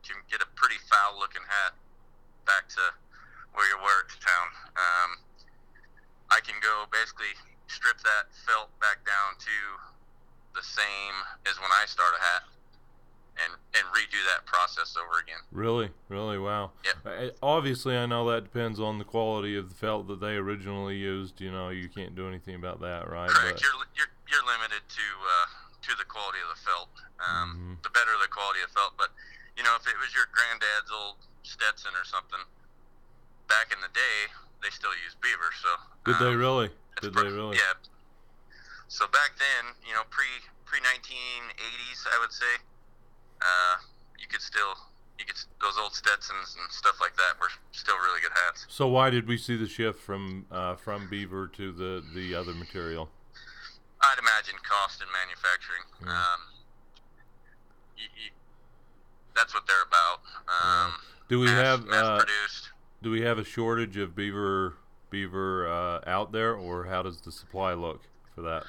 can 0.04 0.20
get 0.30 0.42
a 0.42 0.48
pretty 0.54 0.76
foul 0.90 1.18
looking 1.18 1.42
hat 1.48 1.72
back 2.44 2.68
to 2.76 2.82
where 3.54 3.64
you 3.70 3.78
were 3.80 4.04
to 4.04 4.16
town. 4.20 4.48
Um, 4.76 5.10
I 6.28 6.40
can 6.44 6.60
go 6.60 6.84
basically 6.92 7.32
strip 7.68 7.96
that 8.04 8.28
felt 8.44 8.68
back 8.80 9.00
down 9.08 9.40
to 9.40 9.56
the 10.52 10.62
same 10.62 11.16
as 11.48 11.56
when 11.58 11.70
I 11.72 11.86
start 11.86 12.12
a 12.18 12.20
hat, 12.20 12.44
and 13.42 13.52
and 13.74 13.84
redo 13.90 14.20
that 14.30 14.46
process 14.46 14.94
over 14.96 15.18
again. 15.18 15.42
Really, 15.50 15.90
really, 16.08 16.38
wow. 16.38 16.70
Yep. 16.84 16.96
Uh, 17.04 17.30
obviously, 17.42 17.96
I 17.96 18.06
know 18.06 18.28
that 18.30 18.44
depends 18.44 18.78
on 18.78 18.98
the 18.98 19.04
quality 19.04 19.56
of 19.56 19.68
the 19.68 19.74
felt 19.74 20.06
that 20.08 20.20
they 20.20 20.36
originally 20.38 20.96
used. 20.96 21.40
You 21.40 21.50
know, 21.50 21.68
you 21.70 21.88
can't 21.88 22.14
do 22.14 22.28
anything 22.28 22.54
about 22.54 22.80
that, 22.80 23.08
right? 23.10 23.28
Correct. 23.28 23.58
But- 23.58 23.62
You're 23.62 23.78
you're 23.96 24.12
you're 24.30 24.46
limited 24.46 24.82
to 24.86 25.06
uh, 25.26 25.46
to 25.90 25.92
the 25.98 26.04
quality 26.06 26.38
of 26.46 26.54
the 26.54 26.60
felt. 26.62 26.90
Um, 27.18 27.78
Mhm. 27.78 27.82
The 27.82 27.90
better 27.90 28.12
the 28.22 28.28
quality 28.30 28.60
of 28.62 28.70
felt, 28.70 28.94
but 28.96 29.10
you 29.56 29.62
know, 29.62 29.74
if 29.78 29.86
it 29.86 29.98
was 29.98 30.14
your 30.14 30.26
granddad's 30.34 30.90
old 30.90 31.16
Stetson 31.42 31.94
or 31.94 32.04
something, 32.04 32.40
back 33.48 33.70
in 33.74 33.78
the 33.82 33.90
day, 33.94 34.18
they 34.62 34.70
still 34.70 34.94
used 35.04 35.20
beaver. 35.20 35.50
So 35.62 35.70
Did 36.06 36.18
they 36.18 36.32
um, 36.34 36.38
really? 36.38 36.70
it's 36.98 37.06
Did 37.06 37.12
pro- 37.14 37.22
they 37.26 37.30
really? 37.34 37.56
Yeah. 37.58 37.74
So 38.88 39.06
back 39.08 39.34
then, 39.38 39.74
you 39.86 39.94
know, 39.94 40.02
pre 40.10 40.26
pre 40.66 40.78
1980s, 40.80 42.06
I 42.14 42.18
would 42.20 42.32
say, 42.32 42.62
uh, 43.44 43.76
you 44.18 44.26
could 44.26 44.40
still 44.40 44.74
you 45.18 45.24
could 45.24 45.36
those 45.60 45.78
old 45.78 45.94
Stetsons 45.94 46.56
and 46.58 46.72
stuff 46.72 46.96
like 47.00 47.14
that 47.16 47.38
were 47.40 47.50
still 47.72 47.96
really 47.96 48.20
good 48.20 48.32
hats. 48.46 48.66
So 48.68 48.88
why 48.88 49.10
did 49.10 49.28
we 49.28 49.36
see 49.36 49.56
the 49.56 49.68
shift 49.68 50.00
from 50.00 50.46
uh, 50.50 50.76
from 50.76 51.08
beaver 51.08 51.46
to 51.48 51.72
the 51.72 52.02
the 52.14 52.34
other 52.34 52.52
material? 52.54 53.10
I'd 54.02 54.18
imagine 54.18 54.56
cost 54.62 55.00
and 55.00 55.10
manufacturing. 55.12 55.84
Yeah. 56.04 56.12
Um, 56.12 56.40
you, 57.96 58.04
you, 58.24 58.30
that's 59.34 59.54
what 59.54 59.64
they're 59.66 59.82
about. 59.86 60.20
Um, 60.48 60.94
Do 61.28 61.40
we 61.40 61.46
mass, 61.46 61.64
have 61.64 61.86
mass 61.86 62.04
uh, 62.04 62.24
do 63.02 63.10
we 63.10 63.22
have 63.22 63.38
a 63.38 63.44
shortage 63.44 63.96
of 63.96 64.16
beaver 64.16 64.76
beaver 65.10 65.68
uh, 65.68 66.00
out 66.06 66.32
there, 66.32 66.54
or 66.54 66.84
how 66.86 67.02
does 67.02 67.20
the 67.20 67.30
supply 67.32 67.72
look 67.72 68.02
for 68.34 68.42
that? 68.42 68.64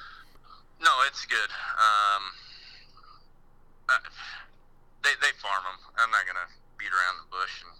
No, 0.82 0.92
it's 1.08 1.26
good. 1.26 1.50
Um, 1.80 2.24
farm 5.46 5.64
them. 5.64 5.78
I'm 5.98 6.12
not 6.12 6.26
gonna 6.26 6.50
beat 6.78 6.90
around 6.90 7.22
the 7.22 7.30
bush 7.30 7.62
and 7.62 7.78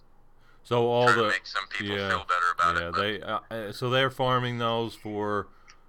So 0.64 0.88
all 0.88 1.08
the 1.08 1.30
make 1.30 1.46
some 1.46 1.68
people 1.70 1.98
yeah, 1.98 2.10
feel 2.10 2.26
better 2.26 2.52
about 2.54 2.76
yeah, 2.76 2.88
it. 2.88 2.92
But 2.92 3.02
they 3.02 3.22
uh, 3.22 3.70
uh, 3.70 3.72
so 3.72 3.90
they're 3.90 4.10
farming 4.10 4.58
those 4.60 4.94
for 4.94 5.48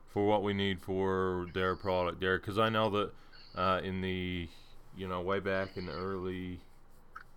for 0.08 0.26
what 0.26 0.42
we 0.42 0.54
need 0.54 0.80
for 0.80 1.46
their 1.52 1.76
product 1.76 2.20
there. 2.20 2.38
Because 2.38 2.58
I 2.58 2.68
know 2.68 2.88
that 2.90 3.10
uh, 3.54 3.80
in 3.82 4.00
the 4.00 4.48
you 4.96 5.08
know 5.08 5.20
way 5.20 5.40
back 5.40 5.76
in 5.76 5.86
the 5.86 5.92
early 5.92 6.60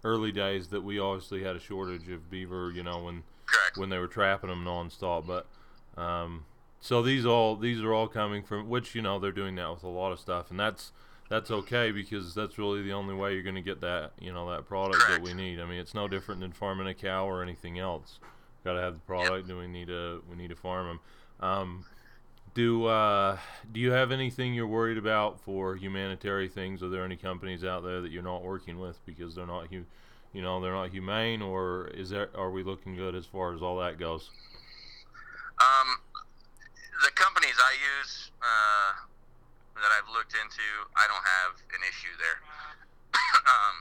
early 0.03 0.31
days 0.31 0.69
that 0.69 0.81
we 0.81 0.97
obviously 0.97 1.43
had 1.43 1.55
a 1.55 1.59
shortage 1.59 2.07
of 2.09 2.29
beaver. 2.29 2.71
You 2.71 2.83
know 2.83 3.03
when 3.03 3.23
correct. 3.45 3.77
when 3.77 3.89
they 3.89 3.97
were 3.97 4.07
trapping 4.07 4.49
them 4.49 4.63
nonstop. 4.63 5.27
But 5.27 5.47
um, 6.01 6.45
so 6.79 7.01
these 7.01 7.25
all 7.25 7.55
these 7.55 7.81
are 7.81 7.93
all 7.93 8.07
coming 8.07 8.43
from 8.43 8.69
which 8.69 8.95
you 8.95 9.01
know 9.01 9.19
they're 9.19 9.31
doing 9.31 9.55
that 9.55 9.69
with 9.71 9.83
a 9.83 9.87
lot 9.87 10.11
of 10.11 10.19
stuff, 10.19 10.49
and 10.49 10.59
that's 10.59 10.91
that's 11.29 11.51
okay 11.51 11.91
because 11.91 12.33
that's 12.33 12.57
really 12.57 12.81
the 12.81 12.91
only 12.91 13.13
way 13.13 13.33
you're 13.33 13.43
going 13.43 13.55
to 13.55 13.61
get 13.61 13.81
that 13.81 14.11
you 14.19 14.33
know 14.33 14.49
that 14.51 14.67
product 14.67 15.03
that 15.07 15.21
we 15.21 15.33
need. 15.33 15.59
I 15.59 15.65
mean, 15.65 15.79
it's 15.79 15.93
no 15.93 16.07
different 16.07 16.41
than 16.41 16.51
farming 16.51 16.87
a 16.87 16.93
cow 16.93 17.27
or 17.27 17.43
anything 17.43 17.79
else. 17.79 18.19
Got 18.65 18.73
to 18.73 18.81
have 18.81 18.95
the 18.95 18.99
product, 19.01 19.47
and 19.47 19.57
we 19.57 19.67
need 19.67 19.87
to 19.87 20.23
we 20.29 20.35
need 20.35 20.49
to 20.49 20.55
farm 20.55 20.87
them. 20.87 20.99
Um, 21.39 21.85
do 22.55 22.85
uh, 22.85 23.37
do 23.71 23.79
you 23.79 23.91
have 23.91 24.11
anything 24.11 24.53
you're 24.53 24.67
worried 24.67 24.97
about 24.97 25.39
for 25.39 25.75
humanitarian 25.75 26.51
things? 26.51 26.81
Are 26.81 26.89
there 26.89 27.05
any 27.05 27.15
companies 27.15 27.63
out 27.63 27.83
there 27.83 28.01
that 28.01 28.11
you're 28.11 28.23
not 28.23 28.43
working 28.43 28.79
with 28.79 28.99
because 29.05 29.35
they're 29.35 29.45
not 29.45 29.67
hu- 29.67 29.85
you 30.33 30.41
know 30.41 30.59
they're 30.59 30.73
not 30.73 30.89
humane, 30.89 31.41
or 31.41 31.87
is 31.93 32.09
there 32.09 32.29
are 32.35 32.49
we 32.49 32.63
looking 32.63 32.95
good 32.95 33.15
as 33.15 33.25
far 33.25 33.53
as 33.53 33.61
all 33.61 33.77
that 33.79 33.99
goes? 33.99 34.29
Um, 35.61 35.97
the 37.03 37.11
companies 37.11 37.55
I 37.59 37.73
use 38.01 38.31
uh, 38.41 39.09
that 39.81 39.91
I've 39.95 40.09
looked 40.11 40.35
into, 40.35 40.67
I 40.95 41.07
don't 41.07 41.25
have 41.25 41.53
an 41.75 41.81
issue 41.87 42.13
there. 42.19 42.39
um, 43.55 43.75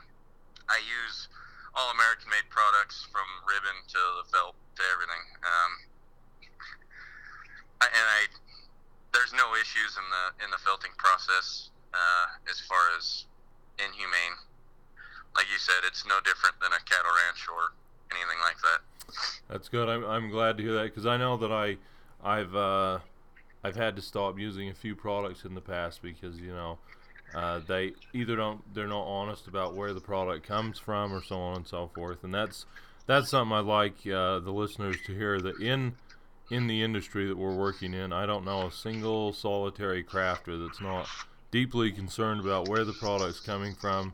I 0.70 0.78
use 0.80 1.28
all 1.76 1.92
American 1.94 2.30
made 2.30 2.48
products 2.50 3.06
from 3.12 3.26
ribbon 3.46 3.76
to 3.92 4.00
the 4.22 4.24
felt 4.32 4.56
to 4.76 4.82
everything. 4.94 5.24
Um, 5.44 5.72
I, 7.82 7.86
and 7.86 8.06
I 8.06 8.20
there's 9.12 9.32
no 9.32 9.54
issues 9.56 9.96
in 9.96 10.06
the 10.10 10.24
in 10.44 10.48
the 10.50 10.58
felting 10.58 10.92
process 10.98 11.70
uh, 11.94 12.26
as 12.50 12.60
far 12.60 12.82
as 12.96 13.24
inhumane. 13.78 14.36
Like 15.36 15.46
you 15.52 15.58
said, 15.58 15.86
it's 15.86 16.06
no 16.06 16.20
different 16.24 16.58
than 16.60 16.72
a 16.72 16.82
cattle 16.88 17.12
ranch 17.26 17.46
or 17.46 17.72
anything 18.10 18.40
like 18.42 18.58
that. 18.66 18.80
That's 19.48 19.68
good. 19.68 19.88
I'm, 19.88 20.04
I'm 20.04 20.30
glad 20.30 20.56
to 20.58 20.62
hear 20.62 20.74
that 20.74 20.94
because 20.94 21.06
I 21.06 21.16
know 21.16 21.36
that 21.38 21.52
I 21.52 21.76
I've 22.22 22.54
uh, 22.54 22.98
I've 23.64 23.76
had 23.76 23.96
to 23.96 24.02
stop 24.02 24.38
using 24.38 24.68
a 24.68 24.74
few 24.74 24.94
products 24.94 25.44
in 25.44 25.54
the 25.54 25.60
past 25.60 26.02
because 26.02 26.38
you 26.38 26.52
know 26.52 26.78
uh, 27.34 27.60
they 27.66 27.92
either 28.12 28.36
don't 28.36 28.62
they're 28.74 28.86
not 28.86 29.04
honest 29.04 29.46
about 29.48 29.74
where 29.74 29.92
the 29.92 30.00
product 30.00 30.46
comes 30.46 30.78
from 30.78 31.12
or 31.12 31.22
so 31.22 31.36
on 31.36 31.56
and 31.56 31.66
so 31.66 31.90
forth. 31.94 32.24
And 32.24 32.32
that's 32.32 32.66
that's 33.06 33.30
something 33.30 33.56
I'd 33.56 33.64
like 33.64 33.94
uh, 34.06 34.38
the 34.38 34.52
listeners 34.52 34.96
to 35.06 35.14
hear 35.14 35.40
that 35.40 35.60
in 35.60 35.94
in 36.50 36.66
the 36.66 36.82
industry 36.82 37.26
that 37.26 37.36
we're 37.36 37.54
working 37.54 37.92
in 37.92 38.12
I 38.12 38.26
don't 38.26 38.44
know 38.44 38.66
a 38.66 38.72
single 38.72 39.32
solitary 39.32 40.02
crafter 40.02 40.66
that's 40.66 40.80
not 40.80 41.08
deeply 41.50 41.90
concerned 41.90 42.40
about 42.40 42.68
where 42.68 42.84
the 42.84 42.92
product's 42.94 43.40
coming 43.40 43.74
from 43.74 44.12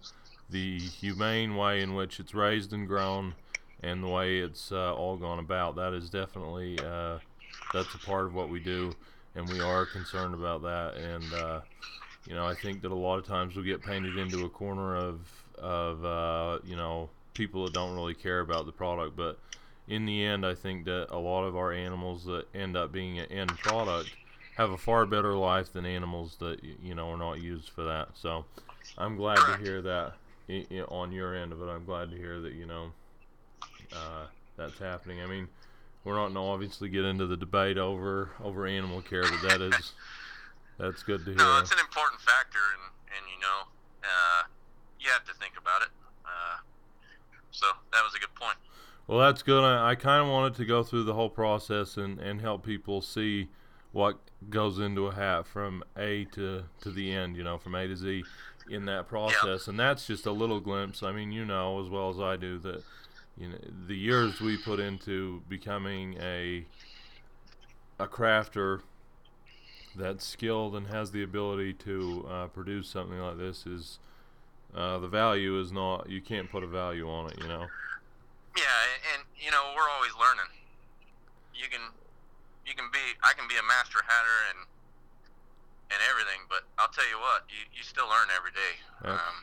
the 0.51 0.79
humane 0.79 1.57
way 1.57 1.81
in 1.81 1.95
which 1.95 2.21
it's 2.21 2.35
raised 2.35 2.73
and 2.73 2.87
grown 2.87 3.35
and 3.83 4.03
the 4.03 4.09
way 4.09 4.39
it's 4.39 4.73
uh, 4.73 4.95
all 4.95 5.17
gone 5.17 5.39
about. 5.39 5.77
That 5.77 5.93
is 5.93 6.11
definitely 6.11 6.79
uh, 6.81 7.19
that's 7.73 7.95
a 7.95 7.99
part 7.99 8.27
of 8.27 8.35
what 8.35 8.49
we 8.49 8.61
do 8.61 8.95
and 9.35 9.49
we 9.49 9.61
are 9.61 9.87
concerned 9.87 10.35
about 10.35 10.63
that 10.63 10.95
and 10.97 11.33
uh, 11.35 11.61
you 12.27 12.35
know, 12.35 12.47
I 12.47 12.55
think 12.55 12.83
that 12.83 12.91
a 12.91 12.95
lot 12.95 13.19
of 13.19 13.27
times 13.27 13.55
we 13.55 13.65
get 13.65 13.85
painted 13.85 14.17
into 14.17 14.45
a 14.45 14.49
corner 14.49 14.97
of 14.97 15.21
of 15.59 16.05
uh, 16.05 16.59
you 16.65 16.77
know 16.77 17.11
people 17.35 17.65
that 17.65 17.73
don't 17.73 17.95
really 17.95 18.15
care 18.15 18.41
about 18.41 18.67
the 18.67 18.73
product, 18.73 19.17
but 19.17 19.39
in 19.87 20.07
the 20.07 20.25
end, 20.25 20.47
I 20.47 20.55
think 20.55 20.87
that 20.87 21.09
a 21.11 21.19
lot 21.19 21.45
of 21.45 21.57
our 21.57 21.73
animals 21.73 22.25
that 22.25 22.47
end 22.55 22.77
up 22.77 22.93
being 22.93 23.19
an 23.19 23.31
end 23.31 23.51
product 23.61 24.17
have 24.55 24.71
a 24.71 24.79
far 24.79 25.05
better 25.05 25.35
life 25.35 25.73
than 25.73 25.85
animals 25.85 26.37
that 26.37 26.65
you 26.65 26.95
know 26.95 27.11
are 27.11 27.19
not 27.19 27.41
used 27.41 27.69
for 27.69 27.85
that. 27.85 28.09
So 28.15 28.47
I'm 28.97 29.17
glad 29.17 29.37
to 29.37 29.59
hear 29.59 29.83
that 29.83 30.15
on 30.89 31.13
your 31.13 31.35
end 31.35 31.53
of 31.53 31.61
it. 31.61 31.67
I'm 31.67 31.85
glad 31.85 32.11
to 32.11 32.17
hear 32.17 32.41
that 32.41 32.55
you 32.55 32.67
know 32.67 32.93
uh, 33.93 34.27
that's 34.57 34.79
happening. 34.79 35.21
I 35.21 35.27
mean, 35.27 35.49
we're 36.05 36.15
not 36.15 36.25
going 36.25 36.35
to 36.35 36.41
obviously 36.41 36.89
get 36.89 37.05
into 37.05 37.27
the 37.27 37.37
debate 37.37 37.79
over 37.79 38.31
over 38.43 38.67
animal 38.67 39.03
care, 39.03 39.23
but 39.23 39.49
that 39.49 39.61
is 39.61 39.93
that's 40.79 41.03
good 41.03 41.21
to 41.25 41.31
hear. 41.33 41.37
No, 41.37 41.59
it's 41.59 41.73
an 41.73 41.79
important 41.81 42.21
factor, 42.21 42.59
and 42.75 42.93
and 43.17 43.27
you 43.35 43.41
know, 43.41 43.69
uh, 44.03 44.43
you 45.01 45.11
have 45.11 45.25
to 45.25 45.35
think 45.35 45.55
about 45.59 45.83
it. 45.83 45.89
Uh, 46.25 46.59
so 47.51 47.67
that 47.93 48.03
was 48.03 48.15
a 48.15 48.19
good 48.19 48.35
point. 48.35 48.57
Well, 49.07 49.19
that's 49.19 49.43
good. 49.43 49.63
I, 49.63 49.91
I 49.91 49.95
kind 49.95 50.23
of 50.23 50.29
wanted 50.29 50.55
to 50.57 50.65
go 50.65 50.83
through 50.83 51.05
the 51.05 51.15
whole 51.15 51.29
process 51.29 51.97
and, 51.97 52.19
and 52.19 52.41
help 52.41 52.65
people 52.65 53.03
see 53.03 53.49
what 53.93 54.19
goes 54.51 54.79
into 54.79 55.07
a 55.07 55.15
hat 55.15 55.47
from 55.47 55.85
A 55.97 56.25
to, 56.33 56.65
to 56.81 56.91
the 56.91 57.13
end, 57.13 57.37
you 57.37 57.45
know, 57.45 57.59
from 57.59 57.75
A 57.75 57.87
to 57.87 57.97
Z 57.97 58.25
in 58.69 58.87
that 58.87 59.07
process. 59.07 59.69
And 59.69 59.79
that's 59.79 60.07
just 60.07 60.27
a 60.27 60.33
little 60.33 60.59
glimpse. 60.59 61.03
I 61.03 61.13
mean, 61.13 61.33
you 61.33 61.45
know 61.45 61.83
as 61.83 61.91
well 61.91 62.11
as 62.11 62.19
I 62.19 62.37
do 62.37 62.59
that, 62.61 62.83
you 63.37 63.49
know, 63.49 63.59
the 63.89 63.97
years 63.97 64.41
we 64.41 64.57
put 64.57 64.81
into 64.81 65.43
becoming 65.49 66.17
a 66.21 66.65
a 67.99 68.07
crafter 68.07 68.81
that's 69.97 70.27
skilled 70.27 70.75
and 70.75 70.89
has 70.89 71.13
the 71.13 71.23
ability 71.23 71.73
to 71.73 72.27
uh, 72.29 72.47
produce 72.49 72.89
something 72.89 73.19
like 73.19 73.39
this 73.39 73.67
is 73.67 73.99
uh, 74.75 74.99
the 74.99 75.09
value 75.09 75.61
is 75.61 75.71
not 75.71 76.09
you 76.09 76.21
can't 76.21 76.51
put 76.51 76.63
a 76.63 76.67
value 76.67 77.09
on 77.09 77.31
it, 77.31 77.39
you 77.41 77.49
know. 77.49 77.67
Yeah, 78.57 79.15
and 79.15 79.23
you 79.39 79.51
know, 79.51 79.73
we're 79.77 79.89
always 79.91 80.13
learning. 80.19 80.51
You 81.55 81.67
can, 81.71 81.81
you 82.67 82.75
can 82.75 82.87
be, 82.93 82.99
I 83.23 83.33
can 83.35 83.47
be 83.49 83.55
a 83.55 83.67
master 83.67 83.99
hatter 84.07 84.39
and 84.51 84.67
and 85.91 86.01
everything, 86.11 86.43
but 86.49 86.63
I'll 86.79 86.89
tell 86.89 87.07
you 87.07 87.19
what, 87.21 87.45
you, 87.47 87.63
you 87.77 87.85
still 87.85 88.09
learn 88.09 88.27
every 88.35 88.51
day. 88.51 88.75
Um, 89.05 89.37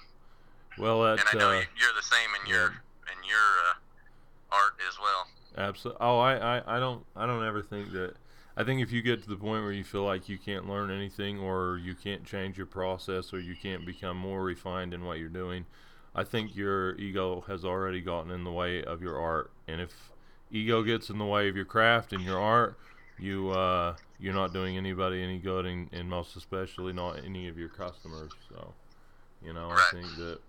Well, 0.78 1.04
that 1.04 1.20
and 1.20 1.28
I 1.32 1.38
know 1.38 1.56
uh, 1.56 1.60
you, 1.60 1.68
you're 1.80 1.96
the 1.96 2.04
same 2.04 2.32
in 2.42 2.50
your 2.50 2.82
in 3.12 3.28
your 3.28 3.38
uh, 3.70 4.56
art 4.56 4.74
as 4.88 4.98
well. 5.00 5.28
Absolutely. 5.58 6.00
Oh, 6.02 6.20
I, 6.20 6.58
I, 6.58 6.78
I 6.78 6.80
don't 6.80 7.06
I 7.16 7.26
don't 7.26 7.46
ever 7.46 7.62
think 7.62 7.92
that. 7.94 8.16
I 8.58 8.66
think 8.66 8.82
if 8.82 8.92
you 8.92 9.02
get 9.02 9.24
to 9.24 9.30
the 9.30 9.38
point 9.38 9.64
where 9.64 9.72
you 9.72 9.84
feel 9.84 10.04
like 10.04 10.28
you 10.28 10.38
can't 10.38 10.68
learn 10.68 10.92
anything, 10.92 11.40
or 11.40 11.80
you 11.82 11.96
can't 11.96 12.26
change 12.26 12.58
your 12.58 12.68
process, 12.68 13.34
or 13.34 13.40
you 13.40 13.56
can't 13.56 13.86
become 13.86 14.18
more 14.18 14.44
refined 14.44 14.94
in 14.94 15.06
what 15.06 15.20
you're 15.20 15.30
doing, 15.30 15.66
I 16.14 16.26
think 16.26 16.56
your 16.56 16.96
ego 16.96 17.46
has 17.48 17.64
already 17.64 18.02
gotten 18.02 18.30
in 18.30 18.44
the 18.44 18.52
way 18.52 18.84
of 18.84 19.02
your 19.02 19.18
art. 19.18 19.52
And 19.68 19.80
if 19.80 20.12
ego 20.52 20.84
gets 20.84 21.10
in 21.10 21.18
the 21.18 21.26
way 21.26 21.48
of 21.48 21.56
your 21.56 21.66
craft 21.66 22.12
and 22.12 22.22
your 22.24 22.40
art, 22.40 22.78
you 23.18 23.52
uh, 23.52 23.96
you're 24.20 24.34
not 24.34 24.52
doing 24.52 24.76
anybody 24.76 25.24
any 25.24 25.40
good, 25.40 25.66
and, 25.66 25.90
and 25.94 26.10
most 26.10 26.36
especially 26.36 26.92
not 26.92 27.24
any 27.24 27.48
of 27.48 27.58
your 27.58 27.70
customers. 27.70 28.32
So, 28.50 28.74
you 29.44 29.54
know. 29.54 29.70
I 29.70 29.84
think 29.92 30.08
that 30.18 30.40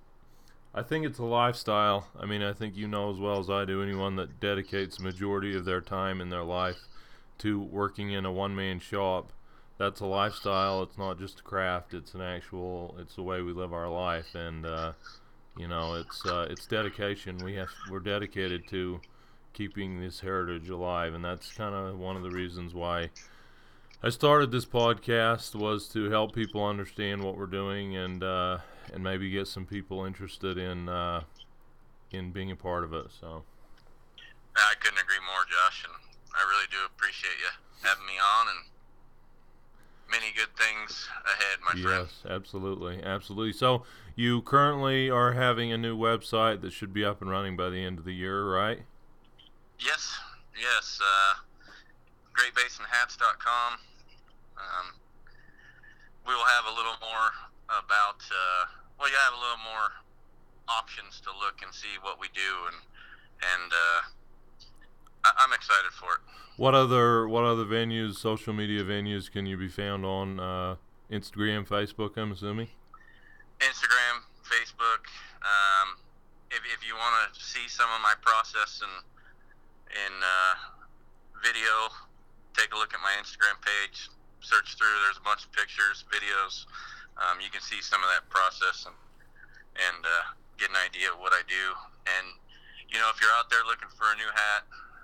I 0.74 0.82
think 0.82 1.04
it's 1.04 1.18
a 1.18 1.24
lifestyle. 1.24 2.08
I 2.18 2.24
mean, 2.24 2.42
I 2.42 2.54
think 2.54 2.76
you 2.76 2.88
know 2.88 3.10
as 3.10 3.18
well 3.18 3.38
as 3.38 3.50
I 3.50 3.66
do. 3.66 3.82
Anyone 3.82 4.16
that 4.16 4.40
dedicates 4.40 4.98
majority 4.98 5.54
of 5.54 5.66
their 5.66 5.82
time 5.82 6.20
in 6.20 6.30
their 6.30 6.44
life 6.44 6.78
to 7.38 7.60
working 7.60 8.12
in 8.12 8.24
a 8.24 8.32
one-man 8.32 8.80
shop, 8.80 9.32
that's 9.76 10.00
a 10.00 10.06
lifestyle. 10.06 10.82
It's 10.82 10.96
not 10.96 11.18
just 11.18 11.40
a 11.40 11.42
craft. 11.42 11.92
It's 11.92 12.14
an 12.14 12.22
actual. 12.22 12.96
It's 12.98 13.16
the 13.16 13.22
way 13.22 13.42
we 13.42 13.52
live 13.52 13.74
our 13.74 13.88
life, 13.88 14.34
and 14.34 14.64
uh, 14.64 14.92
you 15.58 15.68
know, 15.68 15.94
it's 15.94 16.24
uh, 16.24 16.46
it's 16.48 16.66
dedication. 16.66 17.36
We 17.44 17.54
have 17.56 17.68
we're 17.90 18.00
dedicated 18.00 18.66
to 18.68 19.00
keeping 19.52 20.00
this 20.00 20.20
heritage 20.20 20.70
alive, 20.70 21.12
and 21.12 21.22
that's 21.22 21.52
kind 21.52 21.74
of 21.74 21.98
one 21.98 22.16
of 22.16 22.22
the 22.22 22.30
reasons 22.30 22.72
why. 22.72 23.10
I 24.02 24.08
started 24.08 24.50
this 24.50 24.64
podcast 24.64 25.54
was 25.54 25.86
to 25.90 26.10
help 26.10 26.34
people 26.34 26.64
understand 26.64 27.22
what 27.22 27.36
we're 27.36 27.46
doing 27.46 27.94
and 27.94 28.24
uh, 28.24 28.58
and 28.93 29.03
maybe 29.03 29.30
get 29.30 29.49
some 29.49 29.64
people 29.64 30.05
interested 30.05 30.59
in 30.59 30.88
uh, 30.88 31.22
in 32.11 32.30
being 32.30 32.51
a 32.51 32.57
part 32.57 32.84
of 32.84 32.93
it. 32.93 33.07
So 33.18 33.43
I 34.57 34.74
couldn't 34.80 35.01
agree 35.01 35.20
more, 35.26 35.45
Josh, 35.49 35.84
and 35.84 35.95
I 36.34 36.43
really 36.49 36.66
do 36.70 36.76
appreciate 36.86 37.34
you 37.40 37.88
having 37.88 38.07
me 38.07 38.14
on, 38.20 38.49
and 38.49 38.59
many 40.11 40.32
good 40.36 40.55
things 40.57 41.09
ahead, 41.24 41.59
my 41.64 41.80
friend. 41.80 42.07
yes, 42.07 42.30
absolutely, 42.30 43.03
absolutely. 43.03 43.53
So 43.53 43.84
you 44.14 44.43
currently 44.43 45.09
are 45.09 45.32
having 45.32 45.72
a 45.72 45.78
new 45.78 45.97
website 45.97 46.61
that 46.61 46.72
should 46.72 46.93
be 46.93 47.05
up 47.05 47.22
and 47.22 47.30
running 47.30 47.57
by 47.57 47.70
the 47.70 47.82
end 47.82 47.99
of 47.99 48.05
the 48.05 48.14
year, 48.14 48.45
right? 48.45 48.80
Yes, 49.78 50.14
yes. 50.55 51.01
Uh, 51.03 51.34
GreatBasinHats.com. 52.36 53.72
Um, 54.57 54.86
we 56.26 56.34
will 56.34 56.45
have 56.45 56.66
a 56.66 56.76
little 56.76 56.97
more 57.01 57.30
about. 57.68 58.20
Uh, 58.30 58.81
well, 58.99 59.09
you 59.09 59.16
have 59.16 59.34
a 59.34 59.40
little 59.40 59.62
more 59.64 59.90
options 60.68 61.20
to 61.20 61.30
look 61.30 61.61
and 61.62 61.74
see 61.74 61.99
what 62.01 62.20
we 62.20 62.28
do, 62.34 62.66
and 62.66 62.76
and 63.43 63.72
uh, 63.72 64.01
I, 65.24 65.45
I'm 65.45 65.53
excited 65.53 65.93
for 65.93 66.14
it. 66.14 66.20
What 66.57 66.74
other 66.74 67.28
what 67.28 67.45
other 67.45 67.64
venues, 67.64 68.16
social 68.16 68.53
media 68.53 68.84
venues, 68.84 69.30
can 69.30 69.47
you 69.47 69.57
be 69.57 69.68
found 69.68 70.05
on? 70.05 70.40
Uh, 70.40 70.76
Instagram, 71.12 71.68
Facebook, 71.68 72.16
I'm 72.16 72.32
assuming. 72.32 72.68
Instagram, 73.61 74.24
Facebook. 74.49 75.05
Um, 75.45 76.01
if, 76.51 76.64
if 76.72 76.80
you 76.88 76.97
want 76.97 77.12
to 77.28 77.38
see 77.38 77.68
some 77.68 77.90
of 77.95 78.01
my 78.01 78.14
process 78.24 78.80
in 78.80 78.88
in 79.93 80.12
uh, 80.24 80.55
video, 81.45 81.93
take 82.57 82.72
a 82.72 82.78
look 82.80 82.95
at 82.95 83.01
my 83.05 83.12
Instagram 83.20 83.61
page. 83.61 84.09
Search 84.40 84.74
through. 84.80 84.97
There's 85.05 85.18
a 85.18 85.24
bunch 85.24 85.45
of 85.45 85.53
pictures, 85.53 86.05
videos. 86.09 86.64
Um, 87.20 87.38
you 87.44 87.52
can 87.52 87.60
see 87.60 87.80
some 87.84 88.00
of 88.00 88.08
that 88.12 88.28
process 88.32 88.88
and 88.88 88.96
and 89.72 90.00
uh, 90.04 90.36
get 90.60 90.68
an 90.68 90.80
idea 90.80 91.08
of 91.08 91.16
what 91.20 91.32
I 91.32 91.40
do. 91.48 91.64
And 92.08 92.26
you 92.92 93.00
know, 93.00 93.08
if 93.08 93.20
you're 93.20 93.32
out 93.36 93.48
there 93.48 93.64
looking 93.64 93.88
for 93.96 94.04
a 94.12 94.16
new 94.20 94.28
hat 94.28 94.62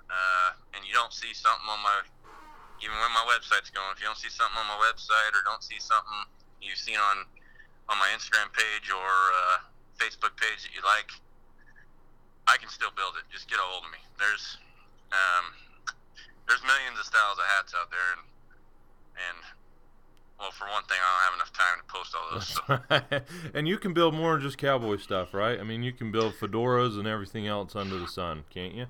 uh, 0.09 0.49
and 0.77 0.85
you 0.85 0.93
don't 0.93 1.13
see 1.13 1.33
something 1.33 1.65
on 1.69 1.81
my 1.81 2.05
even 2.79 2.95
when 2.95 3.11
my 3.11 3.27
website's 3.27 3.67
going, 3.69 3.91
if 3.91 3.99
you 3.99 4.07
don't 4.07 4.19
see 4.19 4.31
something 4.31 4.55
on 4.55 4.67
my 4.71 4.79
website 4.79 5.35
or 5.35 5.43
don't 5.43 5.63
see 5.63 5.79
something 5.83 6.29
you've 6.63 6.79
seen 6.79 6.97
on 6.97 7.27
on 7.89 7.97
my 7.97 8.07
Instagram 8.13 8.47
page 8.53 8.93
or 8.93 9.09
uh, 9.33 9.57
Facebook 9.97 10.37
page 10.37 10.61
that 10.61 10.71
you 10.71 10.85
like, 10.85 11.09
I 12.47 12.55
can 12.61 12.69
still 12.69 12.93
build 12.93 13.17
it. 13.17 13.25
Just 13.33 13.49
get 13.49 13.57
a 13.57 13.65
hold 13.65 13.83
of 13.83 13.91
me. 13.91 13.99
There's 14.15 14.61
um, 15.11 15.45
there's 16.47 16.61
millions 16.63 16.97
of 16.97 17.05
styles 17.05 17.37
of 17.37 17.45
hats 17.57 17.73
out 17.73 17.89
there, 17.91 18.09
and 18.17 18.23
and 19.17 19.39
well, 20.39 20.51
for 20.51 20.65
one 20.71 20.83
thing, 20.87 20.97
I 20.97 21.07
don't 21.11 21.25
have 21.27 21.35
enough 21.35 21.53
time 21.53 21.75
to 21.77 21.85
post 21.91 22.15
all 22.15 22.27
those. 22.31 22.47
So. 22.47 23.51
and 23.57 23.67
you 23.67 23.77
can 23.77 23.93
build 23.93 24.13
more 24.13 24.33
than 24.33 24.41
just 24.41 24.57
cowboy 24.57 24.97
stuff, 24.97 25.33
right? 25.33 25.59
I 25.59 25.63
mean, 25.63 25.83
you 25.83 25.91
can 25.91 26.11
build 26.11 26.33
fedoras 26.39 26.97
and 26.97 27.07
everything 27.07 27.47
else 27.47 27.75
under 27.75 27.99
the 27.99 28.07
sun, 28.07 28.45
can't 28.49 28.73
you? 28.73 28.87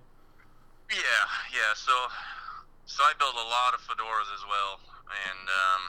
Yeah, 0.92 1.26
yeah. 1.50 1.74
So, 1.74 1.94
so 2.86 3.02
I 3.04 3.14
build 3.18 3.34
a 3.34 3.48
lot 3.50 3.74
of 3.74 3.82
fedoras 3.82 4.30
as 4.34 4.46
well, 4.46 4.80
and 5.10 5.46
um, 5.50 5.82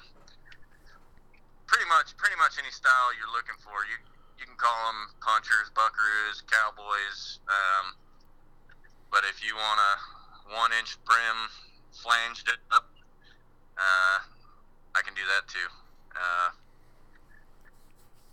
pretty 1.67 1.89
much, 1.89 2.17
pretty 2.17 2.37
much 2.37 2.57
any 2.57 2.73
style 2.73 3.13
you're 3.17 3.33
looking 3.33 3.57
for, 3.61 3.85
you 3.85 4.01
you 4.41 4.47
can 4.49 4.57
call 4.57 4.73
them 4.89 5.13
punchers, 5.21 5.69
buckaroos, 5.77 6.41
cowboys. 6.49 7.45
Um, 7.45 7.93
but 9.13 9.21
if 9.29 9.45
you 9.45 9.53
want 9.55 9.79
a 9.79 9.93
one 10.57 10.73
inch 10.81 10.97
brim 11.05 11.53
flanged 11.93 12.49
up, 12.73 12.89
uh, 13.77 14.19
I 14.95 15.03
can 15.03 15.15
do 15.15 15.23
that 15.27 15.49
too. 15.49 15.69
Uh, 16.15 16.51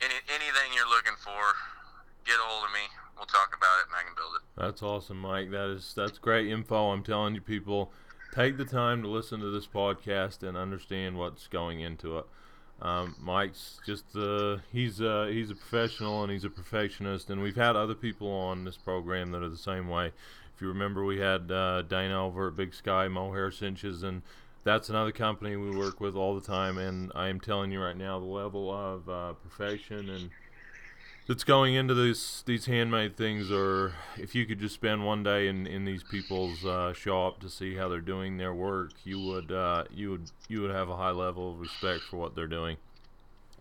any, 0.01 0.15
anything 0.29 0.73
you're 0.75 0.89
looking 0.89 1.17
for, 1.23 1.55
get 2.25 2.35
a 2.35 2.43
hold 2.43 2.65
of 2.65 2.71
me. 2.73 2.85
We'll 3.15 3.25
talk 3.25 3.55
about 3.57 3.81
it 3.81 3.87
and 3.87 3.95
I 3.95 4.03
can 4.03 4.15
build 4.15 4.33
it. 4.35 4.43
That's 4.57 4.83
awesome, 4.83 5.19
Mike. 5.19 5.51
That 5.51 5.69
is 5.69 5.93
that's 5.95 6.19
great 6.19 6.47
info. 6.47 6.91
I'm 6.91 7.03
telling 7.03 7.33
you, 7.33 7.41
people, 7.41 7.91
take 8.33 8.57
the 8.57 8.65
time 8.65 9.01
to 9.01 9.07
listen 9.07 9.39
to 9.39 9.49
this 9.49 9.65
podcast 9.65 10.43
and 10.43 10.55
understand 10.55 11.17
what's 11.17 11.47
going 11.47 11.79
into 11.79 12.19
it. 12.19 12.25
Um, 12.79 13.15
Mike's 13.19 13.79
just 13.85 14.15
uh, 14.15 14.57
he's 14.71 15.01
uh, 15.01 15.29
he's 15.31 15.49
a 15.49 15.55
professional 15.55 16.21
and 16.21 16.31
he's 16.31 16.43
a 16.43 16.49
perfectionist, 16.49 17.29
and 17.31 17.41
we've 17.41 17.55
had 17.55 17.75
other 17.75 17.95
people 17.95 18.29
on 18.29 18.65
this 18.65 18.77
program 18.77 19.31
that 19.31 19.41
are 19.41 19.49
the 19.49 19.57
same 19.57 19.87
way. 19.87 20.11
If 20.55 20.61
you 20.61 20.67
remember, 20.67 21.03
we 21.03 21.19
had 21.19 21.51
uh, 21.51 21.81
Dana 21.83 22.25
over 22.25 22.49
at 22.49 22.55
Big 22.55 22.75
Sky 22.75 23.07
Mohair 23.07 23.49
Cinches, 23.49 24.03
and 24.03 24.21
that's 24.67 24.89
another 24.89 25.11
company 25.11 25.55
we 25.55 25.75
work 25.75 26.01
with 26.01 26.15
all 26.15 26.35
the 26.35 26.45
time. 26.45 26.77
And 26.77 27.11
I 27.15 27.29
am 27.29 27.39
telling 27.39 27.71
you 27.71 27.81
right 27.81 27.95
now, 27.97 28.19
the 28.19 28.25
level 28.25 28.71
of 28.71 29.09
uh, 29.09 29.33
perfection 29.33 30.09
and 30.09 30.29
that's 31.27 31.43
going 31.43 31.73
into 31.73 31.93
these 31.93 32.43
these 32.45 32.65
handmade 32.65 33.17
things, 33.17 33.51
or 33.51 33.93
if 34.17 34.33
you 34.33 34.45
could 34.45 34.59
just 34.59 34.75
spend 34.75 35.05
one 35.05 35.23
day 35.23 35.47
in, 35.47 35.67
in 35.67 35.83
these 35.83 36.01
people's 36.01 36.63
uh, 36.65 36.93
shop 36.93 37.41
to 37.41 37.49
see 37.49 37.75
how 37.75 37.89
they're 37.89 37.99
doing 37.99 38.37
their 38.37 38.53
work, 38.53 38.91
you 39.03 39.19
would 39.19 39.51
uh, 39.51 39.83
you 39.93 40.11
would 40.11 40.31
you 40.47 40.61
would 40.61 40.71
have 40.71 40.89
a 40.89 40.95
high 40.95 41.11
level 41.11 41.51
of 41.51 41.59
respect 41.59 42.03
for 42.09 42.15
what 42.15 42.33
they're 42.33 42.47
doing. 42.47 42.77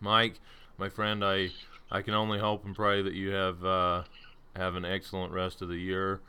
Mike, 0.00 0.38
my 0.78 0.88
friend, 0.88 1.24
I 1.24 1.50
I 1.90 2.02
can 2.02 2.14
only 2.14 2.38
hope 2.38 2.64
and 2.64 2.74
pray 2.74 3.02
that 3.02 3.14
you 3.14 3.30
have 3.30 3.64
uh, 3.64 4.04
have 4.54 4.76
an 4.76 4.84
excellent 4.84 5.32
rest 5.32 5.60
of 5.60 5.68
the 5.68 5.78
year, 5.78 6.20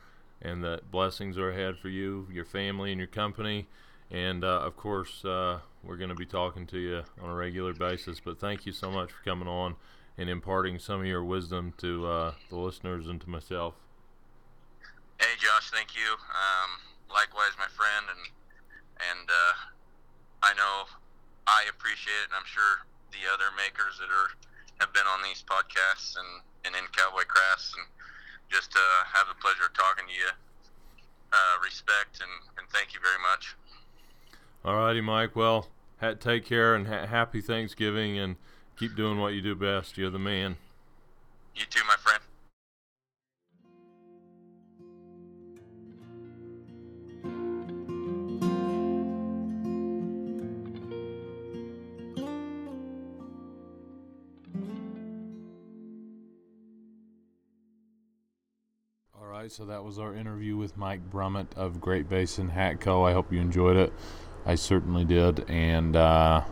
and 0.41 0.63
that 0.63 0.89
blessings 0.89 1.37
are 1.37 1.51
ahead 1.51 1.77
for 1.77 1.89
you, 1.89 2.27
your 2.31 2.45
family, 2.45 2.91
and 2.91 2.99
your 2.99 3.07
company. 3.07 3.67
And 4.09 4.43
uh, 4.43 4.61
of 4.61 4.77
course, 4.77 5.25
uh, 5.25 5.59
we're 5.83 5.97
going 5.97 6.09
to 6.09 6.15
be 6.15 6.25
talking 6.25 6.65
to 6.67 6.77
you 6.77 7.03
on 7.21 7.29
a 7.29 7.35
regular 7.35 7.73
basis. 7.73 8.19
But 8.19 8.39
thank 8.39 8.65
you 8.65 8.71
so 8.71 8.89
much 8.89 9.11
for 9.11 9.23
coming 9.23 9.47
on 9.47 9.75
and 10.17 10.29
imparting 10.29 10.79
some 10.79 11.01
of 11.01 11.05
your 11.05 11.23
wisdom 11.23 11.73
to 11.77 12.07
uh, 12.07 12.33
the 12.49 12.57
listeners 12.57 13.07
and 13.07 13.19
to 13.21 13.29
myself. 13.29 13.75
Hey, 15.19 15.35
Josh, 15.37 15.69
thank 15.71 15.95
you. 15.95 16.13
Um, 16.13 16.71
likewise, 17.09 17.53
my 17.57 17.67
friend, 17.67 18.05
and 18.09 18.23
and 19.11 19.29
uh, 19.29 19.53
I 20.41 20.53
know 20.53 20.89
I 21.45 21.65
appreciate 21.69 22.25
it, 22.25 22.29
and 22.31 22.37
I'm 22.37 22.49
sure 22.49 22.85
the 23.11 23.29
other 23.29 23.49
makers 23.57 23.99
that 23.99 24.09
are 24.09 24.29
have 24.79 24.93
been 24.93 25.09
on 25.09 25.25
these 25.25 25.41
podcasts 25.41 26.17
and, 26.17 26.45
and 26.65 26.73
in 26.77 26.85
Cowboy 26.93 27.25
Crafts, 27.25 27.73
and 27.77 27.85
just 28.49 28.73
uh, 28.77 29.03
have 29.09 29.25
the 29.27 29.37
pleasure 29.41 29.65
of 29.69 29.73
talking 29.73 30.05
to 30.05 30.13
you. 30.13 30.31
Uh, 31.27 31.59
respect 31.59 32.23
and, 32.23 32.31
and 32.55 32.63
thank 32.71 32.95
you 32.95 33.03
very 33.03 33.19
much. 33.19 33.51
All 34.67 34.75
righty, 34.75 35.01
Mike. 35.01 35.35
Well, 35.35 35.67
ha- 35.99 36.13
take 36.13 36.45
care 36.45 36.75
and 36.75 36.87
ha- 36.87 37.07
happy 37.07 37.41
Thanksgiving 37.41 38.19
and 38.19 38.35
Keep 38.77 38.95
doing 38.95 39.17
what 39.17 39.33
you 39.33 39.41
do 39.41 39.55
best. 39.55 39.97
You're 39.97 40.11
the 40.11 40.19
man. 40.19 40.55
You 41.55 41.65
too, 41.65 41.81
my 41.87 41.95
friend. 41.95 42.21
All 59.19 59.25
right, 59.25 59.51
so 59.51 59.65
that 59.65 59.83
was 59.83 59.97
our 59.97 60.13
interview 60.13 60.55
with 60.55 60.77
Mike 60.77 61.09
Brummett 61.09 61.47
of 61.55 61.81
Great 61.81 62.07
Basin 62.07 62.49
Hat 62.49 62.79
Co. 62.79 63.03
I 63.03 63.13
hope 63.13 63.33
you 63.33 63.39
enjoyed 63.41 63.75
it. 63.75 63.91
I 64.47 64.55
certainly 64.55 65.05
did. 65.05 65.47
And, 65.47 65.95
uh, 65.95 66.45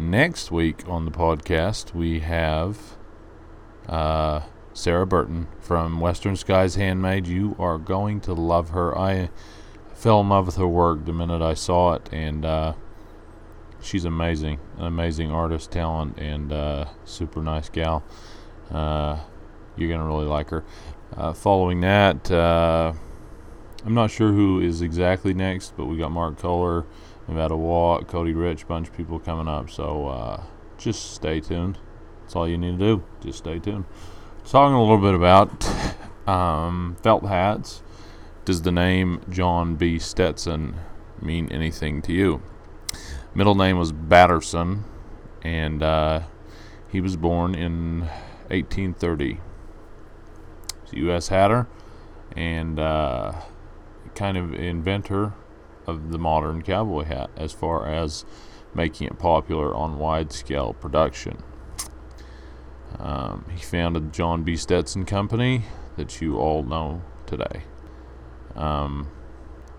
Next 0.00 0.52
week 0.52 0.88
on 0.88 1.06
the 1.06 1.10
podcast, 1.10 1.92
we 1.92 2.20
have 2.20 2.78
uh, 3.88 4.42
Sarah 4.72 5.08
Burton 5.08 5.48
from 5.58 5.98
Western 5.98 6.36
Skies 6.36 6.76
Handmade. 6.76 7.26
You 7.26 7.56
are 7.58 7.78
going 7.78 8.20
to 8.20 8.32
love 8.32 8.68
her. 8.68 8.96
I 8.96 9.28
fell 9.92 10.20
in 10.20 10.28
love 10.28 10.46
with 10.46 10.54
her 10.54 10.68
work 10.68 11.04
the 11.04 11.12
minute 11.12 11.42
I 11.42 11.54
saw 11.54 11.94
it, 11.94 12.08
and 12.12 12.44
uh, 12.44 12.74
she's 13.82 14.04
amazing, 14.04 14.60
an 14.76 14.84
amazing 14.84 15.32
artist, 15.32 15.72
talent, 15.72 16.16
and 16.16 16.52
uh, 16.52 16.84
super 17.04 17.42
nice 17.42 17.68
gal. 17.68 18.04
Uh, 18.70 19.18
you're 19.76 19.90
gonna 19.90 20.06
really 20.06 20.26
like 20.26 20.50
her. 20.50 20.64
Uh, 21.16 21.32
following 21.32 21.80
that, 21.80 22.30
I'm 22.30 23.94
not 23.94 24.12
sure 24.12 24.30
who 24.30 24.60
is 24.60 24.80
exactly 24.80 25.34
next, 25.34 25.76
but 25.76 25.86
we 25.86 25.96
got 25.96 26.12
Mark 26.12 26.38
Kohler. 26.38 26.86
Nevada 27.28 27.56
Walk, 27.56 28.08
Cody 28.08 28.32
Rich, 28.32 28.66
bunch 28.66 28.88
of 28.88 28.96
people 28.96 29.18
coming 29.18 29.48
up. 29.48 29.70
So 29.70 30.08
uh, 30.08 30.42
just 30.78 31.12
stay 31.12 31.40
tuned. 31.40 31.78
That's 32.22 32.34
all 32.34 32.48
you 32.48 32.58
need 32.58 32.78
to 32.78 32.84
do. 32.96 33.04
Just 33.20 33.38
stay 33.38 33.58
tuned. 33.58 33.84
Talking 34.44 34.74
a 34.74 34.80
little 34.80 34.98
bit 34.98 35.14
about 35.14 35.66
um, 36.28 36.96
felt 37.02 37.24
hats. 37.24 37.82
Does 38.44 38.62
the 38.62 38.72
name 38.72 39.20
John 39.28 39.76
B. 39.76 39.98
Stetson 39.98 40.76
mean 41.20 41.52
anything 41.52 42.00
to 42.02 42.12
you? 42.12 42.42
Middle 43.34 43.54
name 43.54 43.78
was 43.78 43.92
Batterson, 43.92 44.84
and 45.42 45.82
uh, 45.82 46.20
he 46.90 47.02
was 47.02 47.16
born 47.16 47.54
in 47.54 48.00
1830. 48.48 49.38
He's 50.84 50.92
a 50.92 50.96
U.S. 50.96 51.28
hatter 51.28 51.66
and 52.34 52.78
uh, 52.78 53.32
kind 54.14 54.36
of 54.38 54.54
inventor 54.54 55.34
of 55.88 56.12
the 56.12 56.18
modern 56.18 56.62
cowboy 56.62 57.04
hat 57.04 57.30
as 57.36 57.52
far 57.52 57.86
as 57.86 58.24
making 58.74 59.06
it 59.06 59.18
popular 59.18 59.74
on 59.74 59.98
wide 59.98 60.32
scale 60.32 60.74
production. 60.74 61.42
Um, 62.98 63.46
he 63.50 63.62
founded 63.62 64.12
John 64.12 64.42
B. 64.44 64.56
Stetson 64.56 65.04
Company 65.04 65.64
that 65.96 66.20
you 66.20 66.38
all 66.38 66.62
know 66.62 67.02
today. 67.26 67.62
Um, 68.54 69.08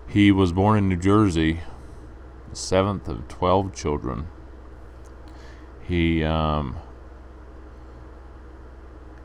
he 0.08 0.32
was 0.32 0.52
born 0.52 0.78
in 0.78 0.88
New 0.88 0.96
Jersey, 0.96 1.60
the 2.48 2.56
seventh 2.56 3.08
of 3.08 3.28
12 3.28 3.74
children. 3.74 4.26
He, 5.86 6.24
um, 6.24 6.76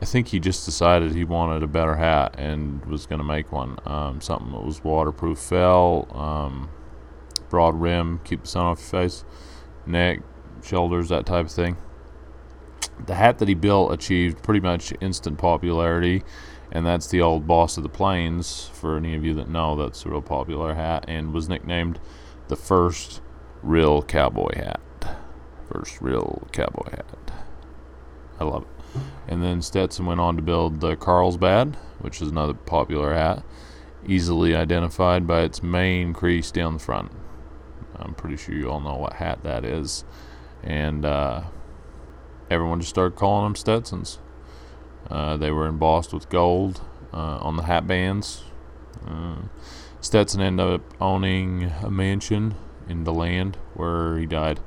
think 0.06 0.28
he 0.28 0.40
just 0.40 0.64
decided 0.64 1.12
he 1.12 1.24
wanted 1.24 1.62
a 1.62 1.66
better 1.66 1.96
hat 1.96 2.34
and 2.38 2.84
was 2.86 3.06
going 3.06 3.18
to 3.18 3.24
make 3.24 3.52
one. 3.52 3.78
Um, 3.84 4.20
something 4.20 4.52
that 4.52 4.64
was 4.64 4.82
waterproof 4.82 5.38
fell, 5.38 6.08
um, 6.14 6.70
broad 7.50 7.80
rim, 7.80 8.20
keep 8.24 8.42
the 8.42 8.48
sun 8.48 8.64
off 8.64 8.78
your 8.78 9.02
face, 9.02 9.24
neck, 9.84 10.20
shoulders, 10.62 11.08
that 11.10 11.26
type 11.26 11.46
of 11.46 11.52
thing. 11.52 11.76
The 13.04 13.14
hat 13.14 13.38
that 13.38 13.48
he 13.48 13.54
built 13.54 13.92
achieved 13.92 14.42
pretty 14.42 14.60
much 14.60 14.92
instant 15.00 15.38
popularity, 15.38 16.22
and 16.72 16.86
that's 16.86 17.08
the 17.08 17.20
old 17.20 17.46
Boss 17.46 17.76
of 17.76 17.82
the 17.82 17.88
Plains. 17.88 18.70
For 18.72 18.96
any 18.96 19.14
of 19.14 19.24
you 19.24 19.34
that 19.34 19.50
know, 19.50 19.76
that's 19.76 20.04
a 20.06 20.08
real 20.08 20.22
popular 20.22 20.74
hat, 20.74 21.04
and 21.06 21.34
was 21.34 21.48
nicknamed 21.48 22.00
the 22.48 22.56
first 22.56 23.20
real 23.62 24.02
cowboy 24.02 24.54
hat. 24.56 24.80
First 25.70 26.00
real 26.00 26.48
cowboy 26.52 26.90
hat. 26.90 27.32
I 28.40 28.44
love 28.44 28.62
it. 28.62 28.75
And 29.28 29.42
then 29.42 29.62
Stetson 29.62 30.06
went 30.06 30.20
on 30.20 30.36
to 30.36 30.42
build 30.42 30.80
the 30.80 30.96
Carlsbad, 30.96 31.76
which 31.98 32.22
is 32.22 32.28
another 32.28 32.54
popular 32.54 33.14
hat, 33.14 33.42
easily 34.06 34.54
identified 34.54 35.26
by 35.26 35.42
its 35.42 35.62
main 35.62 36.12
crease 36.12 36.50
down 36.50 36.74
the 36.74 36.78
front. 36.78 37.10
I'm 37.96 38.14
pretty 38.14 38.36
sure 38.36 38.54
you 38.54 38.70
all 38.70 38.80
know 38.80 38.96
what 38.96 39.14
hat 39.14 39.42
that 39.42 39.64
is. 39.64 40.04
And 40.62 41.04
uh, 41.04 41.42
everyone 42.50 42.80
just 42.80 42.90
started 42.90 43.16
calling 43.16 43.44
them 43.44 43.56
Stetsons. 43.56 44.18
Uh, 45.10 45.36
they 45.36 45.50
were 45.50 45.66
embossed 45.66 46.12
with 46.12 46.28
gold 46.28 46.80
uh, 47.12 47.38
on 47.38 47.56
the 47.56 47.64
hat 47.64 47.86
bands. 47.86 48.44
Uh, 49.06 49.36
Stetson 50.00 50.40
ended 50.40 50.66
up 50.66 50.82
owning 51.00 51.72
a 51.82 51.90
mansion 51.90 52.54
in 52.88 53.04
DeLand 53.04 53.56
where 53.74 54.18
he 54.18 54.26
died. 54.26 54.60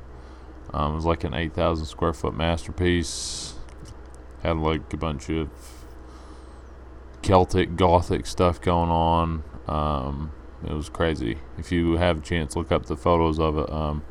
Um, 0.73 0.93
it 0.93 0.95
was 0.95 1.05
like 1.05 1.23
an 1.23 1.34
8,000 1.34 1.86
square 1.86 2.13
foot 2.13 2.36
masterpiece. 2.36 3.49
Had 4.43 4.57
like 4.57 4.91
a 4.93 4.97
bunch 4.97 5.29
of 5.29 5.49
Celtic, 7.21 7.75
Gothic 7.75 8.25
stuff 8.25 8.61
going 8.61 8.89
on. 8.89 9.43
Um, 9.67 10.31
it 10.65 10.73
was 10.73 10.89
crazy. 10.89 11.39
If 11.57 11.71
you 11.71 11.97
have 11.97 12.19
a 12.19 12.21
chance, 12.21 12.55
look 12.55 12.71
up 12.71 12.85
the 12.85 12.97
photos 12.97 13.39
of 13.39 13.57
it. 13.57 13.69
Um, 13.69 14.03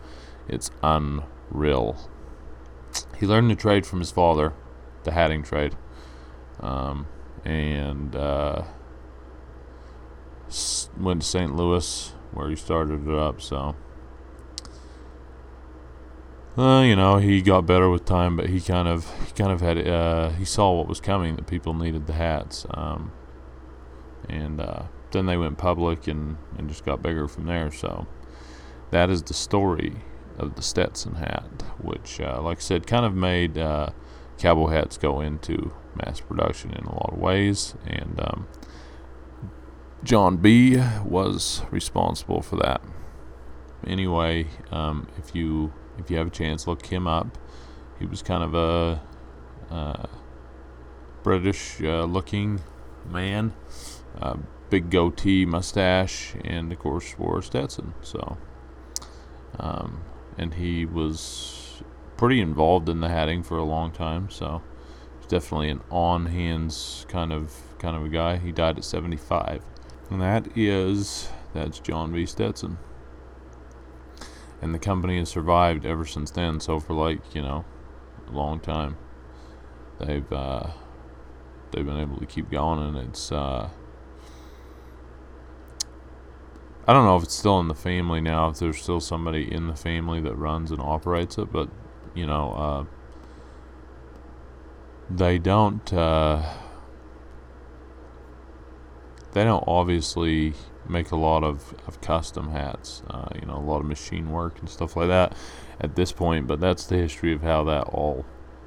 it's 0.48 0.70
unreal. 0.82 1.96
He 3.18 3.26
learned 3.26 3.50
the 3.50 3.56
trade 3.56 3.86
from 3.86 3.98
his 3.98 4.10
father, 4.10 4.52
the 5.04 5.12
hatting 5.12 5.42
trade, 5.42 5.76
um, 6.60 7.06
and 7.44 8.14
uh, 8.14 8.64
went 10.98 11.22
to 11.22 11.26
St. 11.26 11.54
Louis 11.54 12.14
where 12.32 12.48
he 12.48 12.56
started 12.56 13.08
it 13.08 13.14
up. 13.14 13.40
So 13.40 13.74
uh, 16.58 16.82
you 16.82 16.96
know, 16.96 17.18
he 17.18 17.40
got 17.40 17.66
better 17.66 17.88
with 17.88 18.04
time, 18.04 18.36
but 18.36 18.50
he 18.50 18.60
kind 18.60 18.88
of 18.88 19.08
he 19.24 19.32
kind 19.32 19.52
of 19.52 19.60
had 19.60 19.86
uh, 19.86 20.30
he 20.30 20.44
saw 20.44 20.72
what 20.72 20.88
was 20.88 21.00
coming 21.00 21.36
that 21.36 21.46
people 21.46 21.72
needed 21.72 22.08
the 22.08 22.14
hats, 22.14 22.66
um, 22.70 23.12
and 24.28 24.60
uh, 24.60 24.82
then 25.12 25.26
they 25.26 25.36
went 25.36 25.56
public 25.56 26.08
and 26.08 26.36
and 26.58 26.68
just 26.68 26.84
got 26.84 27.00
bigger 27.00 27.28
from 27.28 27.46
there. 27.46 27.70
So 27.70 28.08
that 28.90 29.08
is 29.08 29.22
the 29.22 29.34
story 29.34 29.96
of 30.36 30.56
the 30.56 30.62
Stetson 30.62 31.16
hat, 31.16 31.62
which, 31.80 32.20
uh, 32.20 32.40
like 32.42 32.58
I 32.58 32.60
said, 32.60 32.86
kind 32.86 33.04
of 33.06 33.14
made 33.14 33.56
uh, 33.56 33.90
cowboy 34.38 34.70
hats 34.70 34.98
go 34.98 35.20
into 35.20 35.72
mass 35.94 36.20
production 36.20 36.72
in 36.72 36.84
a 36.84 36.92
lot 36.92 37.12
of 37.12 37.18
ways, 37.18 37.76
and 37.86 38.20
um, 38.20 38.48
John 40.02 40.38
B 40.38 40.80
was 41.04 41.62
responsible 41.70 42.42
for 42.42 42.56
that. 42.56 42.80
Anyway, 43.86 44.46
um, 44.72 45.06
if 45.16 45.34
you 45.36 45.72
if 45.98 46.10
you 46.10 46.16
have 46.16 46.28
a 46.28 46.30
chance, 46.30 46.66
look 46.66 46.84
him 46.86 47.06
up. 47.06 47.38
He 47.98 48.06
was 48.06 48.22
kind 48.22 48.42
of 48.42 48.54
a 48.54 49.02
uh, 49.70 50.06
British 51.22 51.80
uh, 51.82 52.04
looking 52.04 52.60
man, 53.10 53.52
uh, 54.20 54.36
big 54.70 54.90
goatee, 54.90 55.44
mustache, 55.44 56.34
and 56.44 56.72
of 56.72 56.78
course 56.78 57.18
wore 57.18 57.42
Stetson. 57.42 57.94
So, 58.02 58.38
um, 59.58 60.02
and 60.36 60.54
he 60.54 60.86
was 60.86 61.82
pretty 62.16 62.40
involved 62.40 62.88
in 62.88 63.00
the 63.00 63.08
hatting 63.08 63.42
for 63.42 63.58
a 63.58 63.64
long 63.64 63.90
time. 63.90 64.30
So, 64.30 64.62
he's 65.18 65.28
definitely 65.28 65.70
an 65.70 65.80
on 65.90 66.26
hands 66.26 67.04
kind 67.08 67.32
of 67.32 67.54
kind 67.78 67.96
of 67.96 68.04
a 68.04 68.08
guy. 68.08 68.36
He 68.36 68.52
died 68.52 68.78
at 68.78 68.84
75, 68.84 69.62
and 70.10 70.20
that 70.20 70.56
is 70.56 71.28
that's 71.52 71.80
John 71.80 72.12
B. 72.12 72.26
Stetson 72.26 72.78
and 74.60 74.74
the 74.74 74.78
company 74.78 75.18
has 75.18 75.28
survived 75.28 75.86
ever 75.86 76.04
since 76.04 76.30
then. 76.30 76.60
So 76.60 76.80
for 76.80 76.94
like 76.94 77.34
you 77.34 77.42
know, 77.42 77.64
a 78.28 78.32
long 78.32 78.60
time, 78.60 78.96
they've 80.00 80.32
uh, 80.32 80.70
they've 81.70 81.86
been 81.86 81.98
able 81.98 82.18
to 82.18 82.26
keep 82.26 82.50
going, 82.50 82.80
and 82.80 83.08
it's 83.08 83.30
uh, 83.32 83.68
I 86.86 86.92
don't 86.92 87.04
know 87.04 87.16
if 87.16 87.24
it's 87.24 87.34
still 87.34 87.60
in 87.60 87.68
the 87.68 87.74
family 87.74 88.20
now, 88.20 88.48
if 88.48 88.58
there's 88.58 88.80
still 88.80 89.00
somebody 89.00 89.52
in 89.52 89.66
the 89.66 89.76
family 89.76 90.20
that 90.22 90.34
runs 90.36 90.70
and 90.70 90.80
operates 90.80 91.38
it, 91.38 91.52
but 91.52 91.68
you 92.14 92.26
know, 92.26 92.52
uh, 92.52 92.84
they 95.10 95.38
don't. 95.38 95.92
Uh, 95.92 96.42
they 99.32 99.44
don't 99.44 99.64
obviously 99.66 100.54
make 100.88 101.10
a 101.10 101.16
lot 101.16 101.44
of, 101.44 101.74
of 101.86 102.00
custom 102.00 102.50
hats, 102.50 103.02
uh, 103.10 103.28
you 103.34 103.46
know, 103.46 103.56
a 103.56 103.64
lot 103.64 103.80
of 103.80 103.86
machine 103.86 104.30
work 104.30 104.58
and 104.58 104.68
stuff 104.68 104.96
like 104.96 105.08
that 105.08 105.34
at 105.80 105.96
this 105.96 106.12
point. 106.12 106.46
But 106.46 106.60
that's 106.60 106.86
the 106.86 106.96
history 106.96 107.32
of 107.32 107.42
how 107.42 107.64
that 107.64 107.84
all 107.84 108.24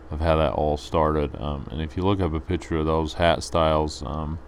of 0.10 0.20
how 0.20 0.38
that 0.38 0.54
all 0.54 0.78
started. 0.78 1.36
Um, 1.42 1.68
and 1.72 1.82
if 1.82 1.96
you 1.96 2.04
look 2.04 2.20
up 2.20 2.34
a 2.34 2.40
picture 2.40 2.78
of 2.78 2.86
those 2.86 3.14
hat 3.14 3.44
styles, 3.44 4.04
um, 4.06 4.40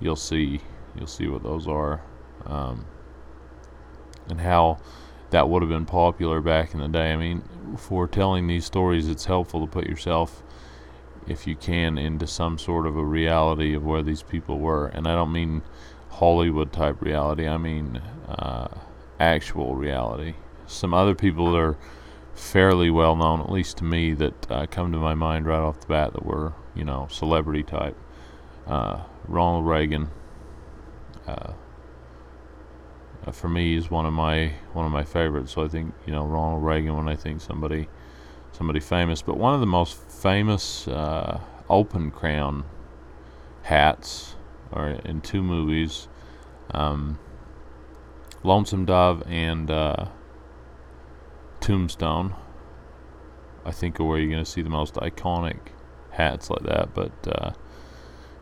you'll 0.00 0.16
see 0.16 0.60
you'll 0.96 1.06
see 1.06 1.26
what 1.26 1.42
those 1.42 1.66
are, 1.68 2.02
um, 2.46 2.86
and 4.28 4.40
how 4.40 4.78
that 5.30 5.48
would 5.48 5.62
have 5.62 5.68
been 5.68 5.86
popular 5.86 6.40
back 6.40 6.74
in 6.74 6.80
the 6.80 6.88
day. 6.88 7.12
I 7.12 7.16
mean, 7.16 7.42
for 7.76 8.06
telling 8.06 8.46
these 8.46 8.64
stories, 8.64 9.08
it's 9.08 9.24
helpful 9.24 9.66
to 9.66 9.70
put 9.70 9.86
yourself 9.86 10.42
if 11.26 11.46
you 11.46 11.56
can 11.56 11.98
into 11.98 12.26
some 12.26 12.58
sort 12.58 12.86
of 12.86 12.96
a 12.96 13.04
reality 13.04 13.74
of 13.74 13.84
where 13.84 14.02
these 14.02 14.22
people 14.22 14.58
were 14.58 14.86
and 14.88 15.06
i 15.06 15.14
don't 15.14 15.32
mean 15.32 15.62
hollywood 16.14 16.72
type 16.72 17.00
reality 17.00 17.46
i 17.46 17.56
mean 17.56 18.00
uh, 18.28 18.68
actual 19.20 19.74
reality. 19.74 20.34
Some 20.66 20.94
other 20.94 21.14
people 21.14 21.52
that 21.52 21.58
are 21.58 21.76
fairly 22.34 22.90
well 22.90 23.14
known 23.16 23.40
at 23.40 23.50
least 23.50 23.78
to 23.78 23.84
me 23.84 24.12
that 24.14 24.50
uh, 24.50 24.66
come 24.66 24.90
to 24.92 24.98
my 24.98 25.14
mind 25.14 25.46
right 25.46 25.60
off 25.60 25.80
the 25.80 25.86
bat 25.86 26.12
that 26.12 26.26
were 26.26 26.52
you 26.74 26.84
know 26.84 27.06
celebrity 27.10 27.62
type. 27.62 27.96
Uh, 28.66 29.02
ronald 29.28 29.66
reagan 29.66 30.08
uh, 31.26 31.52
for 33.30 33.48
me 33.48 33.76
is 33.76 33.90
one 33.90 34.06
of 34.06 34.12
my 34.12 34.52
one 34.72 34.86
of 34.86 34.92
my 34.92 35.04
favorites. 35.04 35.52
So 35.52 35.64
i 35.64 35.68
think 35.68 35.94
you 36.06 36.12
know 36.12 36.24
ronald 36.24 36.64
reagan 36.64 36.96
when 36.96 37.08
i 37.08 37.16
think 37.16 37.40
somebody 37.40 37.88
somebody 38.52 38.80
famous, 38.80 39.20
but 39.22 39.36
one 39.36 39.54
of 39.54 39.60
the 39.60 39.66
most 39.66 39.96
famous 39.96 40.86
uh, 40.88 41.40
open 41.68 42.10
crown 42.10 42.64
hats 43.62 44.33
are 44.72 44.90
in 44.90 45.20
two 45.20 45.42
movies, 45.42 46.08
um, 46.70 47.18
Lonesome 48.42 48.84
Dove 48.84 49.22
and 49.26 49.70
uh, 49.70 50.06
Tombstone. 51.60 52.34
I 53.64 53.70
think 53.70 53.98
are 53.98 54.04
where 54.04 54.18
you're 54.18 54.30
going 54.30 54.44
to 54.44 54.50
see 54.50 54.62
the 54.62 54.70
most 54.70 54.94
iconic 54.94 55.58
hats 56.10 56.50
like 56.50 56.62
that. 56.64 56.94
But 56.94 57.12
uh, 57.26 57.52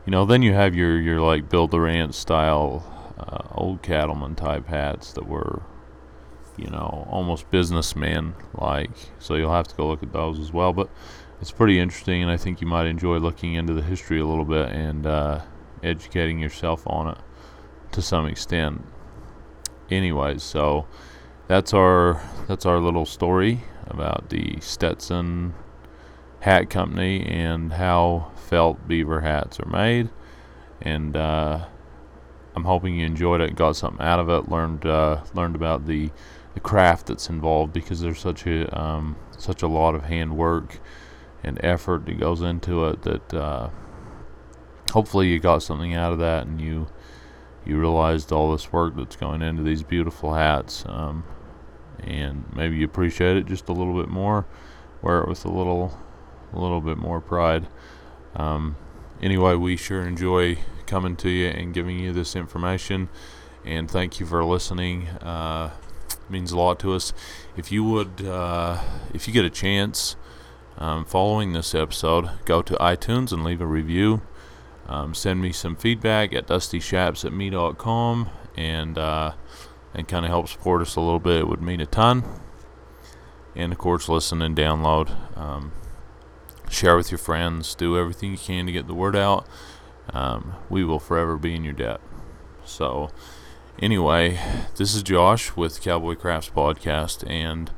you 0.04 0.10
know, 0.10 0.24
then 0.24 0.42
you 0.42 0.52
have 0.52 0.74
your 0.74 1.00
your 1.00 1.20
like 1.20 1.48
Bill 1.48 1.68
Durant 1.68 2.14
style 2.14 3.14
uh, 3.18 3.54
old 3.54 3.82
cattleman 3.82 4.34
type 4.34 4.66
hats 4.66 5.12
that 5.12 5.26
were 5.26 5.62
you 6.56 6.68
know, 6.68 7.06
almost 7.10 7.50
businessman 7.50 8.34
like. 8.54 8.90
So 9.18 9.34
you'll 9.34 9.52
have 9.52 9.68
to 9.68 9.74
go 9.74 9.88
look 9.88 10.02
at 10.02 10.12
those 10.12 10.38
as 10.38 10.52
well. 10.52 10.72
But 10.72 10.90
it's 11.40 11.50
pretty 11.50 11.78
interesting, 11.78 12.22
and 12.22 12.30
I 12.30 12.36
think 12.36 12.60
you 12.60 12.66
might 12.66 12.86
enjoy 12.86 13.18
looking 13.18 13.54
into 13.54 13.72
the 13.72 13.82
history 13.82 14.20
a 14.20 14.26
little 14.26 14.44
bit 14.44 14.70
and 14.70 15.06
uh, 15.06 15.40
educating 15.82 16.38
yourself 16.38 16.82
on 16.86 17.08
it 17.08 17.18
to 17.92 18.02
some 18.02 18.26
extent. 18.26 18.84
Anyways, 19.90 20.42
so 20.42 20.86
that's 21.48 21.74
our 21.74 22.22
that's 22.48 22.66
our 22.66 22.78
little 22.78 23.06
story 23.06 23.62
about 23.86 24.30
the 24.30 24.58
Stetson 24.60 25.54
Hat 26.40 26.70
Company 26.70 27.24
and 27.26 27.74
how 27.74 28.32
felt 28.36 28.88
beaver 28.88 29.20
hats 29.20 29.60
are 29.60 29.68
made. 29.68 30.10
And 30.80 31.16
uh, 31.16 31.66
I'm 32.54 32.64
hoping 32.64 32.96
you 32.96 33.06
enjoyed 33.06 33.40
it, 33.40 33.54
got 33.54 33.76
something 33.76 34.04
out 34.04 34.18
of 34.18 34.28
it, 34.28 34.50
learned 34.50 34.86
uh, 34.86 35.22
learned 35.34 35.56
about 35.56 35.86
the 35.86 36.10
the 36.54 36.60
craft 36.60 37.06
that's 37.06 37.28
involved 37.28 37.72
because 37.72 38.00
there's 38.00 38.18
such 38.18 38.46
a 38.46 38.78
um, 38.78 39.16
such 39.38 39.62
a 39.62 39.68
lot 39.68 39.94
of 39.94 40.04
handwork 40.04 40.78
and 41.44 41.58
effort 41.64 42.06
that 42.06 42.18
goes 42.20 42.40
into 42.40 42.86
it 42.86 43.02
that 43.02 43.34
uh, 43.34 43.70
hopefully 44.92 45.28
you 45.28 45.38
got 45.38 45.62
something 45.62 45.94
out 45.94 46.12
of 46.12 46.18
that 46.18 46.46
and 46.46 46.60
you 46.60 46.86
you 47.64 47.78
realized 47.78 48.32
all 48.32 48.52
this 48.52 48.72
work 48.72 48.96
that's 48.96 49.16
going 49.16 49.42
into 49.42 49.62
these 49.62 49.82
beautiful 49.82 50.34
hats 50.34 50.84
um, 50.86 51.24
and 52.00 52.44
maybe 52.54 52.76
you 52.76 52.84
appreciate 52.84 53.36
it 53.36 53.46
just 53.46 53.68
a 53.68 53.72
little 53.72 53.98
bit 53.98 54.08
more 54.08 54.46
wear 55.00 55.20
it 55.20 55.28
with 55.28 55.44
a 55.44 55.50
little 55.50 55.98
a 56.52 56.58
little 56.58 56.80
bit 56.80 56.98
more 56.98 57.20
pride 57.20 57.66
um, 58.36 58.76
anyway 59.20 59.54
we 59.54 59.76
sure 59.76 60.02
enjoy 60.02 60.56
coming 60.86 61.16
to 61.16 61.28
you 61.28 61.48
and 61.48 61.72
giving 61.72 61.98
you 61.98 62.12
this 62.12 62.34
information 62.34 63.08
and 63.64 63.90
thank 63.90 64.18
you 64.18 64.26
for 64.26 64.44
listening 64.44 65.08
uh, 65.20 65.70
means 66.32 66.50
a 66.50 66.56
lot 66.56 66.80
to 66.80 66.94
us. 66.94 67.12
If 67.56 67.70
you 67.70 67.84
would, 67.84 68.26
uh, 68.26 68.80
if 69.14 69.28
you 69.28 69.34
get 69.34 69.44
a 69.44 69.50
chance, 69.50 70.16
um, 70.78 71.04
following 71.04 71.52
this 71.52 71.74
episode, 71.74 72.30
go 72.44 72.62
to 72.62 72.74
iTunes 72.74 73.30
and 73.30 73.44
leave 73.44 73.60
a 73.60 73.66
review. 73.66 74.22
Um, 74.92 75.14
send 75.14 75.40
me 75.40 75.52
some 75.52 75.74
feedback 75.74 76.34
at 76.34 76.46
dustyshaps 76.46 77.24
at 77.24 77.32
me.com 77.32 78.28
and 78.58 78.98
uh, 78.98 79.32
and 79.94 80.06
kind 80.06 80.26
of 80.26 80.30
help 80.30 80.48
support 80.48 80.82
us 80.82 80.96
a 80.96 81.00
little 81.00 81.18
bit. 81.18 81.40
It 81.40 81.48
would 81.48 81.62
mean 81.62 81.80
a 81.80 81.86
ton. 81.86 82.22
And 83.56 83.72
of 83.72 83.78
course, 83.78 84.06
listen 84.06 84.42
and 84.42 84.54
download. 84.54 85.10
Um, 85.36 85.72
share 86.68 86.94
with 86.94 87.10
your 87.10 87.16
friends. 87.16 87.74
Do 87.74 87.96
everything 87.98 88.32
you 88.32 88.36
can 88.36 88.66
to 88.66 88.72
get 88.72 88.86
the 88.86 88.92
word 88.94 89.16
out. 89.16 89.46
Um, 90.10 90.56
we 90.68 90.84
will 90.84 91.00
forever 91.00 91.38
be 91.38 91.54
in 91.54 91.64
your 91.64 91.72
debt. 91.72 92.00
So. 92.64 93.10
Anyway, 93.78 94.38
this 94.76 94.94
is 94.94 95.02
Josh 95.02 95.56
with 95.56 95.80
Cowboy 95.80 96.14
Crafts 96.14 96.50
Podcast, 96.50 97.28
and 97.28 97.70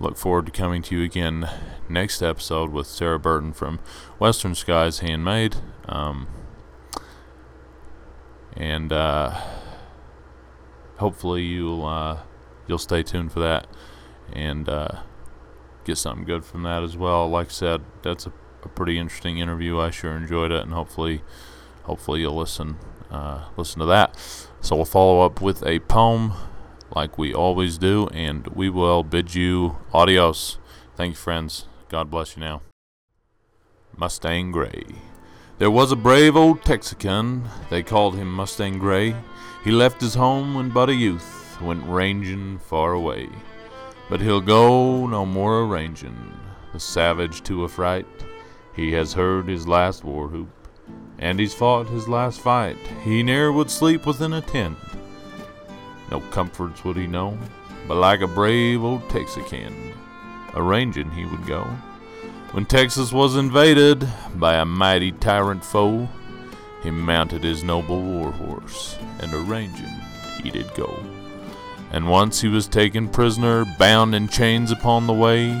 look 0.00 0.16
forward 0.16 0.46
to 0.46 0.50
coming 0.50 0.80
to 0.82 0.96
you 0.96 1.04
again 1.04 1.48
next 1.90 2.22
episode 2.22 2.72
with 2.72 2.86
Sarah 2.86 3.18
Burton 3.18 3.52
from 3.52 3.78
Western 4.18 4.54
Skies 4.54 5.00
Handmade. 5.00 5.56
Um, 5.86 6.26
and 8.56 8.92
uh, 8.92 9.40
hopefully 10.98 11.42
you'll 11.42 11.84
uh, 11.84 12.20
you'll 12.66 12.78
stay 12.78 13.02
tuned 13.02 13.32
for 13.32 13.40
that 13.40 13.66
and 14.32 14.68
uh, 14.68 15.02
get 15.84 15.98
something 15.98 16.24
good 16.24 16.44
from 16.44 16.62
that 16.62 16.82
as 16.82 16.96
well. 16.96 17.28
Like 17.28 17.48
I 17.48 17.50
said, 17.50 17.82
that's 18.02 18.26
a, 18.26 18.32
a 18.62 18.68
pretty 18.68 18.98
interesting 18.98 19.38
interview. 19.38 19.78
I 19.78 19.90
sure 19.90 20.16
enjoyed 20.16 20.52
it, 20.52 20.62
and 20.62 20.72
hopefully 20.72 21.22
hopefully 21.84 22.20
you'll 22.20 22.36
listen 22.36 22.78
uh, 23.10 23.46
listen 23.56 23.80
to 23.80 23.86
that. 23.86 24.16
So 24.60 24.76
we'll 24.76 24.84
follow 24.84 25.20
up 25.20 25.40
with 25.40 25.64
a 25.66 25.80
poem 25.80 26.32
like 26.94 27.18
we 27.18 27.34
always 27.34 27.78
do, 27.78 28.08
and 28.08 28.46
we 28.48 28.70
will 28.70 29.02
bid 29.02 29.34
you 29.34 29.78
adios. 29.92 30.58
Thank 30.96 31.12
you, 31.12 31.16
friends. 31.16 31.66
God 31.88 32.10
bless 32.10 32.36
you 32.36 32.40
now. 32.40 32.62
Mustang 33.96 34.52
Gray. 34.52 35.11
There 35.62 35.70
was 35.70 35.92
a 35.92 35.96
brave 35.96 36.34
old 36.34 36.64
Texican, 36.64 37.44
they 37.70 37.84
called 37.84 38.16
him 38.16 38.34
Mustang 38.34 38.80
Gray. 38.80 39.14
He 39.62 39.70
left 39.70 40.00
his 40.00 40.16
home 40.16 40.54
when 40.54 40.70
but 40.70 40.88
a 40.88 40.92
youth, 40.92 41.56
went 41.62 41.88
ranging 41.88 42.58
far 42.58 42.94
away. 42.94 43.28
But 44.10 44.20
he'll 44.20 44.40
go 44.40 45.06
no 45.06 45.24
more 45.24 45.62
arrangin', 45.62 46.34
the 46.72 46.80
savage 46.80 47.44
to 47.44 47.62
affright. 47.62 48.06
He 48.74 48.90
has 48.94 49.12
heard 49.12 49.46
his 49.46 49.68
last 49.68 50.02
war 50.02 50.26
whoop, 50.26 50.48
and 51.20 51.38
he's 51.38 51.54
fought 51.54 51.86
his 51.86 52.08
last 52.08 52.40
fight. 52.40 52.76
He 53.04 53.22
ne'er 53.22 53.52
would 53.52 53.70
sleep 53.70 54.04
within 54.04 54.32
a 54.32 54.40
tent. 54.40 54.78
No 56.10 56.22
comforts 56.32 56.82
would 56.82 56.96
he 56.96 57.06
know, 57.06 57.38
but 57.86 57.98
like 57.98 58.20
a 58.20 58.26
brave 58.26 58.82
old 58.82 59.08
Texican, 59.08 59.94
arrangin' 60.56 61.12
he 61.12 61.24
would 61.24 61.46
go. 61.46 61.64
When 62.52 62.66
Texas 62.66 63.12
was 63.12 63.36
invaded 63.36 64.06
by 64.34 64.56
a 64.56 64.66
mighty 64.66 65.10
tyrant 65.10 65.64
foe, 65.64 66.06
he 66.82 66.90
mounted 66.90 67.42
his 67.42 67.64
noble 67.64 68.02
war 68.02 68.30
horse, 68.30 68.98
and 69.20 69.32
arrangin' 69.32 69.88
he 70.42 70.50
did 70.50 70.74
go. 70.74 71.02
And 71.92 72.10
once 72.10 72.42
he 72.42 72.48
was 72.48 72.68
taken 72.68 73.08
prisoner, 73.08 73.64
bound 73.78 74.14
in 74.14 74.28
chains 74.28 74.70
upon 74.70 75.06
the 75.06 75.14
way, 75.14 75.58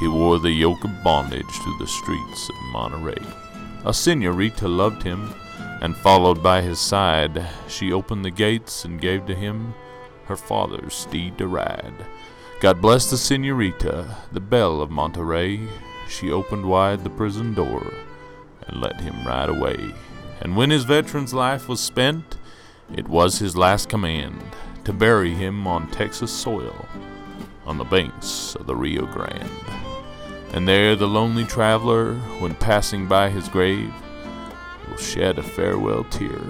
he 0.00 0.08
wore 0.08 0.40
the 0.40 0.50
yoke 0.50 0.82
of 0.82 1.04
bondage 1.04 1.46
through 1.46 1.78
the 1.78 1.86
streets 1.86 2.48
of 2.48 2.72
Monterey. 2.72 3.24
A 3.84 3.94
senorita 3.94 4.66
loved 4.66 5.04
him, 5.04 5.32
and 5.80 5.96
followed 5.96 6.42
by 6.42 6.60
his 6.60 6.80
side, 6.80 7.46
she 7.68 7.92
opened 7.92 8.24
the 8.24 8.32
gates 8.32 8.84
and 8.84 9.00
gave 9.00 9.26
to 9.26 9.34
him 9.36 9.74
her 10.24 10.36
father's 10.36 10.94
steed 10.94 11.38
to 11.38 11.46
ride. 11.46 12.04
God 12.58 12.82
bless 12.82 13.10
the 13.10 13.16
senorita, 13.16 14.16
the 14.32 14.40
belle 14.40 14.80
of 14.80 14.90
Monterey. 14.90 15.68
She 16.08 16.30
opened 16.30 16.64
wide 16.66 17.04
the 17.04 17.10
prison 17.10 17.54
door 17.54 17.92
and 18.66 18.80
let 18.80 19.00
him 19.00 19.26
ride 19.26 19.48
away. 19.48 19.94
And 20.40 20.56
when 20.56 20.70
his 20.70 20.84
veteran's 20.84 21.34
life 21.34 21.68
was 21.68 21.80
spent, 21.80 22.36
it 22.94 23.08
was 23.08 23.38
his 23.38 23.56
last 23.56 23.88
command 23.88 24.40
to 24.84 24.92
bury 24.92 25.34
him 25.34 25.66
on 25.66 25.90
Texas 25.90 26.30
soil 26.30 26.86
on 27.64 27.78
the 27.78 27.84
banks 27.84 28.54
of 28.54 28.66
the 28.66 28.76
Rio 28.76 29.06
Grande. 29.06 29.50
And 30.52 30.68
there 30.68 30.94
the 30.94 31.08
lonely 31.08 31.44
traveler, 31.44 32.14
when 32.38 32.54
passing 32.54 33.06
by 33.06 33.28
his 33.28 33.48
grave, 33.48 33.92
will 34.88 34.96
shed 34.96 35.38
a 35.38 35.42
farewell 35.42 36.04
tear. 36.04 36.40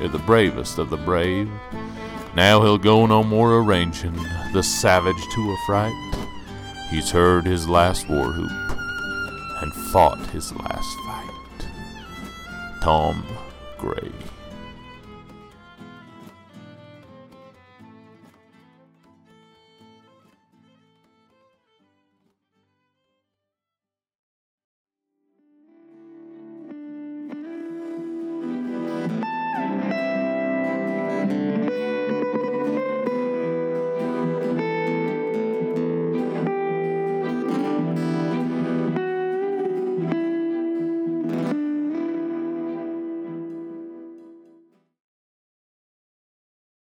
Ere 0.00 0.08
the 0.08 0.18
bravest 0.18 0.78
of 0.78 0.90
the 0.90 0.98
brave, 0.98 1.50
now 2.34 2.60
he'll 2.60 2.76
go 2.76 3.06
no 3.06 3.24
more 3.24 3.54
arrangin' 3.54 4.14
the 4.52 4.62
savage 4.62 5.26
to 5.34 5.56
affright. 5.56 6.26
He's 6.90 7.10
heard 7.10 7.46
his 7.46 7.66
last 7.66 8.06
war 8.10 8.26
whoop 8.26 8.65
and 9.66 9.74
fought 9.74 10.24
his 10.30 10.54
last 10.54 10.96
fight. 11.06 11.66
Tom 12.82 13.26
Gray. 13.78 14.12